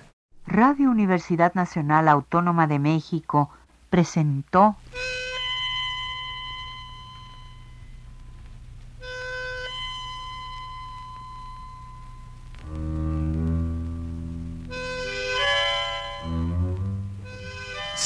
Radio 0.47 0.89
Universidad 0.89 1.53
Nacional 1.53 2.07
Autónoma 2.07 2.67
de 2.67 2.79
México 2.79 3.49
presentó 3.89 4.75